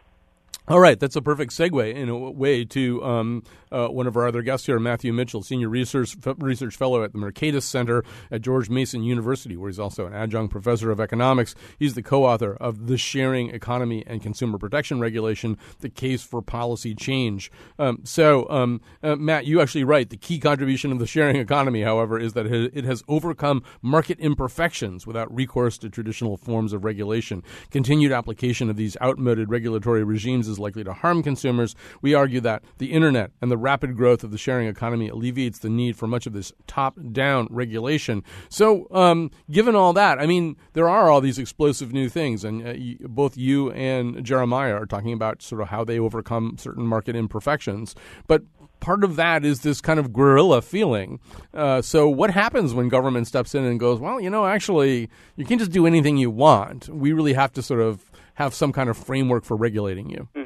All 0.67 0.79
right, 0.79 0.99
that's 0.99 1.15
a 1.15 1.21
perfect 1.21 1.51
segue 1.51 1.93
in 1.93 2.09
a 2.09 2.17
way 2.17 2.65
to 2.65 3.03
um, 3.03 3.43
uh, 3.71 3.87
one 3.87 4.07
of 4.07 4.17
our 4.17 4.27
other 4.27 4.41
guests 4.41 4.65
here, 4.65 4.79
Matthew 4.79 5.13
Mitchell, 5.13 5.43
senior 5.43 5.69
research 5.69 6.17
research 6.39 6.75
fellow 6.75 7.03
at 7.03 7.13
the 7.13 7.19
Mercatus 7.19 7.61
Center 7.61 8.03
at 8.31 8.41
George 8.41 8.67
Mason 8.67 9.03
University, 9.03 9.55
where 9.55 9.69
he's 9.69 9.77
also 9.77 10.07
an 10.07 10.13
adjunct 10.15 10.51
professor 10.51 10.89
of 10.89 10.99
economics. 10.99 11.53
He's 11.77 11.93
the 11.93 12.01
co-author 12.01 12.55
of 12.55 12.87
"The 12.87 12.97
Sharing 12.97 13.51
Economy 13.51 14.03
and 14.07 14.23
Consumer 14.23 14.57
Protection 14.57 14.99
Regulation: 14.99 15.55
The 15.81 15.89
Case 15.89 16.23
for 16.23 16.41
Policy 16.41 16.95
Change." 16.95 17.51
Um, 17.77 17.99
so, 18.03 18.49
um, 18.49 18.81
uh, 19.03 19.15
Matt, 19.17 19.45
you 19.45 19.61
actually 19.61 19.83
write 19.83 20.09
the 20.09 20.17
key 20.17 20.39
contribution 20.39 20.91
of 20.91 20.97
the 20.97 21.05
sharing 21.05 21.35
economy, 21.35 21.83
however, 21.83 22.17
is 22.17 22.33
that 22.33 22.47
it 22.47 22.85
has 22.85 23.03
overcome 23.07 23.61
market 23.83 24.19
imperfections 24.19 25.05
without 25.05 25.31
recourse 25.31 25.77
to 25.77 25.89
traditional 25.89 26.37
forms 26.37 26.73
of 26.73 26.83
regulation. 26.83 27.43
Continued 27.69 28.11
application 28.11 28.67
of 28.71 28.77
these 28.77 28.97
outmoded 28.99 29.51
regulatory 29.51 30.03
regimes 30.03 30.54
is 30.55 30.59
likely 30.59 30.83
to 30.83 30.93
harm 30.93 31.21
consumers. 31.21 31.75
We 32.01 32.13
argue 32.13 32.39
that 32.41 32.63
the 32.77 32.91
internet 32.91 33.31
and 33.41 33.51
the 33.51 33.57
rapid 33.57 33.95
growth 33.95 34.23
of 34.23 34.31
the 34.31 34.37
sharing 34.37 34.67
economy 34.67 35.09
alleviates 35.09 35.59
the 35.59 35.69
need 35.69 35.95
for 35.95 36.07
much 36.07 36.25
of 36.25 36.33
this 36.33 36.51
top 36.67 36.97
down 37.11 37.47
regulation. 37.49 38.23
So, 38.49 38.87
um, 38.91 39.31
given 39.51 39.75
all 39.75 39.93
that, 39.93 40.19
I 40.19 40.25
mean, 40.25 40.55
there 40.73 40.89
are 40.89 41.09
all 41.09 41.21
these 41.21 41.39
explosive 41.39 41.93
new 41.93 42.09
things, 42.09 42.43
and 42.43 42.67
uh, 42.67 43.07
both 43.07 43.37
you 43.37 43.71
and 43.71 44.23
Jeremiah 44.23 44.75
are 44.75 44.85
talking 44.85 45.13
about 45.13 45.41
sort 45.41 45.61
of 45.61 45.67
how 45.67 45.83
they 45.83 45.99
overcome 45.99 46.55
certain 46.57 46.87
market 46.87 47.15
imperfections. 47.15 47.95
But 48.27 48.43
part 48.79 49.03
of 49.03 49.15
that 49.15 49.43
is 49.43 49.61
this 49.61 49.81
kind 49.81 49.99
of 49.99 50.13
guerrilla 50.13 50.61
feeling. 50.61 51.19
Uh, 51.53 51.81
so, 51.81 52.07
what 52.07 52.31
happens 52.31 52.73
when 52.73 52.89
government 52.89 53.27
steps 53.27 53.55
in 53.55 53.65
and 53.65 53.79
goes, 53.79 53.99
well, 53.99 54.19
you 54.21 54.29
know, 54.29 54.45
actually, 54.45 55.09
you 55.35 55.45
can't 55.45 55.59
just 55.59 55.71
do 55.71 55.85
anything 55.85 56.17
you 56.17 56.31
want. 56.31 56.87
We 56.89 57.11
really 57.13 57.33
have 57.33 57.51
to 57.53 57.61
sort 57.61 57.81
of 57.81 58.09
have 58.35 58.53
some 58.53 58.71
kind 58.71 58.89
of 58.89 58.97
framework 58.97 59.45
for 59.45 59.57
regulating 59.57 60.09
you. 60.09 60.27
Mm-hmm. 60.35 60.44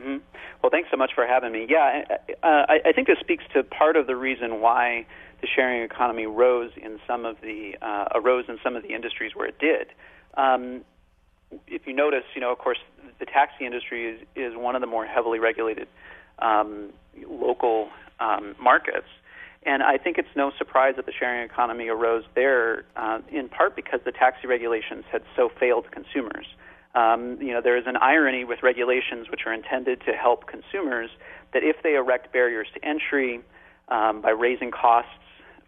Well, 0.62 0.69
thanks 0.69 0.89
so 0.91 0.98
much 0.98 1.12
for 1.15 1.26
having 1.26 1.52
me. 1.52 1.65
Yeah, 1.69 2.04
uh, 2.43 2.48
I, 2.67 2.80
I 2.88 2.91
think 2.91 3.08
this 3.08 3.17
speaks 3.19 3.43
to 3.54 3.63
part 3.63 3.95
of 3.95 4.08
the 4.08 4.15
reason 4.15 4.60
why 4.60 5.06
the 5.41 5.48
sharing 5.48 5.84
economy 5.84 6.26
rose 6.26 6.72
in 6.76 7.00
some 7.08 7.26
of 7.26 7.38
the 7.41 7.78
uh, 7.82 8.10
arose 8.13 8.45
in 8.50 8.58
some 8.62 8.76
of 8.76 8.84
the 8.84 8.93
industries 8.93 9.32
where 9.36 9.48
it 9.48 9.58
did. 9.60 9.88
Um, 10.36 10.82
if 11.67 11.88
you 11.88 11.93
notice, 11.93 12.24
you 12.36 12.41
know, 12.41 12.52
of 12.52 12.58
course, 12.58 12.78
the 13.19 13.26
taxi 13.26 13.65
industry 13.65 14.06
is 14.06 14.19
is 14.36 14.54
one 14.56 14.76
of 14.76 14.82
the 14.82 14.88
more 14.88 15.06
heavily 15.06 15.39
regulated 15.39 15.88
um, 16.39 16.89
local 17.28 17.89
um, 18.19 18.56
markets. 18.62 19.08
And 19.63 19.84
I 19.84 19.98
think 19.98 20.17
it's 20.17 20.36
no 20.36 20.52
surprise 20.58 20.95
that 20.95 21.06
the 21.06 21.12
sharing 21.12 21.43
economy 21.43 21.89
arose 21.89 22.24
there, 22.34 22.86
uh, 22.95 23.19
in 23.30 23.50
part 23.50 23.76
because 23.76 24.00
the 24.06 24.12
taxi 24.12 24.48
regulations 24.48 25.04
had 25.12 25.22
so 25.36 25.50
failed 25.60 25.91
consumers. 25.91 26.45
Um, 26.95 27.38
you 27.39 27.54
know, 27.54 27.62
there 27.62 27.78
is 27.78 27.86
an 27.86 27.97
irony 27.97 28.43
with 28.45 28.63
regulations 28.63 29.30
which 29.30 29.41
are 29.45 29.54
intended 29.54 30.02
to 30.06 30.13
help 30.13 30.47
consumers 30.47 31.10
that 31.54 31.63
if 31.63 31.78
they 31.84 31.95
erect 31.95 32.34
barriers 32.34 32.67
to 32.73 32.84
entry 32.84 33.41
um, 33.89 34.21
by 34.21 34.32
raising 34.32 34.71
costs 34.71 35.12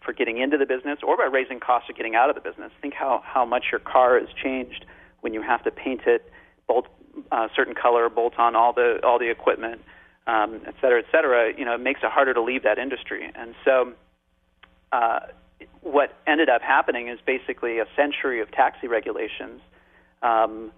for 0.03 0.13
getting 0.13 0.39
into 0.39 0.57
the 0.57 0.65
business 0.65 0.99
or 1.03 1.15
by 1.15 1.29
raising 1.31 1.59
costs 1.59 1.89
of 1.89 1.95
getting 1.95 2.15
out 2.15 2.29
of 2.29 2.35
the 2.35 2.41
business, 2.41 2.71
think 2.81 2.95
how, 2.95 3.21
how 3.23 3.45
much 3.45 3.65
your 3.71 3.79
car 3.79 4.19
has 4.19 4.29
changed 4.43 4.85
when 5.21 5.33
you 5.33 5.41
have 5.41 5.63
to 5.63 5.71
paint 5.71 6.01
it, 6.07 6.31
bolt 6.67 6.87
a 7.31 7.35
uh, 7.35 7.47
certain 7.55 7.75
color, 7.75 8.09
bolt 8.09 8.33
on 8.37 8.55
all 8.55 8.73
the 8.73 8.99
all 9.03 9.19
the 9.19 9.29
equipment, 9.29 9.81
um, 10.27 10.61
et 10.65 10.73
cetera, 10.81 10.99
et 10.99 11.05
cetera. 11.11 11.51
You 11.57 11.65
know, 11.65 11.75
it 11.75 11.81
makes 11.81 11.99
it 12.03 12.09
harder 12.09 12.33
to 12.33 12.41
leave 12.41 12.63
that 12.63 12.79
industry. 12.79 13.29
And 13.35 13.53
so, 13.65 13.93
uh, 14.91 15.19
what 15.81 16.17
ended 16.25 16.49
up 16.49 16.61
happening 16.61 17.09
is 17.09 17.19
basically 17.25 17.79
a 17.79 17.85
century 17.95 18.41
of 18.41 18.49
taxi 18.51 18.87
regulations. 18.87 19.61
Um, 20.21 20.71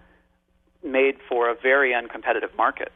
made 0.84 1.16
for 1.28 1.48
a 1.48 1.54
very 1.54 1.92
uncompetitive 1.92 2.54
market. 2.56 2.92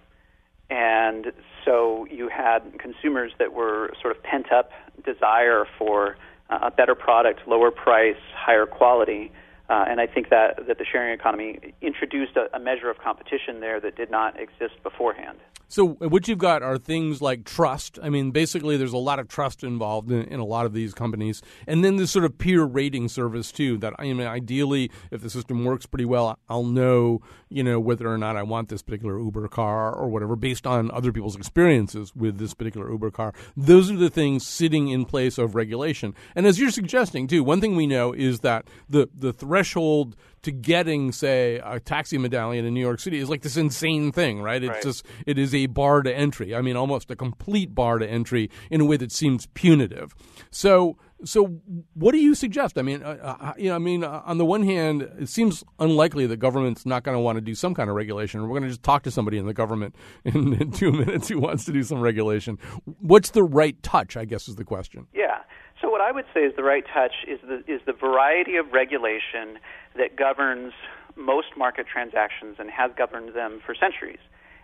And 0.70 1.32
so 1.64 2.06
you 2.10 2.28
had 2.28 2.78
consumers 2.78 3.32
that 3.38 3.52
were 3.52 3.92
sort 4.00 4.16
of 4.16 4.22
pent 4.22 4.52
up 4.52 4.70
desire 5.04 5.64
for 5.78 6.16
uh, 6.50 6.58
a 6.62 6.70
better 6.70 6.94
product, 6.94 7.40
lower 7.46 7.70
price, 7.70 8.16
higher 8.34 8.66
quality. 8.66 9.32
Uh, 9.68 9.84
and 9.88 10.00
I 10.00 10.06
think 10.06 10.30
that, 10.30 10.66
that 10.66 10.78
the 10.78 10.84
sharing 10.90 11.12
economy 11.12 11.74
introduced 11.82 12.36
a, 12.36 12.54
a 12.56 12.60
measure 12.60 12.90
of 12.90 12.98
competition 12.98 13.60
there 13.60 13.80
that 13.80 13.96
did 13.96 14.10
not 14.10 14.40
exist 14.40 14.82
beforehand. 14.82 15.38
So 15.70 15.86
what 15.86 16.26
you've 16.26 16.38
got 16.38 16.62
are 16.62 16.78
things 16.78 17.20
like 17.20 17.44
trust. 17.44 17.98
I 18.02 18.08
mean, 18.08 18.30
basically, 18.30 18.78
there's 18.78 18.94
a 18.94 18.96
lot 18.96 19.18
of 19.18 19.28
trust 19.28 19.62
involved 19.62 20.10
in, 20.10 20.22
in, 20.22 20.40
a 20.40 20.44
lot 20.44 20.64
of 20.64 20.72
these 20.72 20.94
companies, 20.94 21.42
and 21.66 21.84
then 21.84 21.96
this 21.96 22.10
sort 22.10 22.24
of 22.24 22.38
peer 22.38 22.64
rating 22.64 23.08
service 23.08 23.52
too. 23.52 23.76
That 23.76 23.92
I 23.98 24.04
mean, 24.04 24.22
ideally, 24.22 24.90
if 25.10 25.20
the 25.20 25.28
system 25.28 25.66
works 25.66 25.84
pretty 25.84 26.06
well, 26.06 26.38
I'll 26.48 26.64
know, 26.64 27.20
you 27.50 27.62
know, 27.62 27.78
whether 27.78 28.08
or 28.08 28.16
not 28.16 28.34
I 28.34 28.44
want 28.44 28.70
this 28.70 28.80
particular 28.80 29.20
Uber 29.20 29.46
car 29.48 29.94
or 29.94 30.08
whatever, 30.08 30.36
based 30.36 30.66
on 30.66 30.90
other 30.90 31.12
people's 31.12 31.36
experiences 31.36 32.16
with 32.16 32.38
this 32.38 32.54
particular 32.54 32.90
Uber 32.90 33.10
car. 33.10 33.34
Those 33.54 33.90
are 33.90 33.96
the 33.96 34.08
things 34.08 34.46
sitting 34.46 34.88
in 34.88 35.04
place 35.04 35.36
of 35.36 35.54
regulation. 35.54 36.14
And 36.34 36.46
as 36.46 36.58
you're 36.58 36.70
suggesting 36.70 37.26
too, 37.26 37.44
one 37.44 37.60
thing 37.60 37.76
we 37.76 37.86
know 37.86 38.14
is 38.14 38.40
that 38.40 38.66
the 38.88 39.10
the 39.14 39.34
threshold 39.58 40.14
to 40.42 40.52
getting, 40.52 41.10
say, 41.10 41.60
a 41.64 41.80
taxi 41.80 42.16
medallion 42.16 42.64
in 42.64 42.72
New 42.72 42.80
York 42.80 43.00
City 43.00 43.18
is 43.18 43.28
like 43.28 43.42
this 43.42 43.56
insane 43.56 44.12
thing, 44.12 44.40
right? 44.40 44.62
It's 44.62 44.70
right. 44.70 44.82
just 44.82 45.04
it 45.26 45.36
is 45.36 45.52
a 45.52 45.66
bar 45.66 46.02
to 46.02 46.14
entry. 46.14 46.54
I 46.54 46.62
mean, 46.62 46.76
almost 46.76 47.10
a 47.10 47.16
complete 47.16 47.74
bar 47.74 47.98
to 47.98 48.08
entry 48.08 48.50
in 48.70 48.80
a 48.80 48.84
way 48.84 48.96
that 48.98 49.12
seems 49.12 49.46
punitive. 49.46 50.14
So. 50.50 50.96
So, 51.24 51.46
what 51.94 52.12
do 52.12 52.18
you 52.18 52.36
suggest? 52.36 52.78
I 52.78 52.82
mean, 52.82 53.02
uh, 53.02 53.36
uh, 53.40 53.52
you 53.58 53.70
know, 53.70 53.74
I 53.74 53.78
mean, 53.78 54.04
uh, 54.04 54.22
on 54.24 54.38
the 54.38 54.44
one 54.44 54.62
hand, 54.62 55.02
it 55.18 55.28
seems 55.28 55.64
unlikely 55.80 56.28
that 56.28 56.36
government's 56.36 56.86
not 56.86 57.02
going 57.02 57.16
to 57.16 57.20
want 57.20 57.38
to 57.38 57.40
do 57.40 57.56
some 57.56 57.74
kind 57.74 57.90
of 57.90 57.96
regulation. 57.96 58.40
We're 58.40 58.50
going 58.50 58.62
to 58.62 58.68
just 58.68 58.84
talk 58.84 59.02
to 59.02 59.10
somebody 59.10 59.36
in 59.36 59.44
the 59.44 59.52
government 59.52 59.96
in, 60.24 60.52
in, 60.52 60.70
two 60.70 60.92
minutes 60.92 61.26
who 61.26 61.40
wants 61.40 61.64
to 61.64 61.72
do 61.72 61.82
some 61.82 62.00
regulation. 62.00 62.56
What's 63.00 63.30
the 63.30 63.42
right 63.42 63.82
touch? 63.82 64.16
I 64.16 64.26
guess 64.26 64.46
is 64.46 64.54
the 64.54 64.64
question. 64.64 65.08
Yeah. 65.12 65.40
So, 65.80 65.90
what 65.90 66.00
I 66.00 66.10
would 66.10 66.24
say 66.34 66.40
is 66.40 66.54
the 66.56 66.64
right 66.64 66.84
touch 66.92 67.12
is 67.26 67.38
the 67.40 67.62
is 67.72 67.80
the 67.86 67.92
variety 67.92 68.56
of 68.56 68.72
regulation 68.72 69.58
that 69.96 70.16
governs 70.16 70.72
most 71.16 71.56
market 71.56 71.86
transactions 71.86 72.56
and 72.58 72.70
has 72.70 72.90
governed 72.96 73.34
them 73.34 73.60
for 73.64 73.74
centuries. 73.74 74.18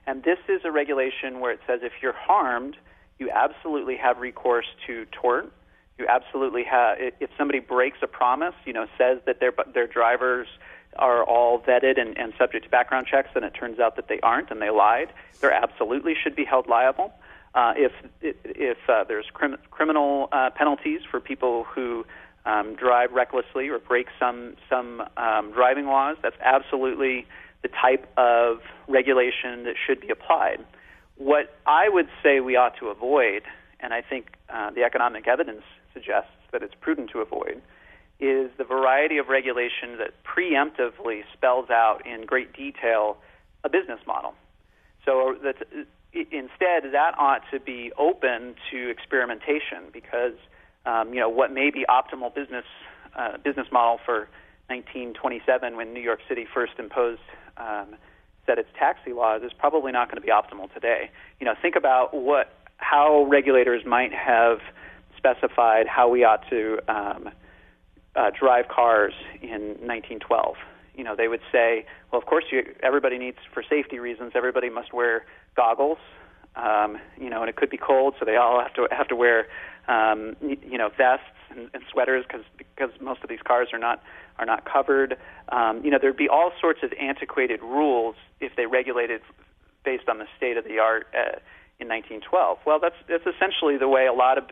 And 0.06 0.22
this 0.22 0.38
is 0.48 0.62
a 0.64 0.70
regulation 0.70 1.40
where 1.40 1.52
it 1.52 1.60
says 1.66 1.80
if 1.82 1.92
you're 2.02 2.14
harmed, 2.14 2.76
you 3.18 3.30
absolutely 3.30 3.96
have 3.96 4.18
recourse 4.18 4.66
to 4.86 5.06
tort. 5.06 5.52
You 5.98 6.06
absolutely 6.08 6.64
have, 6.64 6.98
if 6.98 7.30
somebody 7.38 7.60
breaks 7.60 7.98
a 8.02 8.06
promise, 8.06 8.54
you 8.64 8.72
know, 8.72 8.86
says 8.98 9.20
that 9.26 9.38
their, 9.38 9.52
their 9.72 9.86
drivers 9.86 10.48
are 10.96 11.22
all 11.22 11.60
vetted 11.60 12.00
and, 12.00 12.18
and 12.18 12.32
subject 12.36 12.64
to 12.64 12.70
background 12.70 13.06
checks, 13.06 13.30
and 13.34 13.44
it 13.44 13.54
turns 13.54 13.78
out 13.78 13.96
that 13.96 14.08
they 14.08 14.18
aren't 14.20 14.50
and 14.50 14.60
they 14.60 14.70
lied, 14.70 15.08
there 15.40 15.52
absolutely 15.52 16.14
should 16.20 16.34
be 16.34 16.44
held 16.44 16.68
liable. 16.68 17.12
Uh, 17.54 17.72
if 17.76 17.92
if 18.20 18.78
uh, 18.88 19.04
there's 19.06 19.26
crim- 19.32 19.58
criminal 19.70 20.28
uh, 20.32 20.50
penalties 20.50 21.00
for 21.08 21.20
people 21.20 21.64
who 21.72 22.04
um, 22.46 22.74
drive 22.76 23.12
recklessly 23.12 23.68
or 23.68 23.78
break 23.78 24.08
some 24.18 24.54
some 24.68 25.02
um, 25.16 25.52
driving 25.52 25.86
laws. 25.86 26.16
That's 26.22 26.36
absolutely 26.42 27.26
the 27.62 27.68
type 27.68 28.10
of 28.16 28.58
regulation 28.88 29.64
that 29.64 29.74
should 29.86 30.00
be 30.00 30.10
applied. 30.10 30.64
What 31.16 31.56
I 31.66 31.88
would 31.88 32.08
say 32.22 32.40
we 32.40 32.56
ought 32.56 32.76
to 32.80 32.88
avoid, 32.88 33.42
and 33.80 33.94
I 33.94 34.02
think 34.02 34.36
uh, 34.52 34.70
the 34.70 34.82
economic 34.82 35.26
evidence 35.28 35.62
suggests 35.92 36.30
that 36.52 36.62
it's 36.62 36.74
prudent 36.80 37.10
to 37.12 37.20
avoid, 37.20 37.62
is 38.20 38.50
the 38.58 38.64
variety 38.64 39.18
of 39.18 39.28
regulation 39.28 39.96
that 39.98 40.12
preemptively 40.24 41.22
spells 41.32 41.70
out 41.70 42.00
in 42.04 42.26
great 42.26 42.52
detail 42.52 43.16
a 43.62 43.68
business 43.68 44.00
model. 44.06 44.34
So 45.04 45.36
that 45.42 45.56
instead, 46.14 46.92
that 46.92 47.14
ought 47.18 47.42
to 47.50 47.60
be 47.60 47.92
open 47.98 48.54
to 48.70 48.90
experimentation 48.90 49.90
because 49.92 50.34
um, 50.86 51.14
you 51.14 51.20
know, 51.20 51.28
what 51.28 51.52
may 51.52 51.70
be 51.70 51.84
optimal 51.88 52.34
business 52.34 52.64
uh, 53.16 53.38
business 53.38 53.66
model 53.70 53.98
for 54.04 54.28
1927 54.68 55.76
when 55.76 55.94
New 55.94 56.00
York 56.00 56.20
City 56.28 56.46
first 56.52 56.72
imposed 56.78 57.20
um, 57.56 57.96
set 58.46 58.58
its 58.58 58.68
taxi 58.78 59.12
laws 59.12 59.42
is 59.42 59.52
probably 59.52 59.92
not 59.92 60.08
going 60.08 60.20
to 60.20 60.26
be 60.26 60.32
optimal 60.32 60.72
today. 60.72 61.10
You 61.40 61.46
know, 61.46 61.54
think 61.60 61.76
about 61.76 62.14
what 62.14 62.52
how 62.76 63.24
regulators 63.24 63.84
might 63.86 64.12
have 64.12 64.58
specified 65.16 65.86
how 65.86 66.08
we 66.08 66.24
ought 66.24 66.48
to 66.50 66.78
um, 66.88 67.30
uh, 68.16 68.30
drive 68.38 68.68
cars 68.68 69.14
in 69.40 69.76
1912. 69.80 70.56
You 70.96 71.02
know, 71.02 71.16
they 71.16 71.28
would 71.28 71.40
say, 71.50 71.86
well, 72.12 72.20
of 72.20 72.26
course, 72.26 72.44
you, 72.52 72.62
everybody 72.82 73.18
needs, 73.18 73.38
for 73.52 73.64
safety 73.68 73.98
reasons, 73.98 74.32
everybody 74.34 74.70
must 74.70 74.92
wear 74.92 75.24
goggles. 75.56 75.98
Um, 76.56 76.98
you 77.18 77.30
know, 77.30 77.40
and 77.40 77.48
it 77.48 77.56
could 77.56 77.70
be 77.70 77.76
cold, 77.76 78.14
so 78.18 78.24
they 78.24 78.36
all 78.36 78.60
have 78.60 78.72
to 78.74 78.86
have 78.92 79.08
to 79.08 79.16
wear 79.16 79.48
um, 79.88 80.36
you 80.40 80.78
know, 80.78 80.88
vests 80.88 81.26
and, 81.50 81.68
and 81.74 81.82
sweaters 81.90 82.24
because 82.26 82.44
because 82.58 82.90
most 83.00 83.22
of 83.22 83.28
these 83.28 83.42
cars 83.46 83.68
are 83.72 83.78
not 83.78 84.02
are 84.38 84.46
not 84.46 84.64
covered. 84.64 85.16
Um, 85.50 85.84
you 85.84 85.90
know, 85.90 85.98
there'd 86.00 86.16
be 86.16 86.28
all 86.28 86.52
sorts 86.60 86.80
of 86.82 86.92
antiquated 87.00 87.60
rules 87.60 88.16
if 88.40 88.56
they 88.56 88.66
regulated 88.66 89.20
based 89.84 90.08
on 90.08 90.18
the 90.18 90.26
state 90.36 90.56
of 90.56 90.64
the 90.64 90.78
art 90.78 91.06
uh, 91.14 91.38
in 91.78 91.88
1912. 91.88 92.58
Well, 92.66 92.78
that's 92.80 92.96
that's 93.08 93.26
essentially 93.26 93.76
the 93.76 93.88
way 93.88 94.06
a 94.06 94.12
lot 94.12 94.38
of 94.38 94.44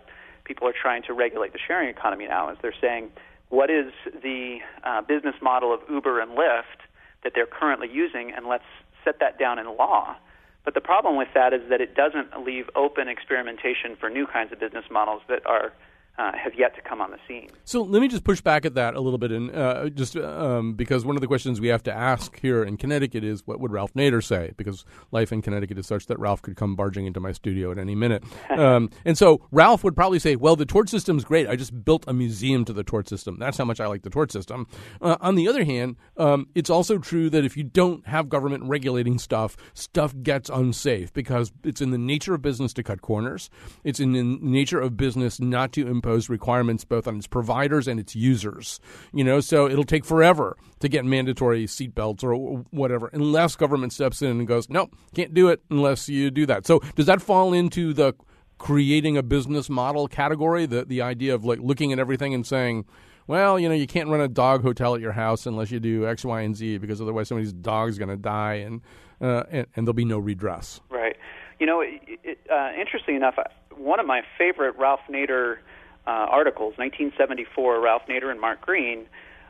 people 0.45 0.69
are 0.69 0.75
trying 0.81 1.03
to 1.05 1.13
regulate 1.13 1.53
the 1.53 1.61
sharing 1.67 1.89
economy 1.89 2.27
now. 2.27 2.51
Is 2.51 2.59
they're 2.61 2.75
saying 2.81 3.11
what 3.49 3.71
is 3.71 3.93
the 4.23 4.59
uh, 4.85 5.03
business 5.03 5.37
model 5.41 5.73
of 5.73 5.81
Uber 5.89 6.21
and 6.21 6.33
Lyft 6.33 6.85
that 7.25 7.33
they're 7.35 7.47
currently 7.47 7.89
using, 7.91 8.33
and 8.33 8.47
let's 8.47 8.65
set 9.05 9.19
that 9.21 9.39
down 9.39 9.59
in 9.59 9.67
law 9.77 10.17
But 10.65 10.75
the 10.75 10.81
problem 10.81 11.17
with 11.17 11.29
that 11.35 11.53
is 11.53 11.63
that 11.71 11.81
it 11.81 11.95
doesn't 11.95 12.45
leave 12.45 12.71
open 12.77 13.09
experimentation 13.09 13.97
for 13.99 14.09
new 14.09 14.27
kinds 14.27 14.53
of 14.53 14.61
business 14.61 14.85
models 14.91 15.23
that 15.29 15.45
are 15.47 15.73
uh, 16.19 16.33
have 16.37 16.55
yet 16.59 16.75
to 16.75 16.83
come 16.83 17.01
on 17.01 17.11
the 17.11 17.19
scene. 17.27 17.49
So 17.65 17.83
let 17.83 18.03
me 18.03 18.09
just 18.09 18.23
push 18.23 18.41
back 18.41 18.67
at 18.67 18.75
that 18.75 18.95
a 18.95 19.01
little 19.01 19.19
bit, 19.19 19.33
and 19.33 19.55
uh, 19.55 19.89
just 19.89 20.17
um, 20.17 20.75
because 20.75 21.07
one 21.07 21.17
of 21.17 21.23
the 21.23 21.27
questions 21.27 21.61
we 21.61 21.69
have 21.69 21.83
to 21.85 21.93
ask 21.93 22.39
here 22.39 22.63
in 22.63 22.77
Connecticut 22.77 23.25
is, 23.25 23.47
what 23.47 23.61
would 23.61 23.73
Ralph 23.73 23.95
Nader 23.95 24.23
say? 24.23 24.53
Because 24.57 24.85
life 25.11 25.33
in 25.33 25.41
Connecticut 25.41 25.79
is 25.79 25.87
such 25.87 26.07
that 26.07 26.19
Ralph 26.19 26.43
could 26.43 26.57
come 26.57 26.77
barging 26.77 27.07
into 27.07 27.19
my 27.19 27.33
studio 27.33 27.71
at 27.73 27.79
any 27.79 27.95
minute, 27.95 28.25
um, 28.51 28.91
and 29.05 29.17
so 29.17 29.47
Ralph 29.51 29.85
would 29.85 29.97
probably 29.97 30.19
say, 30.19 30.37
"Well, 30.37 30.55
the 30.55 30.67
tort 30.67 30.91
system's 30.91 31.25
great. 31.25 31.49
I 31.49 31.57
just 31.57 31.85
built 31.85 32.05
a 32.07 32.13
museum 32.13 32.65
to 32.67 32.73
the 32.73 32.85
tort 32.85 33.09
system. 33.09 33.39
That's 33.39 33.57
how 33.57 33.65
much 33.65 33.81
I 33.81 33.87
like 33.87 34.03
the 34.03 34.11
tort 34.11 34.33
system." 34.33 34.67
Uh, 35.01 35.17
on 35.21 35.35
the 35.35 35.49
other 35.49 35.65
hand, 35.65 35.97
um, 36.19 36.49
it's 36.55 36.71
also 36.71 36.99
true 36.99 37.31
that 37.31 37.45
if 37.45 37.57
you 37.57 37.65
don't 37.65 38.07
have 38.07 38.29
government 38.29 38.65
regulating 38.65 39.19
stuff, 39.19 39.57
stuff 39.73 40.15
gets 40.23 40.51
unsafe 40.51 41.13
because 41.13 41.53
it's 41.65 41.81
in 41.81 41.91
the 41.91 41.99
nature 41.99 42.35
of 42.35 42.43
business 42.43 42.75
to 42.75 42.83
cut 42.83 43.01
corners. 43.01 43.49
It's 43.83 44.01
in 44.01 44.13
the 44.13 44.23
nature 44.23 44.81
of 44.81 44.97
business 44.97 45.41
not 45.41 45.73
to 45.73 45.87
impose 46.03 46.29
requirements 46.29 46.85
both 46.85 47.07
on 47.07 47.17
its 47.17 47.27
providers 47.27 47.87
and 47.87 48.01
its 48.01 48.17
users. 48.17 48.81
You 49.13 49.25
know, 49.25 49.41
so 49.41 49.69
it'll 49.69 49.85
take 49.85 50.05
forever 50.05 50.57
to 50.81 50.89
get 50.89 51.05
mandatory 51.05 51.67
seatbelts 51.67 52.25
or 52.25 52.35
whatever, 52.71 53.09
unless 53.13 53.55
government 53.57 53.93
steps 53.93 54.21
in 54.23 54.31
and 54.31 54.49
goes, 54.49 54.69
"No, 54.69 54.89
can't 55.15 55.33
do 55.33 55.49
it 55.49 55.63
unless 55.71 56.09
you 56.09 56.31
do 56.31 56.47
that." 56.47 56.67
So 56.67 56.81
does 56.97 57.07
that 57.07 57.23
fall 57.23 57.53
into 57.53 57.93
the 57.93 58.15
creating 58.59 59.17
a 59.17 59.23
business 59.23 59.71
model 59.71 60.09
category? 60.09 60.67
The 60.67 60.85
the 60.85 61.03
idea 61.03 61.35
of 61.35 61.45
like 61.45 61.61
looking 61.61 61.93
at 61.93 61.99
everything 61.99 62.35
and 62.35 62.47
saying, 62.47 62.85
well, 63.29 63.59
you 63.59 63.69
know, 63.69 63.75
you 63.75 63.87
can't 63.87 64.09
run 64.09 64.21
a 64.21 64.29
dog 64.29 64.63
hotel 64.63 64.97
at 64.97 65.01
your 65.01 65.13
house 65.13 65.47
unless 65.47 65.71
you 65.71 65.79
do 65.79 66.09
X, 66.09 66.25
Y, 66.25 66.41
and 66.41 66.57
Z 66.57 66.79
because 66.79 67.01
otherwise 67.01 67.29
somebody's 67.29 67.53
dog's 67.53 67.97
going 67.97 68.09
to 68.09 68.17
die 68.17 68.55
and, 68.55 68.83
uh, 69.21 69.45
and, 69.49 69.67
and 69.77 69.87
there'll 69.87 69.95
be 69.95 70.05
no 70.05 70.19
redress. 70.19 70.81
Right. 70.91 71.17
You 71.61 71.67
know, 71.67 71.81
it, 71.81 72.01
it, 72.25 72.39
uh, 72.51 72.71
interesting 72.79 73.15
enough, 73.15 73.37
one 73.77 74.01
of 74.01 74.07
my 74.07 74.23
favorite 74.37 74.75
Ralph 74.77 75.01
Nader 75.09 75.59
uh, 76.07 76.11
articles, 76.11 76.75
1974, 76.77 77.81
Ralph 77.81 78.03
Nader 78.09 78.31
and 78.31 78.41
Mark 78.41 78.61
Green, 78.61 79.07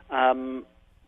um, 0.09 0.65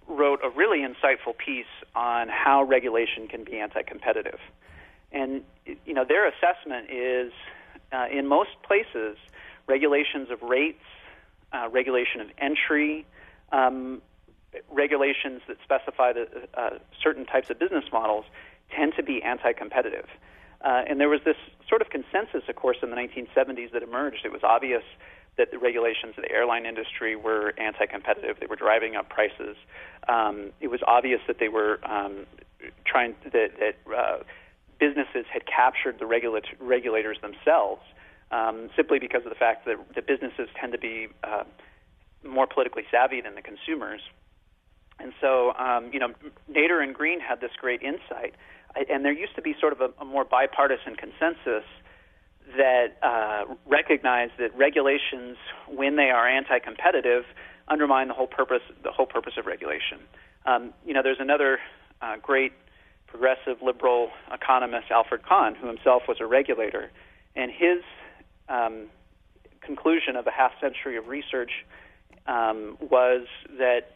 wrote 0.07 0.39
a 0.43 0.49
really 0.49 0.79
insightful 0.79 1.37
piece 1.37 1.65
on 1.95 2.29
how 2.29 2.63
regulation 2.63 3.27
can 3.27 3.43
be 3.43 3.57
anti-competitive. 3.59 4.39
And 5.11 5.43
you 5.85 5.93
know, 5.93 6.05
their 6.05 6.27
assessment 6.27 6.89
is, 6.91 7.31
uh, 7.91 8.05
in 8.11 8.27
most 8.27 8.51
places, 8.63 9.17
regulations 9.67 10.29
of 10.29 10.41
rates, 10.41 10.83
uh, 11.53 11.69
regulation 11.71 12.21
of 12.21 12.27
entry, 12.37 13.05
um, 13.51 14.01
regulations 14.71 15.41
that 15.47 15.57
specify 15.63 16.13
the, 16.13 16.27
uh, 16.53 16.77
certain 17.01 17.25
types 17.25 17.49
of 17.49 17.59
business 17.59 17.85
models 17.91 18.25
tend 18.75 18.93
to 18.95 19.03
be 19.03 19.21
anti-competitive. 19.23 20.07
Uh, 20.61 20.83
and 20.87 20.99
there 20.99 21.09
was 21.09 21.21
this 21.23 21.37
sort 21.67 21.81
of 21.81 21.89
consensus, 21.89 22.43
of 22.47 22.55
course, 22.55 22.77
in 22.81 22.89
the 22.89 22.95
1970s 22.95 23.71
that 23.71 23.83
emerged. 23.83 24.25
It 24.25 24.31
was 24.31 24.43
obvious 24.43 24.83
that 25.37 25.51
the 25.51 25.57
regulations 25.57 26.13
of 26.17 26.23
the 26.23 26.31
airline 26.31 26.65
industry 26.65 27.15
were 27.15 27.53
anti-competitive. 27.57 28.37
They 28.39 28.45
were 28.45 28.55
driving 28.55 28.95
up 28.95 29.09
prices. 29.09 29.57
Um, 30.07 30.51
it 30.61 30.69
was 30.69 30.79
obvious 30.87 31.19
that 31.27 31.39
they 31.39 31.49
were 31.49 31.79
um, 31.83 32.25
trying 32.85 33.15
that, 33.23 33.51
that 33.59 33.75
uh, 33.93 34.23
businesses 34.79 35.25
had 35.31 35.45
captured 35.45 35.99
the 35.99 36.05
regulat- 36.05 36.55
regulators 36.59 37.17
themselves, 37.21 37.81
um, 38.31 38.69
simply 38.75 38.99
because 38.99 39.23
of 39.23 39.29
the 39.29 39.35
fact 39.35 39.65
that 39.65 39.77
the 39.93 40.01
businesses 40.01 40.47
tend 40.59 40.71
to 40.71 40.79
be 40.79 41.07
uh, 41.23 41.43
more 42.23 42.47
politically 42.47 42.83
savvy 42.89 43.21
than 43.21 43.35
the 43.35 43.41
consumers. 43.41 44.01
And 44.99 45.11
so, 45.19 45.53
um, 45.55 45.89
you 45.91 45.99
know, 45.99 46.13
Nader 46.49 46.81
and 46.81 46.95
Green 46.95 47.19
had 47.19 47.41
this 47.41 47.51
great 47.59 47.81
insight, 47.81 48.33
and 48.89 49.03
there 49.03 49.11
used 49.11 49.35
to 49.35 49.41
be 49.41 49.53
sort 49.59 49.73
of 49.73 49.81
a, 49.81 49.89
a 50.01 50.05
more 50.05 50.23
bipartisan 50.23 50.95
consensus 50.95 51.65
that 52.57 52.97
uh, 53.01 53.53
recognize 53.65 54.29
that 54.37 54.55
regulations, 54.57 55.37
when 55.67 55.95
they 55.95 56.09
are 56.09 56.27
anti-competitive, 56.27 57.23
undermine 57.67 58.07
the 58.07 58.13
whole 58.13 58.27
purpose 58.27 58.61
the 58.83 58.91
whole 58.91 59.07
purpose 59.07 59.33
of 59.37 59.45
regulation. 59.45 59.99
Um, 60.45 60.73
you 60.85 60.93
know, 60.93 61.01
there's 61.01 61.19
another 61.19 61.59
uh, 62.01 62.17
great 62.21 62.53
progressive 63.07 63.61
liberal 63.61 64.09
economist, 64.31 64.91
Alfred 64.91 65.23
Kahn, 65.23 65.55
who 65.55 65.67
himself 65.67 66.03
was 66.07 66.17
a 66.19 66.25
regulator, 66.25 66.91
and 67.35 67.51
his 67.51 67.81
um, 68.49 68.87
conclusion 69.61 70.15
of 70.15 70.27
a 70.27 70.31
half 70.31 70.51
century 70.61 70.97
of 70.97 71.07
research 71.07 71.51
um, 72.27 72.77
was 72.79 73.25
that 73.57 73.91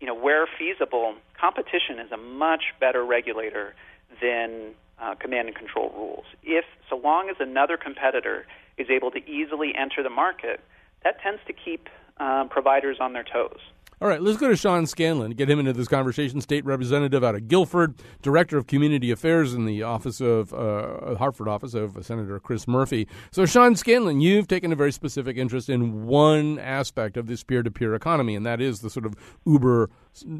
you 0.00 0.06
know 0.06 0.14
where 0.14 0.46
feasible, 0.58 1.14
competition 1.38 1.98
is 1.98 2.12
a 2.12 2.16
much 2.16 2.62
better 2.78 3.04
regulator 3.04 3.74
than 4.22 4.74
uh, 5.00 5.14
command 5.14 5.48
and 5.48 5.56
control 5.56 5.92
rules. 5.96 6.24
If 6.42 6.64
so 6.88 6.96
long 6.96 7.28
as 7.30 7.36
another 7.40 7.76
competitor 7.76 8.46
is 8.76 8.88
able 8.90 9.10
to 9.12 9.18
easily 9.28 9.74
enter 9.76 10.02
the 10.02 10.10
market, 10.10 10.60
that 11.04 11.20
tends 11.22 11.40
to 11.46 11.52
keep 11.52 11.88
um, 12.18 12.48
providers 12.48 12.98
on 13.00 13.12
their 13.12 13.24
toes. 13.24 13.60
All 14.00 14.06
right, 14.06 14.22
let's 14.22 14.38
go 14.38 14.46
to 14.46 14.54
Sean 14.54 14.86
Scanlon, 14.86 15.32
get 15.32 15.50
him 15.50 15.58
into 15.58 15.72
this 15.72 15.88
conversation. 15.88 16.40
State 16.40 16.64
representative 16.64 17.24
out 17.24 17.34
of 17.34 17.48
Guilford, 17.48 17.94
director 18.22 18.56
of 18.56 18.68
community 18.68 19.10
affairs 19.10 19.54
in 19.54 19.64
the 19.64 19.82
office 19.82 20.20
of 20.20 20.54
uh, 20.54 21.16
Hartford 21.16 21.48
office 21.48 21.74
of 21.74 21.96
Senator 22.06 22.38
Chris 22.38 22.68
Murphy. 22.68 23.08
So, 23.32 23.44
Sean 23.44 23.74
Scanlon, 23.74 24.20
you've 24.20 24.46
taken 24.46 24.70
a 24.70 24.76
very 24.76 24.92
specific 24.92 25.36
interest 25.36 25.68
in 25.68 26.06
one 26.06 26.60
aspect 26.60 27.16
of 27.16 27.26
this 27.26 27.42
peer-to-peer 27.42 27.92
economy, 27.92 28.36
and 28.36 28.46
that 28.46 28.60
is 28.60 28.82
the 28.82 28.90
sort 28.90 29.04
of 29.04 29.16
Uber 29.44 29.90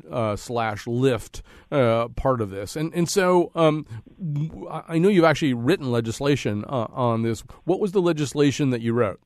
uh, 0.08 0.36
slash 0.36 0.84
Lyft 0.84 1.42
uh, 1.72 2.06
part 2.08 2.40
of 2.40 2.50
this. 2.50 2.76
And 2.76 2.94
and 2.94 3.08
so, 3.08 3.50
um, 3.56 3.86
I 4.70 4.98
know 4.98 5.08
you've 5.08 5.24
actually 5.24 5.54
written 5.54 5.90
legislation 5.90 6.64
uh, 6.68 6.86
on 6.92 7.22
this. 7.22 7.42
What 7.64 7.80
was 7.80 7.90
the 7.90 8.02
legislation 8.02 8.70
that 8.70 8.82
you 8.82 8.92
wrote? 8.92 9.20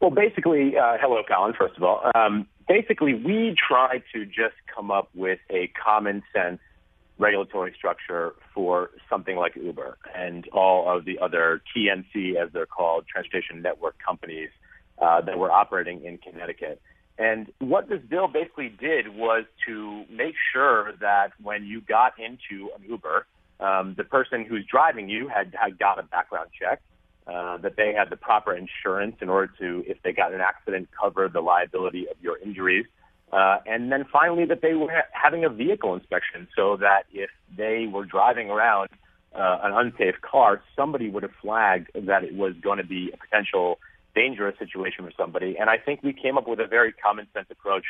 Well, 0.00 0.12
basically, 0.12 0.76
uh, 0.76 0.98
hello, 1.00 1.22
Colin. 1.28 1.54
First 1.58 1.76
of 1.76 1.82
all, 1.82 2.08
um, 2.14 2.46
basically, 2.68 3.14
we 3.14 3.56
try 3.56 4.02
to 4.12 4.24
just 4.26 4.54
come 4.74 4.90
up 4.90 5.08
with 5.14 5.38
a 5.50 5.68
common 5.68 6.22
sense 6.34 6.60
regulatory 7.18 7.74
structure 7.76 8.34
for 8.54 8.90
something 9.10 9.36
like 9.36 9.56
Uber 9.56 9.98
and 10.14 10.46
all 10.52 10.88
of 10.88 11.04
the 11.04 11.18
other 11.18 11.60
TNC, 11.76 12.36
as 12.36 12.50
they're 12.52 12.66
called, 12.66 13.06
transportation 13.08 13.60
network 13.60 13.96
companies 14.04 14.50
uh, 15.02 15.20
that 15.22 15.38
were 15.38 15.50
operating 15.50 16.04
in 16.04 16.18
Connecticut. 16.18 16.80
And 17.18 17.52
what 17.58 17.88
this 17.88 18.00
bill 18.08 18.28
basically 18.28 18.68
did 18.68 19.08
was 19.08 19.44
to 19.66 20.04
make 20.08 20.36
sure 20.52 20.92
that 21.00 21.32
when 21.42 21.64
you 21.64 21.80
got 21.80 22.12
into 22.18 22.70
an 22.76 22.88
Uber, 22.88 23.26
um, 23.58 23.94
the 23.96 24.04
person 24.04 24.44
who's 24.44 24.64
driving 24.70 25.08
you 25.08 25.26
had, 25.26 25.52
had 25.60 25.78
got 25.80 25.98
a 25.98 26.04
background 26.04 26.50
check 26.56 26.80
uh, 27.28 27.58
that 27.58 27.76
they 27.76 27.92
had 27.92 28.08
the 28.10 28.16
proper 28.16 28.54
insurance 28.54 29.16
in 29.20 29.28
order 29.28 29.52
to, 29.58 29.84
if 29.86 30.00
they 30.02 30.12
got 30.12 30.32
an 30.32 30.40
accident, 30.40 30.88
cover 30.98 31.28
the 31.28 31.40
liability 31.40 32.08
of 32.08 32.16
your 32.22 32.38
injuries. 32.38 32.86
Uh, 33.30 33.58
and 33.66 33.92
then 33.92 34.06
finally, 34.10 34.46
that 34.46 34.62
they 34.62 34.72
were 34.72 34.90
having 35.12 35.44
a 35.44 35.50
vehicle 35.50 35.94
inspection 35.94 36.48
so 36.56 36.78
that 36.78 37.02
if 37.12 37.28
they 37.54 37.86
were 37.86 38.06
driving 38.06 38.48
around 38.48 38.88
uh, 39.34 39.58
an 39.62 39.72
unsafe 39.74 40.14
car, 40.22 40.62
somebody 40.74 41.10
would 41.10 41.22
have 41.22 41.34
flagged 41.42 41.90
that 41.94 42.24
it 42.24 42.34
was 42.34 42.54
going 42.62 42.78
to 42.78 42.86
be 42.86 43.10
a 43.12 43.16
potential 43.18 43.78
dangerous 44.14 44.58
situation 44.58 45.04
for 45.04 45.12
somebody. 45.16 45.56
And 45.60 45.68
I 45.68 45.76
think 45.76 46.02
we 46.02 46.14
came 46.14 46.38
up 46.38 46.48
with 46.48 46.60
a 46.60 46.66
very 46.66 46.92
common 46.92 47.26
sense 47.34 47.48
approach 47.50 47.84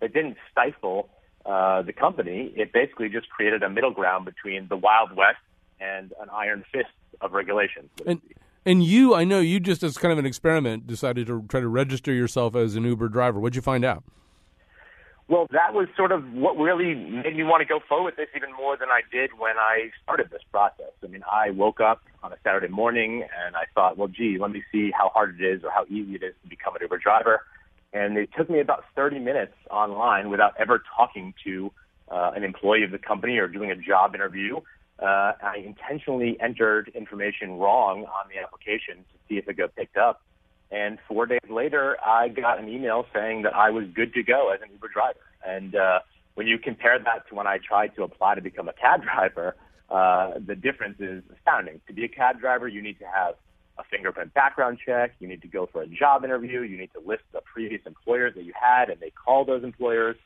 that 0.00 0.12
didn't 0.12 0.36
stifle 0.50 1.08
uh, 1.46 1.80
the 1.82 1.94
company. 1.94 2.52
It 2.54 2.72
basically 2.72 3.08
just 3.08 3.30
created 3.30 3.62
a 3.62 3.70
middle 3.70 3.90
ground 3.90 4.26
between 4.26 4.68
the 4.68 4.76
Wild 4.76 5.16
West 5.16 5.38
and 5.80 6.12
an 6.20 6.28
iron 6.30 6.64
fist 6.70 6.90
of 7.20 7.32
regulations. 7.32 7.88
And 8.06 8.20
and 8.64 8.82
you, 8.82 9.14
I 9.14 9.24
know 9.24 9.40
you 9.40 9.60
just 9.60 9.82
as 9.82 9.98
kind 9.98 10.12
of 10.12 10.18
an 10.18 10.26
experiment 10.26 10.86
decided 10.86 11.26
to 11.26 11.44
try 11.48 11.60
to 11.60 11.68
register 11.68 12.12
yourself 12.12 12.54
as 12.54 12.76
an 12.76 12.84
Uber 12.84 13.08
driver. 13.08 13.40
What'd 13.40 13.56
you 13.56 13.62
find 13.62 13.84
out? 13.84 14.04
Well, 15.28 15.46
that 15.52 15.72
was 15.72 15.88
sort 15.96 16.12
of 16.12 16.30
what 16.32 16.58
really 16.58 16.94
made 16.94 17.36
me 17.36 17.44
want 17.44 17.60
to 17.60 17.64
go 17.64 17.80
forward 17.88 18.04
with 18.04 18.16
this 18.16 18.28
even 18.36 18.52
more 18.54 18.76
than 18.76 18.88
I 18.90 19.00
did 19.10 19.30
when 19.38 19.56
I 19.56 19.90
started 20.02 20.30
this 20.30 20.42
process. 20.50 20.92
I 21.02 21.06
mean, 21.06 21.22
I 21.30 21.50
woke 21.50 21.80
up 21.80 22.02
on 22.22 22.32
a 22.32 22.36
Saturday 22.44 22.68
morning 22.68 23.22
and 23.22 23.56
I 23.56 23.64
thought, 23.74 23.96
well, 23.96 24.08
gee, 24.08 24.36
let 24.38 24.50
me 24.50 24.62
see 24.70 24.90
how 24.90 25.08
hard 25.08 25.40
it 25.40 25.44
is 25.44 25.64
or 25.64 25.70
how 25.70 25.84
easy 25.88 26.16
it 26.16 26.22
is 26.22 26.34
to 26.42 26.48
become 26.48 26.74
an 26.74 26.82
Uber 26.82 26.98
driver. 26.98 27.42
And 27.92 28.16
it 28.16 28.30
took 28.36 28.50
me 28.50 28.60
about 28.60 28.84
30 28.94 29.20
minutes 29.20 29.54
online 29.70 30.28
without 30.28 30.54
ever 30.58 30.82
talking 30.96 31.34
to 31.44 31.72
uh, 32.10 32.32
an 32.34 32.44
employee 32.44 32.84
of 32.84 32.90
the 32.90 32.98
company 32.98 33.38
or 33.38 33.48
doing 33.48 33.70
a 33.70 33.76
job 33.76 34.14
interview 34.14 34.60
uh, 35.02 35.32
I 35.42 35.56
intentionally 35.64 36.36
entered 36.40 36.92
information 36.94 37.58
wrong 37.58 38.04
on 38.04 38.28
the 38.32 38.40
application 38.40 38.98
to 38.98 39.18
see 39.28 39.36
if 39.36 39.48
it 39.48 39.56
got 39.56 39.74
picked 39.74 39.96
up. 39.96 40.22
And 40.70 40.98
four 41.08 41.26
days 41.26 41.40
later, 41.50 41.96
I 42.04 42.28
got 42.28 42.58
an 42.58 42.68
email 42.68 43.04
saying 43.12 43.42
that 43.42 43.54
I 43.54 43.70
was 43.70 43.84
good 43.94 44.14
to 44.14 44.22
go 44.22 44.52
as 44.54 44.60
an 44.62 44.68
Uber 44.72 44.88
driver. 44.88 45.18
And 45.46 45.74
uh, 45.74 46.00
when 46.34 46.46
you 46.46 46.58
compare 46.58 46.98
that 46.98 47.28
to 47.28 47.34
when 47.34 47.46
I 47.46 47.58
tried 47.58 47.94
to 47.96 48.04
apply 48.04 48.36
to 48.36 48.40
become 48.40 48.68
a 48.68 48.72
cab 48.72 49.02
driver, 49.14 49.56
uh, 49.90 50.38
the 50.44 50.54
difference 50.54 51.00
is 51.00 51.22
astounding. 51.36 51.80
To 51.88 51.92
be 51.92 52.04
a 52.04 52.08
cab 52.08 52.40
driver, 52.40 52.68
you 52.68 52.80
need 52.80 52.98
to 53.00 53.04
have 53.04 53.34
a 53.78 53.84
fingerprint 53.90 54.32
background 54.34 54.78
check. 54.84 55.14
You 55.18 55.28
need 55.28 55.42
to 55.42 55.48
go 55.48 55.68
for 55.70 55.82
a 55.82 55.86
job 55.86 56.24
interview. 56.24 56.60
You 56.60 56.78
need 56.78 56.92
to 56.94 57.00
list 57.04 57.24
the 57.32 57.40
previous 57.40 57.82
employers 57.86 58.34
that 58.36 58.44
you 58.44 58.52
had, 58.58 58.88
and 58.88 59.00
they 59.00 59.10
call 59.10 59.44
those 59.44 59.64
employers. 59.64 60.16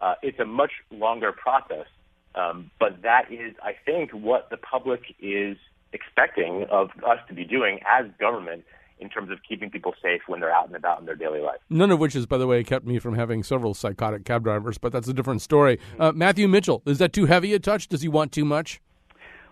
Uh, 0.00 0.14
it's 0.22 0.38
a 0.40 0.44
much 0.44 0.72
longer 0.90 1.32
process 1.32 1.86
Um, 2.34 2.70
but 2.80 3.02
that 3.02 3.32
is, 3.32 3.54
I 3.62 3.74
think, 3.84 4.10
what 4.12 4.50
the 4.50 4.56
public 4.56 5.14
is 5.20 5.56
expecting 5.92 6.66
of 6.70 6.90
us 7.06 7.18
to 7.28 7.34
be 7.34 7.44
doing 7.44 7.78
as 7.86 8.06
government 8.18 8.64
in 8.98 9.08
terms 9.08 9.30
of 9.30 9.38
keeping 9.48 9.70
people 9.70 9.94
safe 10.02 10.22
when 10.26 10.40
they're 10.40 10.54
out 10.54 10.66
and 10.66 10.76
about 10.76 11.00
in 11.00 11.06
their 11.06 11.14
daily 11.16 11.40
life. 11.40 11.58
None 11.68 11.90
of 11.90 11.98
which 11.98 12.14
has, 12.14 12.26
by 12.26 12.38
the 12.38 12.46
way, 12.46 12.62
kept 12.64 12.86
me 12.86 12.98
from 12.98 13.14
having 13.14 13.42
several 13.42 13.74
psychotic 13.74 14.24
cab 14.24 14.44
drivers, 14.44 14.78
but 14.78 14.92
that's 14.92 15.08
a 15.08 15.12
different 15.12 15.42
story. 15.42 15.78
Uh, 15.98 16.12
Matthew 16.12 16.48
Mitchell, 16.48 16.82
is 16.86 16.98
that 16.98 17.12
too 17.12 17.26
heavy 17.26 17.52
a 17.54 17.58
touch? 17.58 17.88
Does 17.88 18.02
he 18.02 18.08
want 18.08 18.32
too 18.32 18.44
much? 18.44 18.80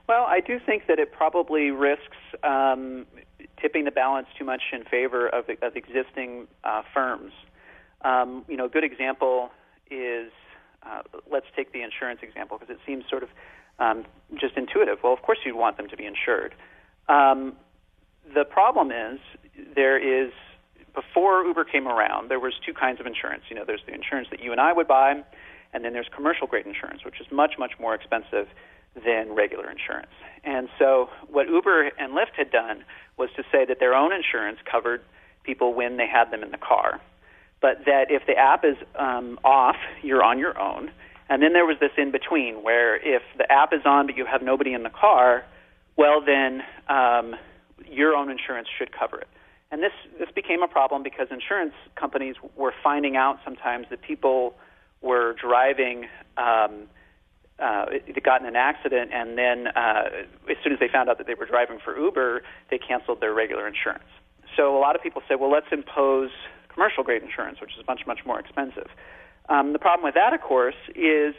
Well, 0.09 0.25
I 0.29 0.41
do 0.41 0.59
think 0.65 0.87
that 0.89 0.99
it 0.99 1.13
probably 1.13 1.71
risks 1.71 2.17
um, 2.43 3.07
tipping 3.61 3.85
the 3.85 3.91
balance 3.91 4.27
too 4.39 4.45
much 4.45 4.63
in 4.73 4.85
favor 4.85 5.29
of, 5.29 5.45
of 5.63 5.77
existing 5.77 6.49
uh, 6.65 6.83
firms. 6.93 7.33
Um, 8.03 8.45
you 8.49 8.57
know, 8.57 8.67
a 8.67 8.69
good 8.69 8.85
example 8.85 9.51
is 9.91 10.33
uh, 10.87 11.03
let's 11.31 11.47
take 11.57 11.73
the 11.73 11.83
insurance 11.83 12.21
example 12.23 12.59
because 12.59 12.75
it 12.75 12.81
seems 12.87 13.05
sort 13.09 13.23
of 13.23 13.29
um, 13.79 14.05
just 14.39 14.57
intuitive. 14.57 14.99
Well, 15.03 15.13
of 15.13 15.23
course 15.23 15.39
you'd 15.45 15.57
want 15.57 15.77
them 15.77 15.89
to 15.89 15.97
be 15.97 16.07
insured. 16.07 16.55
Um, 17.09 17.55
the 18.35 18.45
problem 18.45 18.91
is 18.91 19.19
there 19.75 19.99
is 19.99 20.33
before 20.95 21.45
Uber 21.45 21.65
came 21.65 21.89
around, 21.89 22.31
there 22.31 22.41
was 22.41 22.55
two 22.65 22.75
kinds 22.75 23.01
of 23.01 23.07
insurance. 23.07 23.45
You 23.49 23.57
know, 23.57 23.65
there's 23.67 23.83
the 23.87 23.95
insurance 23.95 24.29
that 24.31 24.41
you 24.41 24.53
and 24.53 24.61
I 24.61 24.73
would 24.73 24.87
buy, 24.87 25.23
and 25.73 25.85
then 25.85 25.93
there's 25.93 26.09
commercial 26.15 26.47
grade 26.47 26.67
insurance, 26.67 27.05
which 27.05 27.21
is 27.21 27.27
much 27.33 27.55
much 27.59 27.73
more 27.81 27.95
expensive 27.95 28.49
than 28.95 29.35
regular 29.35 29.71
insurance. 29.71 30.13
And 30.45 30.69
so 30.79 31.09
what 31.29 31.49
Uber 31.49 31.93
and 31.99 32.13
Lyft 32.13 32.37
had 32.37 32.51
done 32.51 32.85
was 33.17 33.31
to 33.37 33.43
say 33.51 33.65
that 33.65 33.81
their 33.81 33.95
own 33.95 34.13
insurance 34.13 34.59
covered 34.71 35.01
people 35.45 35.75
when 35.75 35.97
they 35.97 36.07
had 36.07 36.31
them 36.31 36.43
in 36.43 36.51
the 36.51 36.59
car, 36.59 37.01
but 37.63 37.85
that 37.87 38.11
if 38.11 38.27
the 38.27 38.37
app 38.37 38.65
is 38.65 38.77
um, 38.99 39.39
off, 39.45 39.77
you're 40.03 40.23
on 40.23 40.39
your 40.39 40.59
own. 40.61 40.91
And 41.31 41.43
then 41.43 41.55
there 41.55 41.65
was 41.65 41.79
this 41.81 41.93
in 41.97 42.11
between 42.11 42.57
where 42.57 42.97
if 42.97 43.23
the 43.39 43.51
app 43.51 43.73
is 43.73 43.81
on 43.87 44.07
but 44.07 44.17
you 44.17 44.27
have 44.27 44.43
nobody 44.43 44.75
in 44.75 44.83
the 44.83 44.91
car, 44.91 45.45
well 45.97 46.21
then 46.21 46.63
um, 46.89 47.37
your 47.89 48.15
own 48.15 48.31
insurance 48.31 48.69
should 48.77 48.91
cover 48.93 49.19
it. 49.19 49.29
And 49.71 49.83
this 49.83 49.93
this 50.19 50.29
became 50.35 50.63
a 50.63 50.69
problem 50.69 51.03
because 51.03 51.29
insurance 51.31 51.73
companies 51.97 52.37
were 52.57 52.75
finding 52.85 53.17
out 53.17 53.39
sometimes 53.43 53.87
that 53.89 54.03
people 54.03 54.55
were 55.01 55.35
driving. 55.41 56.05
Um, 56.37 56.89
uh, 57.59 57.87
it 57.89 58.23
got 58.25 58.41
in 58.41 58.47
an 58.47 58.57
accident, 58.57 59.13
and 59.15 59.39
then 59.39 59.69
uh, 59.69 60.03
as 60.51 60.57
soon 60.65 60.73
as 60.73 60.81
they 60.81 60.89
found 60.89 61.09
out 61.09 61.17
that 61.19 61.27
they 61.27 61.35
were 61.35 61.47
driving 61.47 61.79
for 61.83 61.97
Uber, 61.97 62.43
they 62.71 62.79
canceled 62.79 63.21
their 63.21 63.33
regular 63.33 63.69
insurance. 63.69 64.05
So 64.57 64.77
a 64.77 64.81
lot 64.81 64.97
of 64.97 65.03
people 65.03 65.23
said, 65.29 65.39
well, 65.41 65.51
let's 65.51 65.71
impose 65.71 66.31
commercial 66.73 67.03
grade 67.03 67.23
insurance, 67.23 67.61
which 67.61 67.73
is 67.79 67.87
much, 67.87 68.03
much 68.07 68.21
more 68.25 68.41
expensive. 68.41 68.89
Um, 69.49 69.73
the 69.73 69.79
problem 69.79 70.05
with 70.05 70.15
that, 70.15 70.33
of 70.33 70.41
course, 70.41 70.77
is 70.95 71.35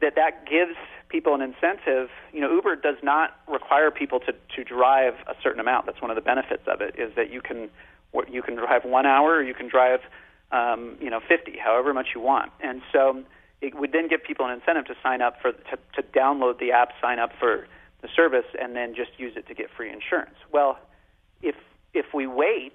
that 0.00 0.14
that 0.16 0.46
gives 0.46 0.76
people 1.08 1.34
an 1.34 1.40
incentive. 1.40 2.10
You 2.32 2.40
know, 2.40 2.52
Uber 2.52 2.76
does 2.76 2.96
not 3.02 3.36
require 3.48 3.90
people 3.90 4.20
to, 4.20 4.32
to 4.32 4.64
drive 4.64 5.14
a 5.26 5.34
certain 5.42 5.60
amount. 5.60 5.86
That's 5.86 6.02
one 6.02 6.10
of 6.10 6.16
the 6.16 6.22
benefits 6.22 6.64
of 6.66 6.80
it 6.80 6.98
is 6.98 7.14
that 7.16 7.30
you 7.30 7.40
can 7.40 7.70
you 8.30 8.40
can 8.42 8.54
drive 8.54 8.84
one 8.84 9.04
hour 9.04 9.34
or 9.34 9.42
you 9.42 9.52
can 9.52 9.68
drive 9.68 10.00
um, 10.50 10.96
you 11.00 11.10
know 11.10 11.20
50, 11.20 11.58
however 11.62 11.92
much 11.92 12.08
you 12.14 12.20
want. 12.20 12.50
And 12.60 12.80
so 12.92 13.22
it 13.60 13.74
would 13.74 13.92
then 13.92 14.08
give 14.08 14.22
people 14.22 14.46
an 14.46 14.52
incentive 14.52 14.86
to 14.86 14.94
sign 15.02 15.22
up 15.22 15.40
for 15.40 15.52
to, 15.52 15.78
to 15.94 16.02
download 16.02 16.58
the 16.58 16.72
app, 16.72 16.90
sign 17.00 17.18
up 17.18 17.30
for 17.38 17.66
the 18.02 18.08
service, 18.14 18.46
and 18.60 18.76
then 18.76 18.94
just 18.94 19.10
use 19.18 19.32
it 19.36 19.46
to 19.48 19.54
get 19.54 19.68
free 19.76 19.90
insurance. 19.90 20.36
Well, 20.52 20.78
if 21.42 21.56
if 21.94 22.06
we 22.14 22.26
wait, 22.26 22.74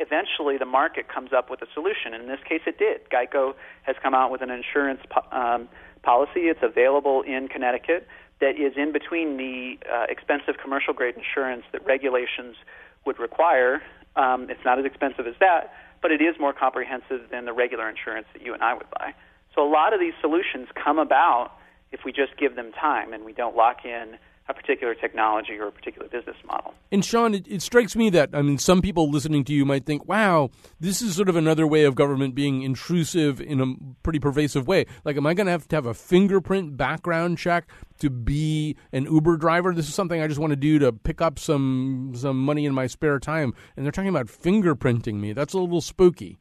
eventually 0.00 0.58
the 0.58 0.66
market 0.66 1.08
comes 1.08 1.32
up 1.32 1.50
with 1.50 1.62
a 1.62 1.66
solution. 1.74 2.14
And 2.14 2.24
In 2.24 2.28
this 2.28 2.40
case, 2.48 2.62
it 2.66 2.78
did. 2.78 3.08
Geico 3.10 3.54
has 3.82 3.96
come 4.02 4.14
out 4.14 4.30
with 4.30 4.42
an 4.42 4.50
insurance 4.50 5.00
um, 5.30 5.68
policy. 6.02 6.48
It's 6.48 6.62
available 6.62 7.22
in 7.22 7.48
Connecticut 7.48 8.08
that 8.40 8.58
is 8.58 8.72
in 8.76 8.92
between 8.92 9.36
the 9.36 9.78
uh, 9.86 10.06
expensive 10.08 10.54
commercial 10.60 10.94
grade 10.94 11.14
insurance 11.14 11.64
that 11.72 11.84
regulations 11.84 12.56
would 13.04 13.18
require. 13.18 13.82
Um, 14.16 14.48
it's 14.50 14.64
not 14.64 14.78
as 14.78 14.86
expensive 14.86 15.26
as 15.26 15.34
that, 15.40 15.74
but 16.02 16.10
it 16.10 16.22
is 16.22 16.34
more 16.40 16.52
comprehensive 16.52 17.28
than 17.30 17.44
the 17.44 17.52
regular 17.52 17.88
insurance 17.88 18.26
that 18.32 18.42
you 18.42 18.54
and 18.54 18.62
I 18.62 18.74
would 18.74 18.88
buy. 18.90 19.14
So 19.54 19.62
a 19.62 19.70
lot 19.70 19.92
of 19.92 20.00
these 20.00 20.14
solutions 20.20 20.68
come 20.74 20.98
about 20.98 21.52
if 21.92 22.00
we 22.04 22.12
just 22.12 22.36
give 22.38 22.56
them 22.56 22.72
time 22.72 23.12
and 23.12 23.24
we 23.24 23.32
don't 23.32 23.56
lock 23.56 23.84
in 23.84 24.16
a 24.50 24.54
particular 24.54 24.94
technology 24.94 25.54
or 25.58 25.68
a 25.68 25.72
particular 25.72 26.08
business 26.08 26.36
model. 26.44 26.74
And 26.90 27.04
Sean, 27.04 27.34
it, 27.34 27.46
it, 27.48 27.62
strikes 27.62 27.94
me 27.94 28.10
that 28.10 28.30
I 28.32 28.42
mean, 28.42 28.58
some 28.58 28.82
people 28.82 29.08
listening 29.08 29.44
to 29.44 29.54
you 29.54 29.64
might 29.64 29.86
think, 29.86 30.06
"Wow, 30.06 30.50
this 30.80 31.00
is 31.00 31.14
sort 31.14 31.28
of 31.28 31.36
another 31.36 31.66
way 31.66 31.84
of 31.84 31.94
government 31.94 32.34
being 32.34 32.62
intrusive 32.62 33.40
in 33.40 33.60
a 33.60 33.74
pretty 34.02 34.18
pervasive 34.18 34.66
way." 34.66 34.86
Like, 35.04 35.16
am 35.16 35.26
I 35.26 35.34
going 35.34 35.46
to 35.46 35.52
have 35.52 35.68
to 35.68 35.76
have 35.76 35.86
a 35.86 35.94
fingerprint 35.94 36.76
background 36.76 37.38
check 37.38 37.70
to 38.00 38.10
be 38.10 38.76
an 38.92 39.04
Uber 39.04 39.36
driver? 39.36 39.72
This 39.72 39.88
is 39.88 39.94
something 39.94 40.20
I 40.20 40.26
just 40.26 40.40
want 40.40 40.50
to 40.50 40.56
do 40.56 40.78
to 40.80 40.92
pick 40.92 41.20
up 41.20 41.38
some 41.38 42.12
some 42.16 42.38
money 42.38 42.66
in 42.66 42.74
my 42.74 42.88
spare 42.88 43.18
time, 43.20 43.54
and 43.76 43.84
they're 43.86 43.92
talking 43.92 44.10
about 44.10 44.26
fingerprinting 44.26 45.14
me. 45.14 45.32
That's 45.32 45.54
a 45.54 45.58
little 45.58 45.80
spooky. 45.80 46.40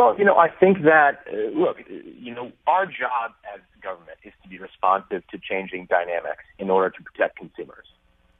Well, 0.00 0.16
you 0.18 0.24
know, 0.24 0.38
I 0.38 0.48
think 0.48 0.84
that, 0.84 1.26
uh, 1.30 1.50
look, 1.52 1.76
you 1.86 2.34
know, 2.34 2.52
our 2.66 2.86
job 2.86 3.32
as 3.54 3.60
government 3.82 4.16
is 4.24 4.32
to 4.42 4.48
be 4.48 4.58
responsive 4.58 5.22
to 5.28 5.38
changing 5.38 5.88
dynamics 5.90 6.42
in 6.58 6.70
order 6.70 6.88
to 6.88 7.02
protect 7.02 7.36
consumers. 7.36 7.84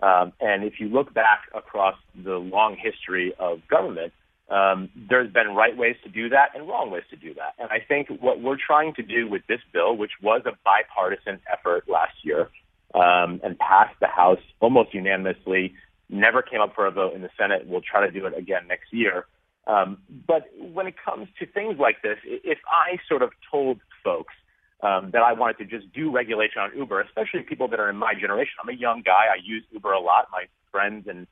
Um, 0.02 0.32
and 0.40 0.64
if 0.64 0.80
you 0.80 0.88
look 0.88 1.12
back 1.12 1.42
across 1.54 1.96
the 2.14 2.36
long 2.38 2.78
history 2.82 3.34
of 3.38 3.60
government, 3.68 4.14
um, 4.48 4.88
there's 5.10 5.30
been 5.30 5.48
right 5.48 5.76
ways 5.76 5.96
to 6.02 6.08
do 6.08 6.30
that 6.30 6.52
and 6.54 6.66
wrong 6.66 6.90
ways 6.90 7.04
to 7.10 7.16
do 7.16 7.34
that. 7.34 7.52
And 7.58 7.68
I 7.70 7.84
think 7.86 8.08
what 8.22 8.40
we're 8.40 8.56
trying 8.56 8.94
to 8.94 9.02
do 9.02 9.28
with 9.28 9.42
this 9.46 9.60
bill, 9.70 9.94
which 9.94 10.12
was 10.22 10.40
a 10.46 10.52
bipartisan 10.64 11.40
effort 11.52 11.84
last 11.90 12.14
year 12.22 12.48
um, 12.94 13.38
and 13.44 13.58
passed 13.58 14.00
the 14.00 14.06
House 14.06 14.40
almost 14.60 14.94
unanimously, 14.94 15.74
never 16.08 16.40
came 16.40 16.62
up 16.62 16.74
for 16.74 16.86
a 16.86 16.90
vote 16.90 17.12
in 17.14 17.20
the 17.20 17.30
Senate. 17.36 17.66
We'll 17.66 17.82
try 17.82 18.06
to 18.06 18.10
do 18.10 18.24
it 18.24 18.32
again 18.34 18.62
next 18.66 18.94
year. 18.94 19.26
Um, 19.70 19.98
but 20.26 20.46
when 20.58 20.86
it 20.86 20.94
comes 21.02 21.28
to 21.38 21.46
things 21.46 21.76
like 21.78 22.02
this, 22.02 22.18
if 22.24 22.58
I 22.66 22.98
sort 23.08 23.22
of 23.22 23.30
told 23.50 23.78
folks 24.02 24.34
um, 24.82 25.10
that 25.12 25.22
I 25.22 25.32
wanted 25.32 25.58
to 25.58 25.64
just 25.64 25.92
do 25.92 26.10
regulation 26.10 26.60
on 26.60 26.70
Uber, 26.76 27.00
especially 27.02 27.42
people 27.42 27.68
that 27.68 27.78
are 27.78 27.88
in 27.88 27.96
my 27.96 28.14
generation, 28.18 28.54
I'm 28.62 28.68
a 28.68 28.78
young 28.78 29.02
guy. 29.04 29.26
I 29.32 29.38
use 29.44 29.62
Uber 29.70 29.92
a 29.92 30.00
lot. 30.00 30.26
My 30.32 30.44
friends 30.72 31.06
and 31.08 31.26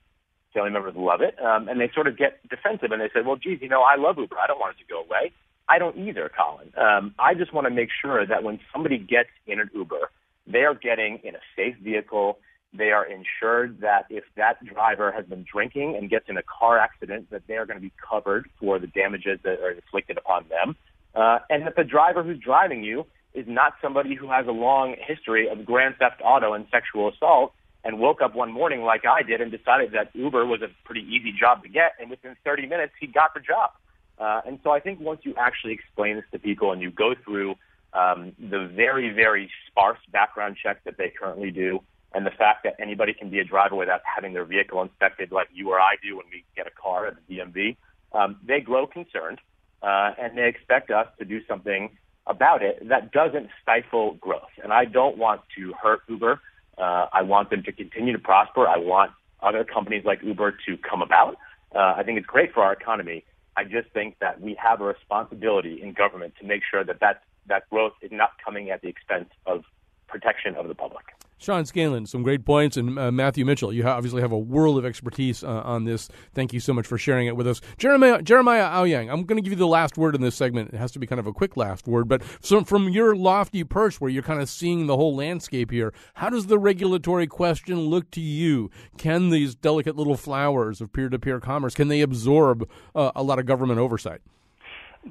family 0.55 0.71
members 0.71 0.95
love 0.97 1.21
it, 1.21 1.35
um, 1.45 1.69
and 1.69 1.81
they 1.81 1.91
sort 1.95 2.07
of 2.07 2.17
get 2.17 2.47
defensive 2.49 2.93
and 2.93 3.01
they 3.01 3.11
say, 3.13 3.23
"Well, 3.27 3.37
geez, 3.37 3.59
you 3.61 3.69
know, 3.69 3.83
I 3.83 3.97
love 3.97 4.19
Uber. 4.19 4.37
I 4.39 4.47
don't 4.47 4.61
want 4.61 4.77
it 4.77 4.83
to 4.83 4.89
go 4.89 5.01
away." 5.01 5.33
I 5.69 5.79
don't 5.79 5.99
either, 5.99 6.31
Colin. 6.35 6.73
Um, 6.77 7.15
I 7.19 7.35
just 7.35 7.53
want 7.53 7.67
to 7.67 7.71
make 7.71 7.91
sure 8.01 8.27
that 8.27 8.43
when 8.43 8.59
somebody 8.73 8.99
gets 8.99 9.29
in 9.47 9.61
an 9.61 9.69
Uber, 9.75 10.11
they 10.47 10.61
are 10.61 10.75
getting 10.75 11.19
in 11.25 11.35
a 11.35 11.41
safe 11.55 11.77
vehicle 11.83 12.39
they 12.73 12.91
are 12.91 13.05
insured 13.05 13.81
that 13.81 14.07
if 14.11 14.25
that 14.37 14.63
driver 14.65 15.11
has 15.11 15.25
been 15.25 15.45
drinking 15.51 15.97
and 15.97 16.11
gets 16.11 16.29
in 16.29 16.37
a 16.37 16.43
car 16.43 16.79
accident, 16.79 17.31
that 17.31 17.43
they 17.47 17.55
are 17.55 17.67
going 17.67 17.79
to 17.79 17.83
be 17.83 17.93
covered 18.09 18.49
for 18.61 18.79
the 18.79 18.87
damages 18.87 19.39
that 19.43 19.61
are 19.61 19.71
inflicted 19.71 20.19
upon 20.19 20.45
them. 20.49 20.77
Uh, 21.15 21.39
and 21.49 21.67
that 21.67 21.77
the 21.77 21.85
driver 21.85 22.23
who's 22.23 22.39
driving 22.39 22.85
you 22.85 23.07
is 23.35 23.47
not 23.49 23.75
somebody 23.81 24.15
who 24.15 24.31
has 24.31 24.47
a 24.47 24.53
long 24.53 24.95
history 24.99 25.49
of 25.49 25.65
grand 25.65 25.97
theft 25.99 26.21
auto 26.23 26.53
and 26.53 26.67
sexual 26.71 27.09
assault 27.09 27.53
and 27.85 27.99
woke 27.99 28.21
up 28.21 28.35
one 28.35 28.53
morning 28.53 28.83
like 28.83 29.07
I 29.07 29.23
did 29.23 29.41
and 29.41 29.51
decided 29.51 29.93
that 29.93 30.11
Uber 30.15 30.45
was 30.45 30.61
a 30.63 30.69
pretty 30.85 31.03
easy 31.03 31.33
job 31.39 31.63
to 31.63 31.69
get, 31.69 31.93
and 32.01 32.11
within 32.11 32.37
30 32.45 32.67
minutes 32.67 32.93
he 33.01 33.07
got 33.07 33.35
the 33.35 33.41
job. 33.41 33.71
Uh, 34.19 34.41
and 34.47 34.59
so 34.63 34.71
I 34.71 34.81
think 34.81 35.01
once 35.01 35.21
you 35.23 35.35
actually 35.39 35.73
explain 35.73 36.17
this 36.17 36.25
to 36.33 36.39
people 36.39 36.73
and 36.73 36.83
you 36.83 36.91
go 36.91 37.15
through 37.25 37.55
um, 37.93 38.33
the 38.39 38.71
very, 38.75 39.11
very 39.11 39.51
sparse 39.69 39.99
background 40.13 40.57
check 40.63 40.83
that 40.85 40.99
they 40.99 41.11
currently 41.19 41.51
do, 41.51 41.81
and 42.15 42.25
the 42.25 42.31
fact 42.31 42.65
that 42.65 42.75
anybody 42.81 43.13
can 43.13 43.31
be 43.31 43.39
a 43.39 43.45
driver 43.45 43.77
without 43.77 44.01
having 44.05 44.33
their 44.33 44.45
vehicle 44.45 44.81
inspected 44.83 45.31
like 45.31 45.49
you 45.53 45.71
or 45.71 45.81
I 45.81 45.97
do 46.03 46.17
when 46.17 46.27
we 46.33 46.45
get 46.57 46.67
a 46.67 46.71
car 46.71 47.07
at 47.07 47.17
the 47.17 47.37
DMV, 47.37 47.77
um, 48.13 48.37
they 48.47 48.61
grow 48.61 48.87
concerned 48.87 49.41
uh, 49.83 50.13
and 50.19 50.37
they 50.37 50.49
expect 50.49 50.91
us 50.91 51.07
to 51.19 51.25
do 51.25 51.41
something 51.47 51.91
about 52.27 52.63
it 52.63 52.89
that 52.89 53.13
doesn't 53.13 53.49
stifle 53.63 54.15
growth. 54.15 54.53
And 54.63 54.73
I 54.73 54.85
don't 54.85 55.19
want 55.19 55.43
to 55.57 55.73
hurt 55.81 56.01
Uber. 56.09 56.41
Uh, 56.77 57.07
I 57.13 57.23
want 57.23 57.51
them 57.51 57.63
to 57.65 57.73
continue 57.73 58.13
to 58.13 58.19
prosper. 58.19 58.67
I 58.67 58.79
want 58.79 59.13
other 59.43 59.65
companies 59.65 60.05
like 60.05 60.23
Uber 60.23 60.57
to 60.67 60.77
come 60.79 61.03
about. 61.03 61.37
Uh, 61.75 61.95
I 61.97 62.03
think 62.03 62.19
it's 62.19 62.27
great 62.27 62.53
for 62.53 62.63
our 62.63 62.73
economy. 62.73 63.25
I 63.57 63.65
just 63.65 63.91
think 63.93 64.17
that 64.21 64.41
we 64.41 64.55
have 64.63 64.81
a 64.81 64.85
responsibility 64.85 65.83
in 65.83 65.93
government 65.93 66.35
to 66.41 66.47
make 66.47 66.63
sure 66.71 66.85
that 66.85 67.01
that, 67.01 67.23
that 67.47 67.69
growth 67.71 67.95
is 68.03 68.11
not 68.13 68.31
coming 68.45 68.71
at 68.71 68.83
the 68.83 68.89
expense 68.89 69.29
of 69.47 69.65
protection 70.07 70.55
of 70.55 70.69
the 70.69 70.75
public. 70.75 71.05
Sean 71.39 71.65
Scanlon, 71.65 72.07
some 72.07 72.23
great 72.23 72.45
points, 72.45 72.77
and 72.77 72.99
uh, 72.99 73.11
Matthew 73.11 73.45
Mitchell. 73.45 73.73
You 73.73 73.87
obviously 73.87 74.21
have 74.21 74.33
a 74.33 74.39
world 74.39 74.77
of 74.77 74.85
expertise 74.85 75.43
uh, 75.43 75.63
on 75.65 75.85
this. 75.85 76.09
Thank 76.35 76.53
you 76.53 76.61
so 76.61 76.73
much 76.73 76.87
for 76.87 76.99
sharing 76.99 77.27
it 77.27 77.37
with 77.37 77.47
us, 77.47 77.61
Jeremiah 77.79 78.21
Jeremiah 78.23 78.69
Owyang. 78.69 79.11
I'm 79.11 79.25
going 79.25 79.37
to 79.37 79.43
give 79.43 79.53
you 79.53 79.59
the 79.59 79.67
last 79.67 79.97
word 79.97 80.15
in 80.15 80.21
this 80.21 80.35
segment. 80.35 80.75
It 80.75 80.79
has 80.79 80.93
to 80.93 80.99
be 80.99 81.07
kind 81.07 81.21
of 81.21 81.27
a 81.27 81.33
quick 81.33 81.57
last 81.57 81.87
word, 81.87 82.09
but 82.09 82.23
from 82.23 82.89
your 82.89 83.15
lofty 83.15 83.65
perch, 83.65 84.01
where 84.01 84.11
you're 84.11 84.23
kind 84.23 84.43
of 84.43 84.49
seeing 84.49 84.87
the 84.87 84.97
whole 84.97 85.15
landscape 85.15 85.71
here, 85.71 85.95
how 86.15 86.29
does 86.29 86.47
the 86.47 86.59
regulatory 86.59 87.27
question 87.27 87.81
look 87.81 88.11
to 88.11 88.21
you? 88.21 88.71
Can 88.99 89.31
these 89.31 89.55
delicate 89.55 89.97
little 89.97 90.17
flowers 90.17 90.81
of 90.81 90.93
peer-to-peer 90.93 91.41
commerce 91.41 91.75
can 91.75 91.89
they 91.89 92.01
absorb 92.01 92.69
uh, 92.95 93.13
a 93.15 93.23
lot 93.23 93.39
of 93.39 93.47
government 93.47 93.79
oversight? 93.79 94.21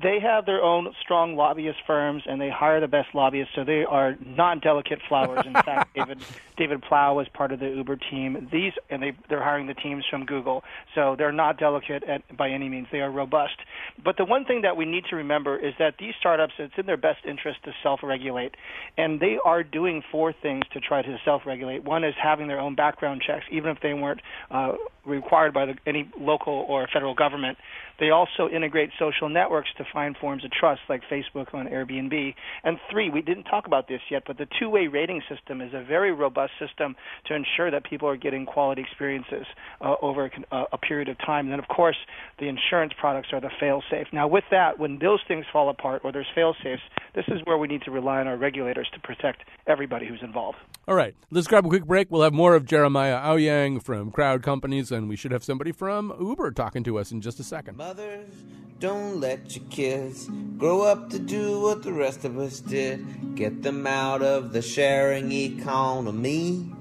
They 0.01 0.19
have 0.19 0.45
their 0.45 0.61
own 0.61 0.93
strong 1.01 1.35
lobbyist 1.35 1.79
firms, 1.87 2.23
and 2.25 2.39
they 2.39 2.49
hire 2.49 2.79
the 2.79 2.87
best 2.87 3.09
lobbyists. 3.13 3.53
So 3.55 3.63
they 3.63 3.83
are 3.83 4.15
not 4.25 4.61
delicate 4.61 4.99
flowers. 5.07 5.45
In 5.45 5.53
fact, 5.53 5.93
David 5.95 6.19
David 6.57 6.81
Plouffe 6.81 7.15
was 7.15 7.27
part 7.33 7.51
of 7.51 7.59
the 7.59 7.69
Uber 7.69 7.97
team. 7.97 8.47
These 8.51 8.73
and 8.89 9.01
they 9.01 9.13
they're 9.29 9.43
hiring 9.43 9.67
the 9.67 9.73
teams 9.73 10.05
from 10.09 10.25
Google. 10.25 10.63
So 10.95 11.15
they're 11.17 11.31
not 11.31 11.57
delicate 11.57 12.03
at, 12.03 12.37
by 12.37 12.49
any 12.49 12.69
means. 12.69 12.87
They 12.91 13.01
are 13.01 13.11
robust. 13.11 13.57
But 14.03 14.17
the 14.17 14.25
one 14.25 14.45
thing 14.45 14.61
that 14.61 14.77
we 14.77 14.85
need 14.85 15.05
to 15.09 15.15
remember 15.15 15.57
is 15.57 15.73
that 15.79 15.95
these 15.99 16.13
startups, 16.19 16.53
it's 16.59 16.73
in 16.77 16.85
their 16.85 16.97
best 16.97 17.25
interest 17.25 17.63
to 17.65 17.71
self-regulate, 17.83 18.55
and 18.97 19.19
they 19.19 19.37
are 19.43 19.63
doing 19.63 20.03
four 20.11 20.33
things 20.33 20.63
to 20.73 20.79
try 20.79 21.01
to 21.01 21.17
self-regulate. 21.25 21.83
One 21.83 22.03
is 22.03 22.13
having 22.21 22.47
their 22.47 22.59
own 22.59 22.75
background 22.75 23.23
checks, 23.25 23.45
even 23.51 23.71
if 23.71 23.79
they 23.81 23.93
weren't 23.93 24.21
uh, 24.51 24.73
required 25.05 25.53
by 25.53 25.65
the, 25.65 25.75
any 25.85 26.09
local 26.19 26.65
or 26.67 26.87
federal 26.91 27.15
government. 27.15 27.57
They 27.99 28.09
also 28.09 28.47
integrate 28.49 28.91
social 28.99 29.29
networks 29.29 29.69
to 29.77 29.85
find 29.91 30.15
forms 30.17 30.45
of 30.45 30.51
trust, 30.51 30.81
like 30.89 31.01
Facebook 31.11 31.53
on 31.53 31.67
Airbnb. 31.67 32.35
And 32.63 32.77
three, 32.91 33.09
we 33.09 33.21
didn't 33.21 33.43
talk 33.45 33.67
about 33.67 33.87
this 33.87 34.01
yet, 34.09 34.23
but 34.27 34.37
the 34.37 34.47
two-way 34.59 34.87
rating 34.87 35.21
system 35.29 35.61
is 35.61 35.73
a 35.73 35.83
very 35.83 36.11
robust 36.11 36.53
system 36.59 36.95
to 37.25 37.35
ensure 37.35 37.71
that 37.71 37.83
people 37.83 38.07
are 38.07 38.17
getting 38.17 38.45
quality 38.45 38.81
experiences 38.81 39.45
uh, 39.81 39.95
over 40.01 40.31
a, 40.51 40.63
a, 40.73 40.77
period 40.77 41.09
of 41.09 41.17
time. 41.19 41.45
And 41.45 41.51
then, 41.51 41.59
of 41.59 41.67
course, 41.67 41.97
the 42.39 42.47
insurance 42.47 42.93
products 42.99 43.29
are 43.33 43.41
the 43.41 43.51
fail-safe. 43.59 44.07
Now, 44.13 44.27
with 44.27 44.45
that, 44.51 44.79
when 44.79 44.99
those 44.99 45.19
things 45.27 45.45
fall 45.51 45.69
apart 45.69 46.01
or 46.03 46.11
there's 46.11 46.27
fail-safes, 46.35 46.81
this 47.15 47.25
is 47.27 47.41
where 47.45 47.57
we 47.57 47.67
need 47.67 47.81
to 47.83 47.91
rely 47.91 48.19
on 48.19 48.27
our 48.27 48.37
regulators 48.37 48.89
to 48.93 48.99
protect 48.99 49.43
everybody 49.65 50.07
who's 50.07 50.21
involved. 50.21 50.57
All 50.89 50.95
right, 50.95 51.15
let's 51.31 51.47
grab 51.47 51.65
a 51.65 51.67
quick 51.67 51.83
break. 51.83 52.09
We'll 52.09 52.21
have 52.21 52.31
more 52.31 52.55
of 52.55 52.63
Jeremiah 52.63 53.17
Owyang 53.17 53.83
from 53.83 54.09
Crowd 54.09 54.41
Companies, 54.41 54.89
and 54.89 55.09
we 55.09 55.17
should 55.17 55.33
have 55.33 55.43
somebody 55.43 55.73
from 55.73 56.13
Uber 56.17 56.51
talking 56.51 56.81
to 56.85 56.97
us 56.97 57.11
in 57.11 57.19
just 57.19 57.41
a 57.41 57.43
second. 57.43 57.75
Mothers, 57.75 58.33
don't 58.79 59.19
let 59.19 59.53
your 59.53 59.65
kids 59.65 60.29
grow 60.57 60.83
up 60.83 61.09
to 61.09 61.19
do 61.19 61.59
what 61.59 61.83
the 61.83 61.91
rest 61.91 62.23
of 62.23 62.37
us 62.39 62.61
did. 62.61 63.35
Get 63.35 63.63
them 63.63 63.85
out 63.85 64.21
of 64.21 64.53
the 64.53 64.61
sharing 64.61 65.29
economy. 65.33 66.71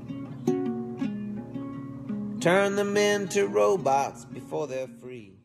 Turn 2.41 2.77
them 2.77 2.97
into 2.97 3.49
robots 3.49 4.25
before 4.25 4.69
they're 4.69 4.87
free. 5.03 5.36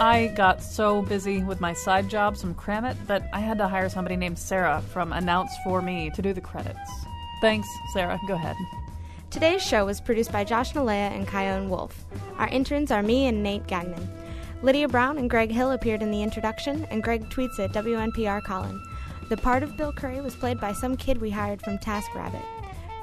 I 0.00 0.28
got 0.28 0.62
so 0.62 1.02
busy 1.02 1.42
with 1.42 1.60
my 1.60 1.72
side 1.72 2.08
jobs 2.08 2.40
from 2.40 2.54
Cramit 2.54 2.96
that 3.08 3.28
I 3.32 3.40
had 3.40 3.58
to 3.58 3.66
hire 3.66 3.88
somebody 3.88 4.14
named 4.14 4.38
Sarah 4.38 4.80
from 4.92 5.12
Announce 5.12 5.50
for 5.64 5.82
Me 5.82 6.10
to 6.14 6.22
do 6.22 6.32
the 6.32 6.40
credits. 6.40 6.78
Thanks, 7.40 7.66
Sarah. 7.92 8.20
Go 8.28 8.34
ahead. 8.34 8.54
Today's 9.30 9.60
show 9.60 9.86
was 9.86 10.00
produced 10.00 10.30
by 10.30 10.44
Josh 10.44 10.72
Nilaya 10.72 11.10
and 11.10 11.28
Chion 11.28 11.68
Wolf. 11.68 12.04
Our 12.38 12.46
interns 12.46 12.92
are 12.92 13.02
me 13.02 13.26
and 13.26 13.42
Nate 13.42 13.66
Gagnon. 13.66 14.08
Lydia 14.62 14.86
Brown 14.86 15.18
and 15.18 15.28
Greg 15.28 15.50
Hill 15.50 15.72
appeared 15.72 16.02
in 16.02 16.12
the 16.12 16.22
introduction, 16.22 16.86
and 16.90 17.02
Greg 17.02 17.28
tweets 17.30 17.58
at 17.58 17.72
WNPR 17.72 18.44
Colin. 18.44 18.80
The 19.28 19.36
part 19.36 19.64
of 19.64 19.76
Bill 19.76 19.92
Curry 19.92 20.20
was 20.20 20.36
played 20.36 20.60
by 20.60 20.74
some 20.74 20.96
kid 20.96 21.20
we 21.20 21.30
hired 21.30 21.60
from 21.60 21.76
TaskRabbit. 21.78 22.44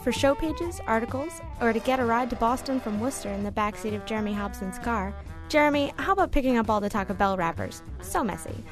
For 0.01 0.13
show 0.13 0.33
pages, 0.33 0.79
articles, 0.87 1.41
or 1.59 1.73
to 1.73 1.79
get 1.79 1.99
a 1.99 2.05
ride 2.05 2.29
to 2.29 2.35
Boston 2.37 2.79
from 2.79 2.99
Worcester 3.01 3.29
in 3.29 3.43
the 3.43 3.51
backseat 3.51 3.95
of 3.95 4.05
Jeremy 4.05 4.33
Hobson's 4.33 4.79
car, 4.79 5.13
Jeremy, 5.49 5.93
how 5.97 6.13
about 6.13 6.31
picking 6.31 6.57
up 6.57 6.69
all 6.69 6.79
the 6.79 6.89
Taco 6.89 7.13
Bell 7.13 7.37
wrappers? 7.37 7.81
So 8.01 8.23
messy. 8.23 8.63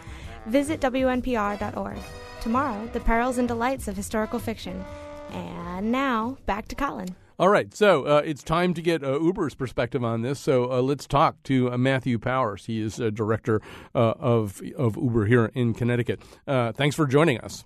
Visit 0.47 0.81
WNPR.org. 0.81 1.97
Tomorrow, 2.41 2.89
the 2.91 2.99
perils 2.99 3.37
and 3.37 3.47
delights 3.47 3.87
of 3.87 3.95
historical 3.95 4.39
fiction. 4.39 4.83
And 5.31 5.91
now, 5.91 6.37
back 6.45 6.67
to 6.69 6.75
Colin. 6.75 7.15
All 7.39 7.49
right, 7.49 7.73
so 7.73 8.03
uh, 8.03 8.21
it's 8.23 8.43
time 8.43 8.73
to 8.75 8.81
get 8.81 9.03
uh, 9.03 9.19
Uber's 9.19 9.55
perspective 9.55 10.03
on 10.03 10.21
this. 10.21 10.39
So 10.39 10.71
uh, 10.71 10.81
let's 10.81 11.07
talk 11.07 11.41
to 11.43 11.71
uh, 11.71 11.77
Matthew 11.77 12.19
Powers. 12.19 12.67
He 12.67 12.79
is 12.79 12.99
a 12.99 13.09
director 13.09 13.59
uh, 13.95 14.13
of 14.19 14.61
of 14.77 14.95
Uber 14.97 15.25
here 15.25 15.51
in 15.55 15.73
Connecticut. 15.73 16.21
Uh, 16.47 16.71
thanks 16.73 16.95
for 16.95 17.07
joining 17.07 17.39
us. 17.39 17.63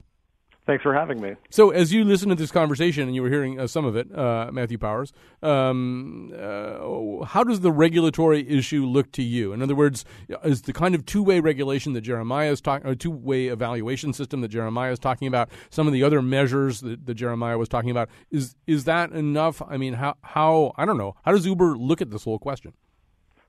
Thanks 0.68 0.84
for 0.84 0.94
having 0.94 1.22
me. 1.22 1.36
So, 1.50 1.70
as 1.70 1.94
you 1.94 2.04
listen 2.04 2.28
to 2.28 2.36
this 2.36 2.52
conversation, 2.52 3.04
and 3.04 3.16
you 3.16 3.22
were 3.22 3.30
hearing 3.30 3.58
uh, 3.58 3.68
some 3.68 3.86
of 3.86 3.96
it, 3.96 4.14
uh, 4.14 4.50
Matthew 4.52 4.78
Powers, 4.78 5.14
um, 5.42 6.34
uh, 6.38 7.24
how 7.24 7.46
does 7.46 7.62
the 7.62 7.72
regulatory 7.72 8.46
issue 8.50 8.86
look 8.86 9.14
to 9.14 9.24
you? 9.24 9.54
In 9.54 9.62
other 9.62 9.76
words, 9.76 10.04
is 10.44 10.64
the 10.64 10.74
kind 10.74 10.94
of 10.94 11.06
two-way 11.06 11.40
regulation 11.40 11.94
that 11.94 12.02
Jeremiah 12.02 12.52
is 12.52 12.60
talking, 12.60 12.86
or 12.86 12.96
two-way 12.96 13.48
evaluation 13.48 14.12
system 14.12 14.42
that 14.42 14.50
Jeremiah 14.50 14.92
is 14.92 15.00
talking 15.00 15.30
about, 15.30 15.50
some 15.70 15.88
of 15.88 15.94
the 15.94 16.04
other 16.04 16.22
measures 16.22 16.82
that, 16.82 17.06
that 17.06 17.16
Jeremiah 17.16 17.58
was 17.58 17.70
talking 17.70 17.90
about, 17.90 18.10
is 18.30 18.58
is 18.68 18.84
that 18.84 19.14
enough? 19.14 19.62
I 19.62 19.78
mean, 19.78 19.94
how 19.94 20.16
how 20.22 20.74
I 20.76 20.86
don't 20.86 20.98
know. 20.98 21.16
How 21.24 21.32
does 21.32 21.46
Uber 21.46 21.78
look 21.78 22.02
at 22.02 22.12
this 22.12 22.26
whole 22.26 22.40
question? 22.40 22.74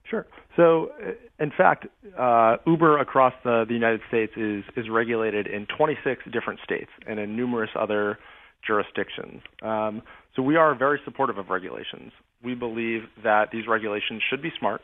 Sure. 0.05 0.25
So, 0.55 0.91
uh, 1.01 1.11
in 1.43 1.51
fact, 1.55 1.87
uh, 2.17 2.57
Uber 2.65 2.99
across 2.99 3.33
the, 3.43 3.65
the 3.67 3.73
United 3.73 4.01
States 4.07 4.33
is, 4.35 4.63
is 4.75 4.89
regulated 4.89 5.47
in 5.47 5.67
26 5.77 6.23
different 6.31 6.59
states 6.63 6.89
and 7.07 7.19
in 7.19 7.35
numerous 7.35 7.69
other 7.79 8.17
jurisdictions. 8.65 9.41
Um, 9.61 10.01
so, 10.35 10.41
we 10.41 10.55
are 10.55 10.75
very 10.75 10.99
supportive 11.05 11.37
of 11.37 11.49
regulations. 11.49 12.11
We 12.43 12.55
believe 12.55 13.03
that 13.23 13.49
these 13.51 13.67
regulations 13.67 14.21
should 14.29 14.41
be 14.41 14.51
smart, 14.57 14.81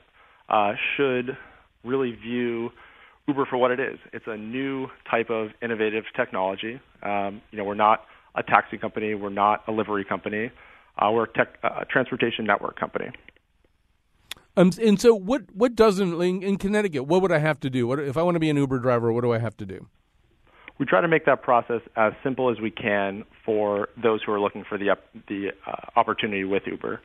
uh, 0.49 0.73
should 0.95 1.37
really 1.83 2.11
view 2.11 2.71
Uber 3.27 3.45
for 3.45 3.57
what 3.57 3.71
it 3.71 3.79
is. 3.79 3.97
It's 4.13 4.25
a 4.27 4.37
new 4.37 4.87
type 5.09 5.29
of 5.29 5.49
innovative 5.61 6.03
technology. 6.15 6.79
Um, 7.01 7.41
you 7.51 7.57
know, 7.57 7.63
we're 7.63 7.73
not 7.73 8.01
a 8.35 8.43
taxi 8.43 8.77
company, 8.77 9.15
we're 9.15 9.29
not 9.29 9.63
a 9.67 9.71
livery 9.71 10.05
company, 10.05 10.51
uh, 10.97 11.09
we're 11.11 11.23
a, 11.23 11.33
tech, 11.33 11.57
uh, 11.63 11.83
transportation 11.89 12.45
network 12.45 12.79
company. 12.79 13.07
Um, 14.57 14.71
and 14.81 14.99
so, 14.99 15.13
what 15.13 15.43
what 15.53 15.75
doesn't 15.75 16.21
in, 16.21 16.41
in, 16.41 16.57
Connecticut? 16.57 17.05
What 17.05 17.21
would 17.21 17.31
I 17.31 17.39
have 17.39 17.59
to 17.61 17.69
do? 17.69 17.87
What 17.87 17.99
if 17.99 18.15
I 18.15 18.23
want 18.23 18.35
to 18.35 18.39
be 18.39 18.49
an 18.49 18.55
Uber 18.57 18.79
driver? 18.79 19.11
What 19.11 19.21
do 19.21 19.33
I 19.33 19.39
have 19.39 19.57
to 19.57 19.65
do? 19.65 19.87
We 20.77 20.85
try 20.85 21.01
to 21.01 21.07
make 21.07 21.25
that 21.25 21.41
process 21.41 21.81
as 21.95 22.13
simple 22.23 22.49
as 22.49 22.59
we 22.59 22.71
can 22.71 23.23
for 23.45 23.89
those 24.01 24.21
who 24.23 24.31
are 24.31 24.39
looking 24.39 24.63
for 24.67 24.77
the 24.77 24.95
the 25.27 25.49
uh, 25.67 25.99
opportunity 25.99 26.45
with 26.45 26.63
Uber. 26.65 27.01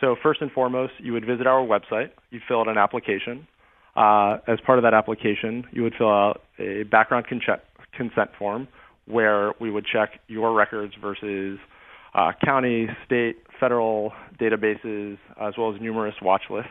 So 0.00 0.16
first 0.22 0.40
and 0.40 0.50
foremost, 0.50 0.94
you 0.98 1.12
would 1.12 1.26
visit 1.26 1.46
our 1.46 1.64
website. 1.64 2.10
You 2.30 2.40
fill 2.46 2.60
out 2.60 2.68
an 2.68 2.78
application. 2.78 3.46
Uh, 3.96 4.38
as 4.46 4.58
part 4.64 4.78
of 4.78 4.82
that 4.84 4.94
application, 4.94 5.64
you 5.72 5.82
would 5.82 5.94
fill 5.96 6.10
out 6.10 6.42
a 6.58 6.84
background 6.84 7.26
consent, 7.26 7.60
consent 7.92 8.30
form 8.38 8.68
where 9.06 9.52
we 9.60 9.70
would 9.70 9.84
check 9.84 10.20
your 10.28 10.54
records 10.54 10.94
versus 11.00 11.58
uh, 12.14 12.32
county, 12.44 12.88
state, 13.04 13.38
federal 13.58 14.12
databases, 14.40 15.18
as 15.40 15.54
well 15.58 15.74
as 15.74 15.80
numerous 15.80 16.14
watch 16.22 16.42
lists. 16.48 16.70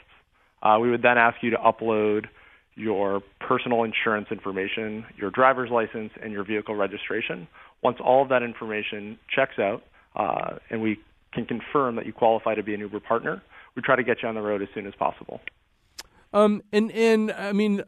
Uh, 0.62 0.78
we 0.82 0.90
would 0.90 1.02
then 1.02 1.18
ask 1.18 1.38
you 1.42 1.52
to 1.52 1.58
upload 1.58 2.26
your 2.76 3.22
personal 3.40 3.84
insurance 3.84 4.28
information, 4.32 5.06
your 5.18 5.32
driver's 5.32 5.70
license, 5.70 6.12
and 6.22 6.32
your 6.32 6.44
vehicle 6.44 6.76
registration. 6.76 7.48
Once 7.82 7.98
all 8.04 8.24
of 8.24 8.30
that 8.30 8.44
information 8.44 9.18
checks 9.34 9.60
out, 9.60 9.84
uh, 10.16 10.58
and 10.70 10.82
we 10.82 10.98
can 11.34 11.46
confirm 11.46 11.96
that 11.96 12.06
you 12.06 12.14
qualify 12.14 12.56
to 12.56 12.64
be 12.64 12.74
an 12.74 12.80
Uber 12.80 13.00
partner, 13.02 13.42
we 13.76 13.82
try 13.82 13.96
to 13.96 14.04
get 14.04 14.18
you 14.24 14.30
on 14.30 14.36
the 14.36 14.42
road 14.42 14.62
as 14.62 14.68
soon 14.74 14.88
as 14.88 14.94
possible. 14.96 15.40
Um, 16.32 16.62
and 16.72 16.92
and 16.92 17.32
I 17.32 17.54
mean, 17.54 17.82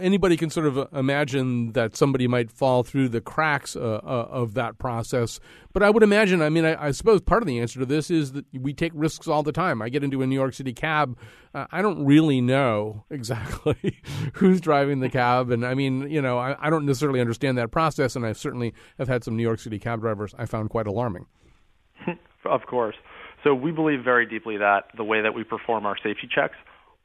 anybody 0.00 0.36
can 0.36 0.50
sort 0.50 0.66
of 0.66 0.76
uh, 0.76 0.86
imagine 0.92 1.72
that 1.72 1.96
somebody 1.96 2.26
might 2.26 2.50
fall 2.50 2.82
through 2.82 3.10
the 3.10 3.20
cracks 3.20 3.76
uh, 3.76 3.80
uh, 3.80 4.28
of 4.30 4.54
that 4.54 4.78
process. 4.78 5.38
But 5.72 5.84
I 5.84 5.90
would 5.90 6.02
imagine, 6.02 6.42
I 6.42 6.48
mean, 6.48 6.64
I, 6.64 6.86
I, 6.86 6.90
suppose 6.90 7.20
part 7.20 7.42
of 7.42 7.46
the 7.46 7.60
answer 7.60 7.78
to 7.80 7.86
this 7.86 8.10
is 8.10 8.32
that 8.32 8.46
we 8.52 8.72
take 8.72 8.90
risks 8.94 9.28
all 9.28 9.44
the 9.44 9.52
time. 9.52 9.80
I 9.80 9.90
get 9.90 10.02
into 10.02 10.22
a 10.22 10.26
New 10.26 10.34
York 10.34 10.54
City 10.54 10.72
cab, 10.72 11.16
uh, 11.54 11.66
I 11.70 11.82
don't 11.82 12.04
really 12.04 12.40
know 12.40 13.04
exactly 13.10 14.00
who's 14.34 14.60
driving 14.60 14.98
the 14.98 15.08
cab, 15.08 15.50
and 15.50 15.64
I 15.64 15.74
mean, 15.74 16.10
you 16.10 16.20
know, 16.20 16.36
I, 16.38 16.56
I 16.58 16.70
don't 16.70 16.86
necessarily 16.86 17.20
understand 17.20 17.58
that 17.58 17.70
process. 17.70 18.16
And 18.16 18.26
I 18.26 18.32
certainly 18.32 18.74
have 18.98 19.06
had 19.06 19.22
some 19.22 19.36
New 19.36 19.42
York 19.44 19.60
City 19.60 19.78
cab 19.78 20.00
drivers 20.00 20.34
I 20.36 20.46
found 20.46 20.70
quite 20.70 20.88
alarming. 20.88 21.26
of 22.44 22.66
course. 22.66 22.96
So 23.44 23.54
we 23.54 23.70
believe 23.70 24.02
very 24.02 24.26
deeply 24.26 24.56
that 24.56 24.86
the 24.96 25.04
way 25.04 25.20
that 25.22 25.34
we 25.34 25.44
perform 25.44 25.86
our 25.86 25.96
safety 25.96 26.28
checks 26.32 26.56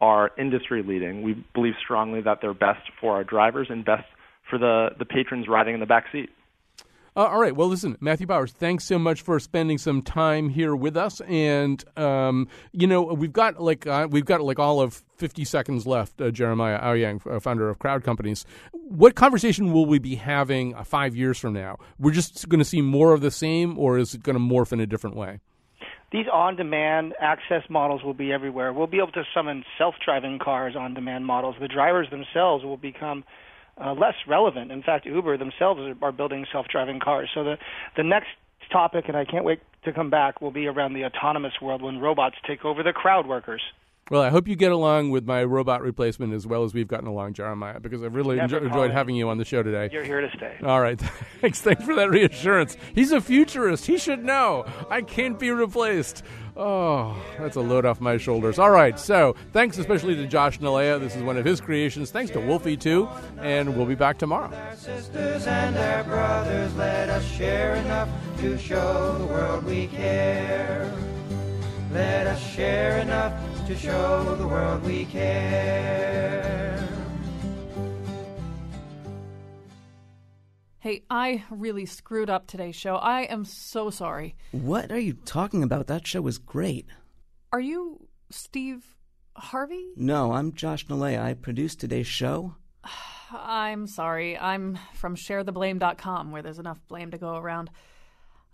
are 0.02 0.32
industry 0.38 0.84
leading. 0.84 1.24
We 1.24 1.43
believe 1.54 1.74
strongly 1.84 2.22
that 2.22 2.39
they're 2.41 2.54
best 2.54 2.82
for 3.00 3.16
our 3.16 3.24
drivers 3.24 3.68
and 3.70 3.84
best 3.84 4.06
for 4.50 4.58
the, 4.58 4.89
the 4.97 5.06
patrons 5.06 5.47
riding 5.47 5.74
in 5.74 5.80
the 5.80 5.86
back 5.86 6.06
seat. 6.12 6.30
Uh, 7.16 7.26
all 7.26 7.41
right. 7.41 7.56
Well, 7.56 7.68
listen, 7.68 7.97
Matthew 8.00 8.28
Powers, 8.28 8.52
thanks 8.52 8.86
so 8.86 8.97
much 8.97 9.24
for 9.24 9.39
spending 9.39 9.78
some 9.78 10.02
time 10.02 10.47
here 10.47 10.76
with 10.76 10.95
us. 10.95 11.22
And 11.22 11.84
um, 11.97 12.47
you 12.72 12.88
know, 12.88 13.02
we've 13.02 13.34
got 13.34 13.62
like 13.62 13.86
uh, 13.88 14.08
we've 14.10 14.26
got 14.26 14.41
like 14.41 14.60
all 14.60 14.80
of 14.80 15.04
fifty 15.18 15.43
seconds 15.43 15.86
left. 15.86 16.22
Uh, 16.22 16.32
Jeremiah 16.32 16.80
Owyang, 16.80 17.20
uh, 17.30 17.39
founder 17.39 17.68
of 17.68 17.80
Crowd 17.80 18.04
Companies. 18.04 18.45
What 18.72 19.16
conversation 19.16 19.74
will 19.74 19.86
we 19.86 20.00
be 20.00 20.16
having 20.16 20.76
uh, 20.76 20.84
five 20.84 21.16
years 21.16 21.38
from 21.38 21.54
now? 21.54 21.78
We're 21.97 22.14
just 22.14 22.47
going 22.47 22.60
to 22.60 22.66
see 22.66 22.82
more 22.82 23.14
of 23.14 23.22
the 23.22 23.32
same, 23.32 23.78
or 23.78 23.97
is 23.97 24.14
it 24.14 24.24
going 24.24 24.36
to 24.36 24.39
morph 24.39 24.72
in 24.72 24.80
a 24.80 24.88
different 24.88 25.16
way? 25.16 25.41
These 26.12 26.26
on-demand 26.32 27.14
access 27.20 27.64
models 27.70 28.03
will 28.03 28.14
be 28.14 28.32
everywhere. 28.32 28.74
We'll 28.74 28.88
be 28.88 28.97
able 28.97 29.12
to 29.12 29.24
summon 29.34 29.64
self-driving 29.78 30.39
cars 30.39 30.76
on-demand 30.76 31.26
models. 31.26 31.55
The 31.60 31.68
drivers 31.68 32.10
themselves 32.10 32.64
will 32.64 32.78
become 32.78 33.24
uh, 33.80 33.93
less 33.93 34.16
relevant. 34.28 34.72
In 34.72 34.84
fact, 34.84 35.05
Uber 35.05 35.38
themselves 35.38 35.80
are, 35.80 36.07
are 36.07 36.12
building 36.12 36.45
self-driving 36.51 36.99
cars. 36.99 37.30
So 37.34 37.43
the 37.43 37.57
the 37.95 38.03
next 38.03 38.28
topic, 38.72 39.05
and 39.07 39.16
I 39.16 39.26
can't 39.26 39.45
wait 39.45 39.60
to 39.86 39.93
come 39.93 40.10
back, 40.10 40.41
will 40.41 40.51
be 40.51 40.68
around 40.68 40.93
the 40.93 41.05
autonomous 41.05 41.53
world 41.62 41.82
when 41.82 41.99
robots 41.99 42.36
take 42.47 42.66
over 42.66 42.84
the 42.84 42.93
crowd 42.93 43.28
workers. 43.28 43.62
Well, 44.10 44.22
I 44.22 44.30
hope 44.30 44.47
you 44.47 44.55
get 44.55 44.72
along 44.72 45.12
with 45.12 45.26
my 45.28 45.43
robot 45.43 45.82
replacement 45.82 46.34
as 46.34 46.47
well 46.47 46.64
as 46.64 46.74
we've 46.74 46.88
gotten 46.88 47.07
along, 47.07 47.34
Jeremiah, 47.34 47.80
because 47.80 48.01
I've 48.01 48.16
really 48.16 48.38
enjo- 48.38 48.64
enjoyed 48.66 48.89
having 48.91 49.16
you 49.16 49.30
on 49.30 49.38
the 49.38 49.45
show 49.45 49.62
today. 49.62 49.89
You're 49.91 50.03
here 50.03 50.22
to 50.22 50.30
stay. 50.36 50.57
All 50.64 50.82
right. 50.82 50.99
Thanks. 51.41 51.62
Thanks 51.62 51.84
for 51.84 51.93
that 51.95 52.10
reassurance. 52.10 52.76
He's 52.95 53.12
a 53.12 53.22
futurist. 53.22 53.86
He 53.86 53.97
should 53.99 54.24
know. 54.24 54.66
I 54.89 55.01
can't 55.03 55.38
be 55.38 55.51
replaced. 55.51 56.24
Oh, 56.57 57.16
that's 57.38 57.55
a 57.55 57.62
load 57.62 57.86
off 57.86 58.01
my 58.01 58.18
shoulders. 58.18 58.60
All 58.60 58.72
right. 58.72 58.99
So, 58.99 59.36
thanks 59.53 59.78
especially 59.78 60.16
to 60.16 60.26
Josh 60.28 60.60
Nilaya. 60.60 60.99
This 60.99 61.16
is 61.16 61.24
one 61.24 61.38
of 61.38 61.45
his 61.45 61.62
creations. 61.62 62.12
Thanks 62.12 62.32
to 62.32 62.39
Wolfie, 62.39 62.76
too. 62.76 63.07
And 63.39 63.78
we'll 63.78 63.86
be 63.86 63.95
back 63.95 64.18
tomorrow. 64.18 64.51
sisters 64.76 65.47
and 65.47 65.78
our 65.78 66.03
brothers, 66.03 66.76
let 66.76 67.10
us 67.10 67.26
share 67.26 67.76
enough 67.76 68.10
to 68.39 68.57
show 68.57 69.18
the 69.20 69.26
world 69.28 69.64
we 69.66 69.88
care. 69.88 70.91
Let 71.91 72.27
us 72.27 72.39
share 72.53 72.99
enough 72.99 73.33
to 73.65 73.75
show 73.75 74.35
the 74.35 74.47
world 74.47 74.83
we 74.83 75.05
care. 75.05 76.87
Hey, 80.77 81.03
I 81.09 81.43
really 81.49 81.87
screwed 81.87 82.29
up 82.29 82.45
today's 82.45 82.75
show. 82.75 82.95
I 82.95 83.23
am 83.23 83.43
so 83.43 83.89
sorry. 83.89 84.35
What 84.51 84.91
are 84.91 84.99
you 84.99 85.13
talking 85.13 85.63
about? 85.63 85.87
That 85.87 86.05
show 86.05 86.21
was 86.21 86.37
great. 86.37 86.85
Are 87.51 87.59
you 87.59 88.07
Steve 88.29 88.95
Harvey? 89.35 89.89
No, 89.95 90.33
I'm 90.33 90.53
Josh 90.53 90.85
Nilaya. 90.85 91.23
I 91.23 91.33
produced 91.33 91.79
today's 91.79 92.07
show. 92.07 92.55
I'm 93.31 93.87
sorry. 93.87 94.37
I'm 94.37 94.77
from 94.93 95.15
sharetheblame.com, 95.15 96.31
where 96.31 96.43
there's 96.43 96.59
enough 96.59 96.79
blame 96.87 97.09
to 97.11 97.17
go 97.17 97.35
around. 97.35 97.71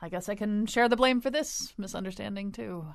I 0.01 0.07
guess 0.07 0.29
I 0.29 0.36
can 0.36 0.67
share 0.67 0.88
the 0.88 0.95
blame 0.95 1.19
for 1.19 1.29
this 1.29 1.73
misunderstanding, 1.77 2.53
too. 2.53 2.86